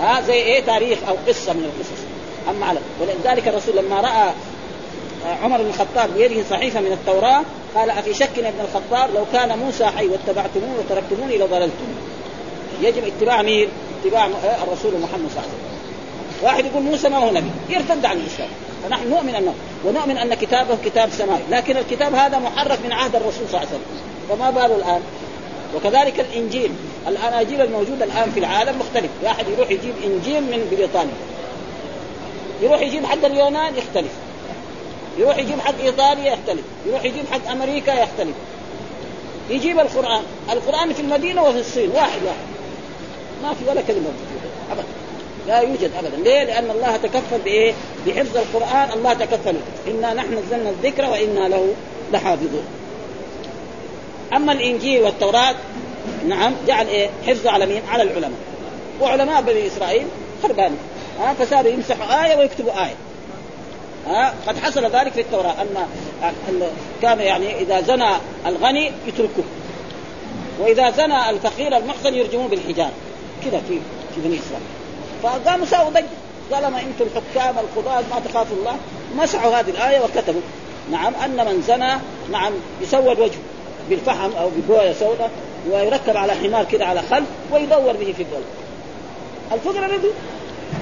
ها 0.00 0.20
زي 0.20 0.34
إيه 0.34 0.64
تاريخ 0.64 0.98
أو 1.08 1.14
قصة 1.28 1.52
من 1.52 1.64
القصص. 1.64 2.02
أما 2.50 2.66
على 2.66 2.78
ولذلك 3.00 3.48
الرسول 3.48 3.76
لما 3.76 4.00
رأى 4.00 4.32
عمر 5.42 5.62
بن 5.62 5.68
الخطاب 5.68 6.10
بيده 6.14 6.42
صحيفة 6.50 6.80
من 6.80 6.92
التوراة 6.92 7.42
قال 7.74 7.90
افي 7.90 8.14
شك 8.14 8.38
ابن 8.38 8.60
الخطاب 8.60 9.14
لو 9.14 9.24
كان 9.32 9.58
موسى 9.58 9.86
حي 9.86 10.08
واتبعتموه 10.08 10.78
وتركتموني 10.78 11.38
لضللتم 11.38 11.86
يجب 12.82 13.04
اتباع 13.04 13.42
مين؟ 13.42 13.68
اتباع 14.04 14.26
الرسول 14.26 14.92
محمد 14.92 15.30
صلى 15.34 15.42
الله 15.42 15.42
عليه 15.42 15.48
وسلم. 15.48 15.71
واحد 16.42 16.64
يقول 16.64 16.82
موسى 16.82 17.08
ما 17.08 17.18
هو 17.18 17.30
نبي. 17.30 17.50
يرتد 17.68 18.04
عن 18.04 18.16
الاسلام 18.16 18.48
فنحن 18.84 19.10
نؤمن 19.10 19.34
انه 19.34 19.54
ونؤمن 19.84 20.18
أن 20.18 20.34
كتابه 20.34 20.76
كتاب 20.84 21.10
سماوي. 21.10 21.40
لكن 21.50 21.76
الكتاب 21.76 22.14
هذا 22.14 22.38
محرف 22.38 22.84
من 22.84 22.92
عهد 22.92 23.16
الرسول 23.16 23.48
صلى 23.48 23.48
الله 23.48 23.58
عليه 23.58 23.68
وسلم. 23.68 23.82
فما 24.28 24.50
باله 24.50 24.76
الآن؟ 24.76 25.00
وكذلك 25.76 26.20
الإنجيل. 26.20 26.70
الاناجيل 27.08 27.60
الموجوده 27.60 28.04
الآن 28.04 28.30
في 28.30 28.40
العالم 28.40 28.78
مختلف. 28.78 29.10
واحد 29.22 29.48
يروح 29.48 29.70
يجيب 29.70 29.94
إنجيل 30.04 30.42
من 30.42 30.68
بريطانيا. 30.70 31.14
يروح 32.62 32.80
يجيب 32.80 33.04
حق 33.04 33.24
اليونان 33.24 33.76
يختلف. 33.76 34.12
يروح 35.18 35.38
يجيب 35.38 35.60
حق 35.60 35.80
إيطاليا 35.82 36.32
يختلف. 36.32 36.64
يروح 36.86 37.04
يجيب 37.04 37.24
حق 37.32 37.50
أمريكا 37.50 37.90
يختلف. 37.90 38.34
يجيب 39.50 39.78
القرآن. 39.80 40.22
القرآن 40.52 40.92
في 40.92 41.02
المدينة 41.02 41.42
وفي 41.42 41.58
الصين. 41.58 41.90
واحد 41.90 42.22
واحد. 42.24 42.46
ما 43.42 43.54
في 43.54 43.70
ولا 43.70 43.80
كلمة 43.80 44.08
ابدا. 44.70 45.01
لا 45.46 45.60
يوجد 45.60 45.90
ابدا. 45.98 46.16
ليه؟ 46.16 46.44
لأن 46.44 46.70
الله 46.70 46.96
تكفل 46.96 47.38
بإيه؟ 47.44 47.72
بحفظ 48.06 48.36
القرآن. 48.36 48.92
الله 48.92 49.12
تكفل 49.12 49.54
إنا 49.88 50.14
نحن 50.14 50.38
نزلنا 50.38 50.70
الذكر 50.70 51.04
وإنا 51.04 51.48
له 51.48 51.74
لحافظون. 52.12 52.64
أما 54.36 54.52
الإنجيل 54.52 55.02
والتوراة 55.02 55.54
نعم 56.28 56.52
جعل 56.66 56.86
إيه؟ 56.86 57.10
حفظه 57.26 57.50
على 57.50 57.66
مين؟ 57.66 57.82
على 57.88 58.02
العلماء. 58.02 58.38
وعلماء 59.00 59.42
بني 59.42 59.66
إسرائيل 59.66 60.06
خربانين 60.42 60.78
ها 61.20 61.34
فصاروا 61.34 61.72
يمسحوا 61.72 62.24
آية 62.24 62.36
ويكتبوا 62.38 62.84
آية. 62.84 62.94
ها 64.06 64.34
قد 64.46 64.58
حصل 64.58 64.84
ذلك 64.84 65.12
في 65.12 65.20
التوراة. 65.20 65.54
ان 66.22 66.62
كان 67.02 67.20
يعني 67.20 67.60
إذا 67.60 67.80
زنى 67.80 68.10
الغني 68.46 68.92
يتركه. 69.06 69.44
وإذا 70.60 70.90
زنى 70.90 71.30
الفقير 71.30 71.76
المحسن 71.76 72.14
يرجموه 72.14 72.48
بالحجار 72.48 72.90
كذا 73.44 73.62
في 73.68 73.78
في 74.14 74.20
بني 74.20 74.38
إسرائيل. 74.38 74.81
فقاموا 75.22 75.66
ساووا 75.66 75.90
ضجه 75.90 76.04
طالما 76.50 76.80
أنتم 76.80 77.04
الحكام 77.04 77.54
القضاة 77.58 78.02
ما 78.10 78.20
تخافوا 78.24 78.56
الله. 78.56 78.76
مسحوا 79.16 79.60
هذه 79.60 79.70
الآية 79.70 80.00
وكتبوا. 80.00 80.40
نعم 80.90 81.14
أن 81.14 81.46
من 81.46 81.62
زنى 81.68 81.94
نعم 82.32 82.52
يسود 82.82 83.20
وجهه 83.20 83.40
بالفحم 83.90 84.30
أو 84.40 84.50
ببوية 84.56 84.92
سوداء 84.92 85.30
ويركب 85.70 86.16
على 86.16 86.32
حمار 86.32 86.64
كده 86.64 86.86
على 86.86 87.02
خلف 87.10 87.26
ويدور 87.52 87.92
به 87.92 88.14
في 88.16 88.22
الدولة. 88.22 88.44
الفقراء 89.52 89.90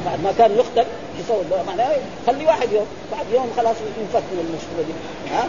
بعد 0.06 0.22
ما 0.24 0.32
كان 0.38 0.56
يقتل 0.56 0.88
يسوي 1.20 1.44
معناه 1.66 1.96
خلي 2.26 2.46
واحد 2.46 2.72
يوم 2.72 2.86
بعد 3.12 3.26
يوم 3.34 3.50
خلاص 3.56 3.76
ينفك 3.98 4.22
من 4.32 4.40
المشكلة 4.40 4.86
دي. 4.86 4.92
ها؟ 5.34 5.48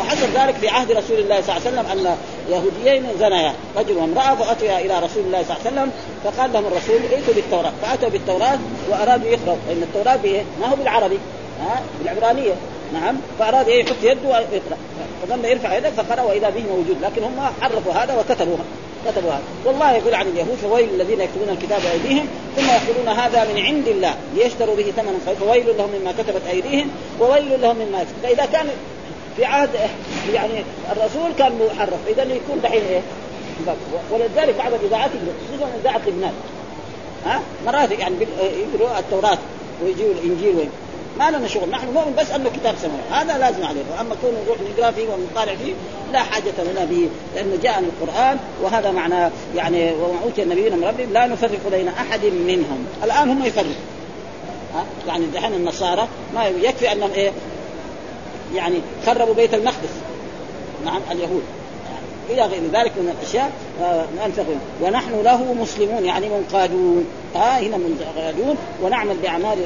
وحصل 0.00 0.26
ذلك 0.34 0.54
في 0.54 0.68
عهد 0.68 0.92
رسول 0.92 1.18
الله 1.18 1.40
صلى 1.40 1.56
الله 1.56 1.66
عليه 1.66 1.70
وسلم 1.70 1.86
أن 1.92 2.16
يهوديين 2.50 3.06
زنيا 3.18 3.52
رجل 3.76 3.96
وامرأة 3.96 4.34
فأتيا 4.34 4.78
إلى 4.78 4.98
رسول 4.98 5.22
الله 5.24 5.42
صلى 5.42 5.56
الله 5.56 5.66
عليه 5.66 5.70
وسلم 5.70 5.90
فقال 6.24 6.52
لهم 6.52 6.66
الرسول 6.66 7.12
ائتوا 7.12 7.34
بالتوراة. 7.34 7.72
فأتوا 7.82 8.08
بالتوراة 8.08 8.58
وأرادوا 8.90 9.28
يقرأوا 9.28 9.56
لأن 9.68 9.82
التوراة 9.82 10.16
بايه؟ 10.16 10.42
ما 10.60 10.66
هو 10.66 10.76
بالعربي 10.76 11.18
ها؟ 11.60 11.80
بالعبرانية. 11.98 12.54
نعم؟ 12.92 13.16
فأراد 13.38 13.68
إيه؟ 13.68 13.84
يحط 13.84 13.96
يده 14.02 14.28
ويقرأ. 14.28 14.78
فظن 15.22 15.44
يرفع 15.44 15.76
يده 15.76 15.90
فقرأ 15.90 16.22
واذا 16.22 16.50
به 16.50 16.62
موجود. 16.62 16.96
لكن 17.02 17.22
هم 17.22 17.40
حرفوا 17.60 17.92
هذا 17.92 18.16
وكتبوها 18.18 18.64
كتبوا 19.08 19.30
هذا 19.30 19.42
والله 19.64 19.92
يقول 19.92 20.14
عن 20.14 20.26
اليهود 20.26 20.56
فويل 20.62 20.88
الذين 20.94 21.20
يكتبون 21.20 21.48
الكتاب 21.48 21.80
بأيديهم 21.82 22.26
ثم 22.56 22.64
يقولون 22.64 23.18
هذا 23.18 23.52
من 23.52 23.60
عند 23.60 23.88
الله. 23.88 24.14
ليشتروا 24.36 24.76
به 24.76 24.92
ثمنا 24.96 25.34
فويل 25.40 25.66
لهم 25.78 25.90
مما 26.00 26.12
كتبت 26.12 26.42
أيديهم 26.50 26.90
وويل 27.20 27.62
لهم 27.62 27.76
مما 27.76 28.02
يكتب 28.02 28.14
فإذا 28.22 28.44
كان 28.52 28.66
في 29.36 29.44
عهد 29.44 29.70
يعني 30.34 30.64
الرسول 30.92 31.32
كان 31.38 31.52
محرف. 31.74 32.08
إذا 32.08 32.22
يكون 32.22 32.60
دحين 32.62 32.82
إيه؟ 32.82 33.00
ولذلك 34.10 34.54
بعض 34.58 34.72
الاذاعات 34.74 35.10
خصوصا 35.48 35.70
إذاعة 35.80 36.00
لبنان 36.06 36.32
ها؟ 37.26 37.40
مرات 37.66 37.90
يعني 37.90 38.14
يقروا 38.40 38.98
التوراة 38.98 39.38
ويجيب 39.82 40.06
الإنجيل 40.10 40.68
ما 41.18 41.30
لنا 41.30 41.48
شغل. 41.48 41.70
نحن 41.70 41.94
نؤمن 41.94 42.14
بس 42.18 42.30
أنه 42.30 42.50
كتاب 42.50 42.74
سماوي 42.82 43.00
هذا 43.10 43.38
لازم 43.38 43.64
عليه. 43.64 43.80
اما 44.00 44.14
كون 44.22 44.30
نروح 44.46 44.58
نقرا 44.60 44.90
فيه 44.90 45.08
ونطالع 45.08 45.54
فيه 45.54 45.72
لا 46.12 46.18
حاجة 46.18 46.52
لنا 46.70 46.84
به 46.84 47.08
لأنه 47.34 47.58
جاء 47.62 47.78
القرآن 47.78 48.38
وهذا 48.62 48.90
معنى 48.90 49.30
يعني 49.56 49.92
وما 49.92 50.22
اوتي 50.24 50.42
النبيون 50.42 50.76
من 50.76 50.84
ربهم 50.84 51.12
لا 51.12 51.26
نفرق 51.26 51.60
بين 51.70 51.88
أحد 51.88 52.24
منهم. 52.24 52.86
الآن 53.04 53.30
هم 53.30 53.44
يفرقوا. 53.44 53.72
يعني 55.08 55.26
دحين 55.26 55.54
النصارى 55.54 56.08
ما 56.34 56.46
يكفي 56.46 56.92
أنهم 56.92 57.10
إيه؟ 57.10 57.30
يعني 58.54 58.76
خربوا 59.06 59.34
بيت 59.34 59.54
المقدس. 59.54 59.94
نعم 60.84 61.00
اليهود. 61.10 61.42
إلى 62.30 62.42
غير 62.42 62.62
ذلك 62.72 62.92
من 62.96 63.16
الأشياء 63.20 63.50
آه 63.82 64.04
ونحن 64.82 65.22
له 65.22 65.54
مسلمون 65.54 66.04
يعني 66.04 66.28
منقادون. 66.28 67.06
ها 67.34 67.58
آه 67.58 67.60
هنا 67.60 67.76
منقادون 67.76 68.56
ونعمل 68.82 69.16
بأعمال 69.16 69.58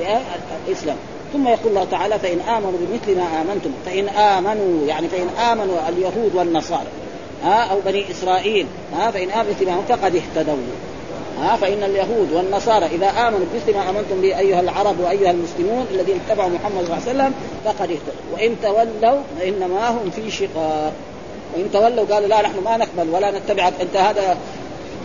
الإسلام. 0.67 0.97
ثم 1.33 1.49
يقول 1.49 1.68
الله 1.68 1.85
تعالى 1.85 2.18
فإن 2.18 2.41
آمنوا 2.41 2.78
بمثل 2.80 3.18
ما 3.18 3.43
آمنتم 3.43 3.70
فإن 3.87 4.09
آمنوا 4.09 4.87
يعني 4.87 5.09
فإن 5.09 5.28
آمنوا 5.28 5.89
اليهود 5.89 6.35
والنصارى 6.35 6.87
ها 7.45 7.72
أو 7.72 7.80
بني 7.85 8.11
إسرائيل 8.11 8.66
ها 8.97 9.11
فإن 9.11 9.30
آمنوا 9.30 9.53
بمثل 9.53 9.66
ما 9.70 9.83
فقد 9.89 10.16
اهتدوا 10.16 10.57
ها 11.41 11.57
فإن 11.57 11.83
اليهود 11.83 12.33
والنصارى 12.33 12.87
إذا 12.87 13.07
آمنوا 13.07 13.47
بمثل 13.53 13.78
ما 13.78 13.91
آمنتم 13.91 14.20
به 14.20 14.39
أيها 14.39 14.61
العرب 14.61 15.01
وأيها 15.01 15.30
المسلمون 15.30 15.87
الذين 15.91 16.20
اتبعوا 16.26 16.51
محمد 16.51 16.85
صلى 16.85 16.97
الله 16.97 17.09
عليه 17.09 17.11
وسلم 17.11 17.35
فقد 17.64 17.91
اهتدوا. 17.91 18.33
وإن 18.33 18.57
تولوا 18.62 19.20
فإنما 19.39 19.91
هم 19.91 20.11
في 20.11 20.30
شقاق. 20.30 20.93
وإن 21.55 21.68
تولوا 21.72 22.05
قالوا 22.11 22.28
لا 22.28 22.43
نحن 22.43 22.62
ما 22.64 22.76
نقبل 22.76 23.11
ولا 23.11 23.39
نتبعك 23.39 23.72
أنت 23.80 23.97
هذا 23.97 24.37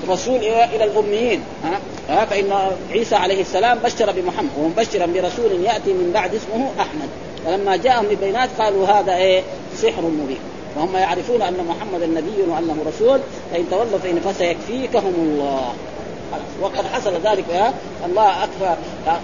رسول 0.09 0.37
إلى 0.37 0.83
الأميين 0.83 1.43
ها؟ 1.63 1.79
ها؟ 2.09 2.25
فإن 2.25 2.53
عيسى 2.91 3.15
عليه 3.15 3.41
السلام 3.41 3.77
بشر 3.77 4.11
بمحمد 4.11 4.49
ومبشرا 4.59 5.05
برسول 5.05 5.61
يأتي 5.65 5.93
من 5.93 6.11
بعد 6.13 6.35
اسمه 6.35 6.71
أحمد. 6.79 7.09
فلما 7.45 7.75
جاءهم 7.75 8.05
ببينات 8.05 8.49
قالوا 8.59 8.87
هذا 8.87 9.15
إيه؟ 9.15 9.43
سحر 9.75 10.01
مبين. 10.01 10.39
وهم 10.77 10.95
يعرفون 10.95 11.41
أن 11.41 11.65
محمدا 11.69 12.07
نبي 12.07 12.41
وأنه 12.47 12.75
رسول 12.87 13.19
فإن 13.51 13.69
تولوا 13.71 13.99
فإن 14.03 14.19
فسيكفيكهم 14.19 15.13
الله. 15.17 15.73
وقد 16.61 16.85
حصل 16.85 17.13
ذلك 17.23 17.45
يا 17.49 17.73
الله 18.05 18.43
اكفى 18.43 18.75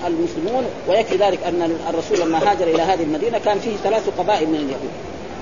المسلمون. 0.08 0.66
ويكفي 0.88 1.18
ذلك 1.18 1.44
أن 1.44 1.78
الرسول 1.90 2.20
لما 2.20 2.52
هاجر 2.52 2.68
إلى 2.68 2.82
هذه 2.82 3.04
المدينة 3.04 3.38
كان 3.38 3.60
فيه 3.60 3.76
ثلاث 3.84 4.10
قبائل 4.20 4.48
من 4.48 4.56
اليهود. 4.56 4.92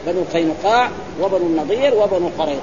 بنو 0.07 0.23
قينقاع 0.33 0.89
وبنو 1.21 1.45
النضير 1.45 1.95
وبنو 1.95 2.29
قريظة. 2.39 2.61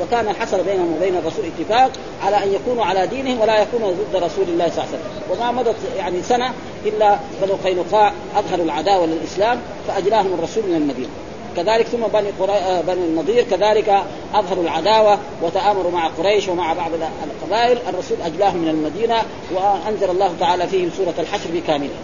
وكان 0.00 0.32
حصل 0.40 0.62
بينهم 0.62 0.94
وبين 0.96 1.16
الرسول 1.16 1.44
اتفاق 1.44 1.90
على 2.24 2.44
أن 2.44 2.52
يكونوا 2.52 2.84
على 2.84 3.06
دينهم 3.06 3.40
ولا 3.40 3.62
يكونوا 3.62 3.92
ضد 3.92 4.16
رسول 4.16 4.44
الله 4.48 4.68
صلى 4.70 4.84
الله 4.84 4.88
عليه 4.88 4.98
وسلم. 4.98 5.02
وما 5.30 5.52
مضت 5.52 5.76
يعني 5.96 6.22
سنة 6.22 6.52
إلا 6.86 7.18
بنو 7.42 7.54
قينقاع 7.64 8.12
أظهروا 8.36 8.64
العداوة 8.64 9.06
للإسلام 9.06 9.58
فأجلاهم 9.88 10.34
الرسول 10.34 10.62
من 10.62 10.74
المدينة. 10.74 11.08
كذلك 11.56 11.86
ثم 11.86 11.98
بني 11.98 12.28
قري... 12.40 12.82
بني 12.86 13.04
النضير 13.04 13.44
كذلك 13.50 14.02
أظهروا 14.34 14.64
العداوة 14.64 15.18
وتآمروا 15.42 15.92
مع 15.92 16.06
قريش 16.06 16.48
ومع 16.48 16.72
بعض 16.72 16.90
القبائل. 17.24 17.78
الرسول 17.88 18.16
أجلاهم 18.24 18.56
من 18.56 18.68
المدينة 18.68 19.22
وأنزل 19.54 20.10
الله 20.10 20.32
تعالى 20.40 20.66
فيهم 20.66 20.90
سورة 20.96 21.14
الحشر 21.18 21.50
بكاملها. 21.54 22.00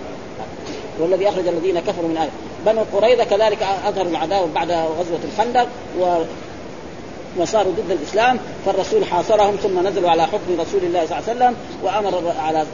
والذي 0.98 1.28
أخرج 1.28 1.48
الذين 1.48 1.80
كفروا 1.80 2.08
من 2.08 2.16
آية. 2.16 2.30
بنو 2.66 2.82
قريظة 2.92 3.24
كذلك 3.24 3.58
أظهروا 3.86 4.10
العداوة 4.10 4.48
بعد 4.54 4.70
غزوة 4.70 5.20
الخندق 5.32 5.68
و 6.00 6.22
وصاروا 7.38 7.72
ضد 7.72 7.90
الإسلام 7.90 8.38
فالرسول 8.66 9.04
حاصرهم 9.04 9.56
ثم 9.56 9.86
نزلوا 9.86 10.10
على 10.10 10.26
حكم 10.26 10.60
رسول 10.60 10.80
الله 10.82 11.06
صلى 11.06 11.18
الله 11.18 11.28
عليه 11.28 11.36
وسلم 11.36 11.56
وأمر 11.82 12.32
على 12.38 12.66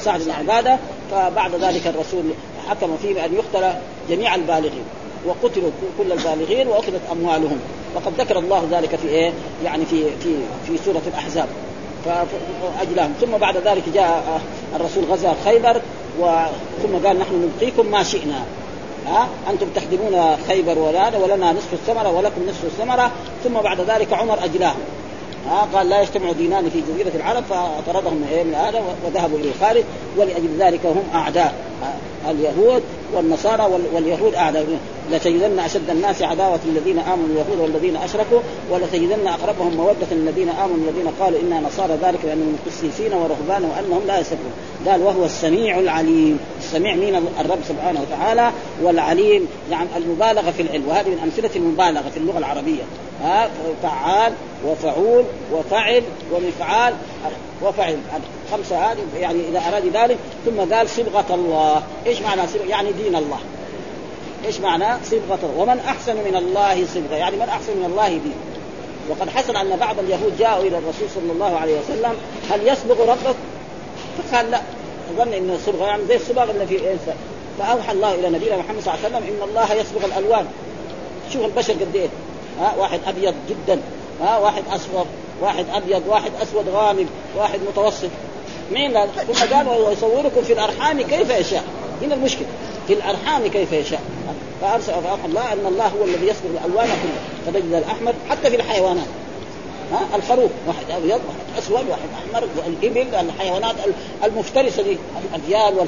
سعد 0.00 0.20
بن 0.22 0.30
عبادة 0.30 0.78
فبعد 1.10 1.54
ذلك 1.54 1.86
الرسول 1.86 2.24
حكم 2.68 2.96
فيه 3.02 3.24
ان 3.24 3.34
يقتل 3.34 3.72
جميع 4.10 4.34
البالغين 4.34 4.84
وقتلوا 5.26 5.70
كل 5.98 6.12
البالغين 6.12 6.68
وأخذت 6.68 7.00
أموالهم. 7.12 7.58
وقد 7.94 8.20
ذكر 8.20 8.38
الله 8.38 8.68
ذلك 8.70 8.96
في 8.96 9.08
إيه؟ 9.08 9.32
يعني 9.64 9.84
في 9.84 10.04
في 10.04 10.34
في 10.66 10.78
سورة 10.84 11.02
الأحزاب. 11.06 11.48
فاجلاهم 12.04 13.12
ثم 13.20 13.36
بعد 13.36 13.56
ذلك 13.56 13.82
جاء 13.94 14.40
الرسول 14.76 15.04
غزا 15.04 15.34
خيبر 15.44 15.80
ثم 16.82 17.06
قال 17.06 17.18
نحن 17.18 17.50
نبقيكم 17.50 17.86
ما 17.86 18.02
شئنا. 18.02 18.44
ها؟ 19.08 19.28
أنتم 19.50 19.66
تخدمون 19.74 20.36
خيبر 20.48 20.78
ولا 20.78 21.18
ولنا 21.18 21.52
نصف 21.52 21.72
الثمرة 21.72 22.10
ولكم 22.10 22.48
نصف 22.48 22.64
الثمرة 22.64 23.10
ثم 23.44 23.54
بعد 23.54 23.80
ذلك 23.80 24.12
عمر 24.12 24.44
أجلاهم. 24.44 24.80
ها؟ 25.50 25.68
قال 25.74 25.88
لا 25.88 26.00
يجتمع 26.00 26.32
دينان 26.32 26.70
في 26.70 26.80
جزيرة 26.80 27.16
العرب 27.16 27.44
فطردهم 27.44 28.14
من 28.14 28.54
هذا 28.54 28.82
وذهبوا 29.06 29.38
إلى 29.38 29.48
الخارج 29.48 29.84
ولأجل 30.16 30.56
ذلك 30.58 30.86
هم 30.86 31.02
أعداء. 31.14 31.54
اليهود 32.30 32.82
والنصارى 33.14 33.68
واليهود 33.94 34.34
اعداء 34.34 34.66
لتجدن 35.10 35.58
أشد 35.58 35.90
الناس 35.90 36.22
عداوة 36.22 36.58
الذين 36.64 36.98
آمنوا 36.98 37.26
اليهود 37.26 37.60
والذين 37.60 37.96
أشركوا 37.96 38.40
ولتجدن 38.70 39.26
أقربهم 39.26 39.76
مودة 39.76 40.06
الذين 40.12 40.48
آمنوا 40.48 40.76
الذين 40.76 41.08
قالوا 41.20 41.40
إنا 41.40 41.60
نصارى 41.60 41.98
ذلك 42.02 42.18
لانهم 42.24 42.56
قسيسين 42.66 43.12
ورهبانا 43.12 43.68
وأنهم 43.68 44.02
لا 44.06 44.20
يستكبرون 44.20 44.52
قال 44.86 45.02
وهو 45.02 45.24
السميع 45.24 45.78
العليم. 45.78 46.38
السميع 46.58 46.94
مين 46.94 47.16
الرب 47.16 47.58
سبحانه 47.68 48.00
وتعالى؟ 48.00 48.52
والعليم 48.82 49.46
يعني 49.70 49.88
المبالغة 49.96 50.50
في 50.50 50.62
العلم. 50.62 50.88
وهذه 50.88 51.08
من 51.08 51.18
أمثلة 51.18 51.50
المبالغة 51.56 52.10
في 52.10 52.16
اللغة 52.16 52.38
العربية. 52.38 52.82
ها 53.22 53.50
فعال 53.82 54.32
وفعول 54.66 55.24
وفعل 55.52 56.02
ومفعال. 56.32 56.94
وفعل. 57.62 57.98
خمسة 58.52 58.92
هذه 58.92 58.98
يعني 59.18 59.48
إذا 59.48 59.58
أراد 59.68 59.86
ذلك 59.86 60.18
ثم 60.44 60.74
قال 60.74 60.88
صبغة 60.88 61.34
الله. 61.34 61.82
إيش 62.06 62.20
معنى 62.20 62.46
صبغة؟ 62.46 62.68
يعني 62.68 62.92
دين 62.92 63.16
الله. 63.16 63.38
إيش 64.46 64.60
معنى 64.60 65.04
صبغة 65.04 65.54
ومن 65.56 65.80
أحسن 65.88 66.16
من 66.16 66.36
الله 66.36 66.86
صبغة. 66.94 67.16
يعني 67.16 67.36
من 67.36 67.48
أحسن 67.48 67.76
من 67.76 67.84
الله 67.84 68.08
دين. 68.08 68.36
وقد 69.10 69.30
حصل 69.30 69.56
أن 69.56 69.76
بعض 69.76 69.98
اليهود 69.98 70.38
جاءوا 70.38 70.62
إلى 70.62 70.78
الرسول 70.78 71.08
صلى 71.14 71.32
الله 71.32 71.58
عليه 71.58 71.80
وسلم 71.80 72.12
هل 72.50 72.68
يصبغ 72.68 73.10
ربك؟ 73.10 73.36
فقال 74.18 74.50
لا. 74.50 74.60
ظن 75.16 75.32
إن 75.32 75.50
الصبغه 75.50 75.86
يعني 75.86 76.02
زي 76.08 76.16
الصبغ 76.16 76.50
اللي 76.50 76.66
في 76.66 76.76
الانسان 76.76 77.14
فأوحى 77.58 77.92
الله 77.92 78.14
إلى 78.14 78.30
نبينا 78.30 78.56
محمد 78.56 78.82
صلى 78.82 78.94
الله 78.94 79.04
عليه 79.04 79.16
وسلم 79.16 79.34
إن 79.34 79.48
الله 79.48 79.74
يصبغ 79.74 80.04
الألوان. 80.04 80.46
شوف 81.32 81.44
البشر 81.44 81.72
قد 81.72 81.96
إيه؟ 81.96 82.08
ها 82.60 82.74
واحد 82.78 83.00
أبيض 83.06 83.34
جدا 83.48 83.80
ها 84.20 84.38
واحد 84.38 84.62
أصفر 84.70 85.04
واحد 85.40 85.66
أبيض 85.72 86.02
واحد 86.08 86.30
أسود 86.42 86.68
غامق 86.68 87.06
واحد 87.36 87.60
متوسط. 87.68 88.08
مين 88.72 89.06
ثم 89.06 89.54
قال 89.54 89.68
ويصوركم 89.68 90.42
في 90.42 90.52
الأرحام 90.52 91.02
كيف 91.02 91.30
يشاء. 91.30 91.64
هنا 92.02 92.14
المشكلة. 92.14 92.46
في 92.86 92.92
الأرحام 92.92 93.46
كيف 93.46 93.72
يشاء. 93.72 94.00
فارسل 94.60 94.92
الله 95.24 95.52
أن 95.52 95.66
الله 95.66 95.86
هو 95.86 96.04
الذي 96.04 96.26
يصبغ 96.26 96.50
الألوان 96.50 96.86
كلها. 96.86 97.46
فتجد 97.46 97.74
الأحمر 97.74 98.14
حتى 98.30 98.50
في 98.50 98.56
الحيوانات. 98.56 99.06
ها 99.92 100.16
الخروف 100.16 100.50
واحد 100.66 100.90
أبيض 100.90 101.20
واحد 101.28 101.58
أسود 101.58 101.88
واحد 101.88 102.08
أحمر 102.14 102.48
الابل 102.66 103.14
الحيوانات 103.14 103.74
المفترسة 104.24 104.82
دي 104.82 104.96
الأجيال 105.34 105.86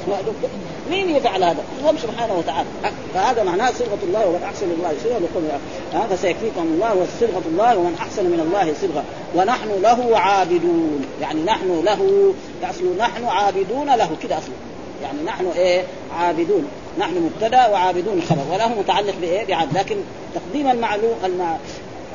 مين 0.91 1.09
يفعل 1.09 1.43
هذا؟ 1.43 1.63
هو 1.85 1.91
سبحانه 1.97 2.33
وتعالى. 2.33 2.67
فهذا 3.13 3.43
معناه 3.43 3.71
صبغه 3.71 3.97
الله 4.03 4.27
ومن 4.27 4.43
أحسن 4.43 4.71
الله 4.71 4.93
صبغه 5.03 5.59
ها 5.93 6.07
فسيكفيكم 6.07 6.61
الله 6.61 6.95
وصبغه 6.95 7.43
الله 7.45 7.77
ومن 7.77 7.95
أحسن 7.99 8.25
من 8.25 8.39
الله 8.39 8.73
صبغه 8.81 9.03
ونحن 9.35 9.81
له 9.81 10.17
عابدون. 10.17 11.05
يعني 11.21 11.43
نحن 11.43 11.81
له 11.85 12.33
أصل 12.63 12.97
نحن 12.97 13.25
عابدون 13.25 13.95
له. 13.95 14.09
كده 14.23 14.37
اصله 14.37 14.55
يعني 15.03 15.23
نحن 15.25 15.45
إيه؟ 15.55 15.83
عابدون. 16.17 16.67
نحن 16.99 17.29
مبتدا 17.29 17.67
وعابدون 17.67 18.21
خبر. 18.29 18.41
وله 18.51 18.67
متعلق 18.67 19.15
بإيه؟ 19.21 19.45
بعبد. 19.45 19.77
لكن 19.77 19.95
تقديم 20.35 20.71
المعلوم 20.71 21.15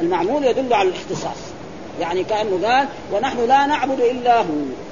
المعمول 0.01 0.45
يدل 0.45 0.74
على 0.74 0.89
الاختصاص. 0.89 1.56
يعني 2.01 2.24
كأنه 2.24 2.68
قال 2.68 2.88
ونحن 3.12 3.47
لا 3.49 3.66
نعبد 3.66 4.01
إلا 4.01 4.40
هو. 4.40 4.44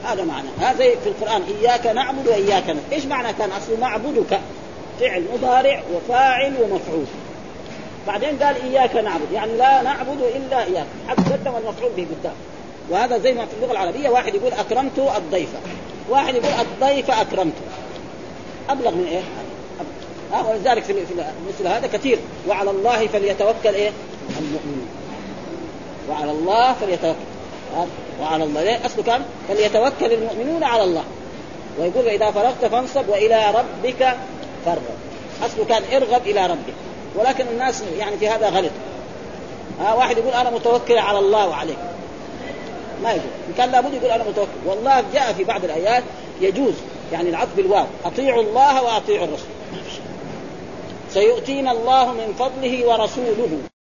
هذا 0.05 0.25
معنى. 0.25 0.49
هذا 0.61 0.85
في 0.85 1.07
القرآن 1.07 1.43
إياك 1.61 1.87
نعبد 1.87 2.29
وإياك 2.29 2.63
نستعين. 2.63 2.81
إيش 2.93 3.05
معنى 3.05 3.33
كان؟ 3.33 3.51
أصل 3.51 3.81
نعبدك 3.81 4.41
فعل 5.01 5.25
مضارع 5.35 5.83
وفاعل 5.95 6.55
ومفعول. 6.63 7.05
بعدين 8.07 8.39
قال 8.43 8.57
إياك 8.63 8.97
نعبد. 8.97 9.33
يعني 9.33 9.57
لا 9.57 9.83
نعبد 9.83 10.21
إلا 10.37 10.65
إياك. 10.65 10.87
قدم 11.09 11.57
المفعول 11.57 11.93
به 11.97 12.07
قدام. 12.21 12.35
وهذا 12.91 13.19
زي 13.19 13.33
ما 13.33 13.47
في 13.47 13.53
اللغة 13.57 13.73
العربية 13.73 14.09
واحد 14.09 14.35
يقول 14.35 14.53
أكرمت 14.53 14.99
الضيف. 15.17 15.49
واحد 16.09 16.35
يقول 16.35 16.53
الضيف 16.61 17.11
اكرمته 17.11 17.63
أبلغ 18.69 18.91
من 18.91 19.07
إيه؟ 19.07 19.23
ها 20.33 20.51
ولذلك 20.51 20.85
في 20.85 20.93
مثل 21.49 21.67
هذا 21.67 21.87
كثير. 21.87 22.19
وعلى 22.49 22.71
الله 22.71 23.07
فليتوكل 23.07 23.75
إيه؟ 23.75 23.91
المؤمنون. 24.39 24.89
وعلى 26.11 26.31
الله 26.31 26.73
فليتوكل. 26.73 27.19
وعلى 28.21 28.45
الله. 28.45 28.63
ليه؟ 28.63 28.87
اصله 28.87 29.03
كان 29.03 29.23
فليتوكل 29.49 30.13
المؤمنون 30.13 30.65
على 30.65 30.85
الله. 30.85 31.05
ويقول 31.79 32.09
إذا 32.09 32.31
فرغت 32.31 32.65
فانصب 32.65 33.09
وإلى 33.09 33.51
ربك 33.51 34.17
فارغب. 34.65 34.97
اصله 35.45 35.65
كان 35.65 35.83
ارغب 35.93 36.27
إلى 36.27 36.47
ربك. 36.47 36.75
ولكن 37.17 37.47
الناس 37.49 37.83
يعني 37.99 38.17
في 38.17 38.29
هذا 38.29 38.49
غلط. 38.49 38.73
ها 39.81 39.95
واحد 39.95 40.19
يقول 40.19 40.33
أنا 40.33 40.51
متوكل 40.51 40.99
على 40.99 41.19
الله 41.19 41.49
وعليك. 41.49 41.79
ما 43.03 43.13
يجوز. 43.13 43.25
إن 43.49 43.55
كان 43.59 43.71
لابد 43.71 43.95
يقول 43.95 44.11
أنا 44.11 44.25
متوكل. 44.25 44.49
والله 44.67 45.05
جاء 45.15 45.33
في 45.33 45.45
بعض 45.45 45.65
الآيات 45.65 46.03
يجوز. 46.41 46.75
يعني 47.13 47.29
العطف 47.31 47.57
بالواو. 47.57 47.87
أطيعوا 48.05 48.43
الله 48.43 48.83
وأطيعوا 48.83 49.27
الرسول. 49.27 49.49
سيؤتينا 51.11 51.73
الله 51.73 52.13
من 52.13 52.35
فضله 52.39 52.87
ورسوله. 52.89 53.74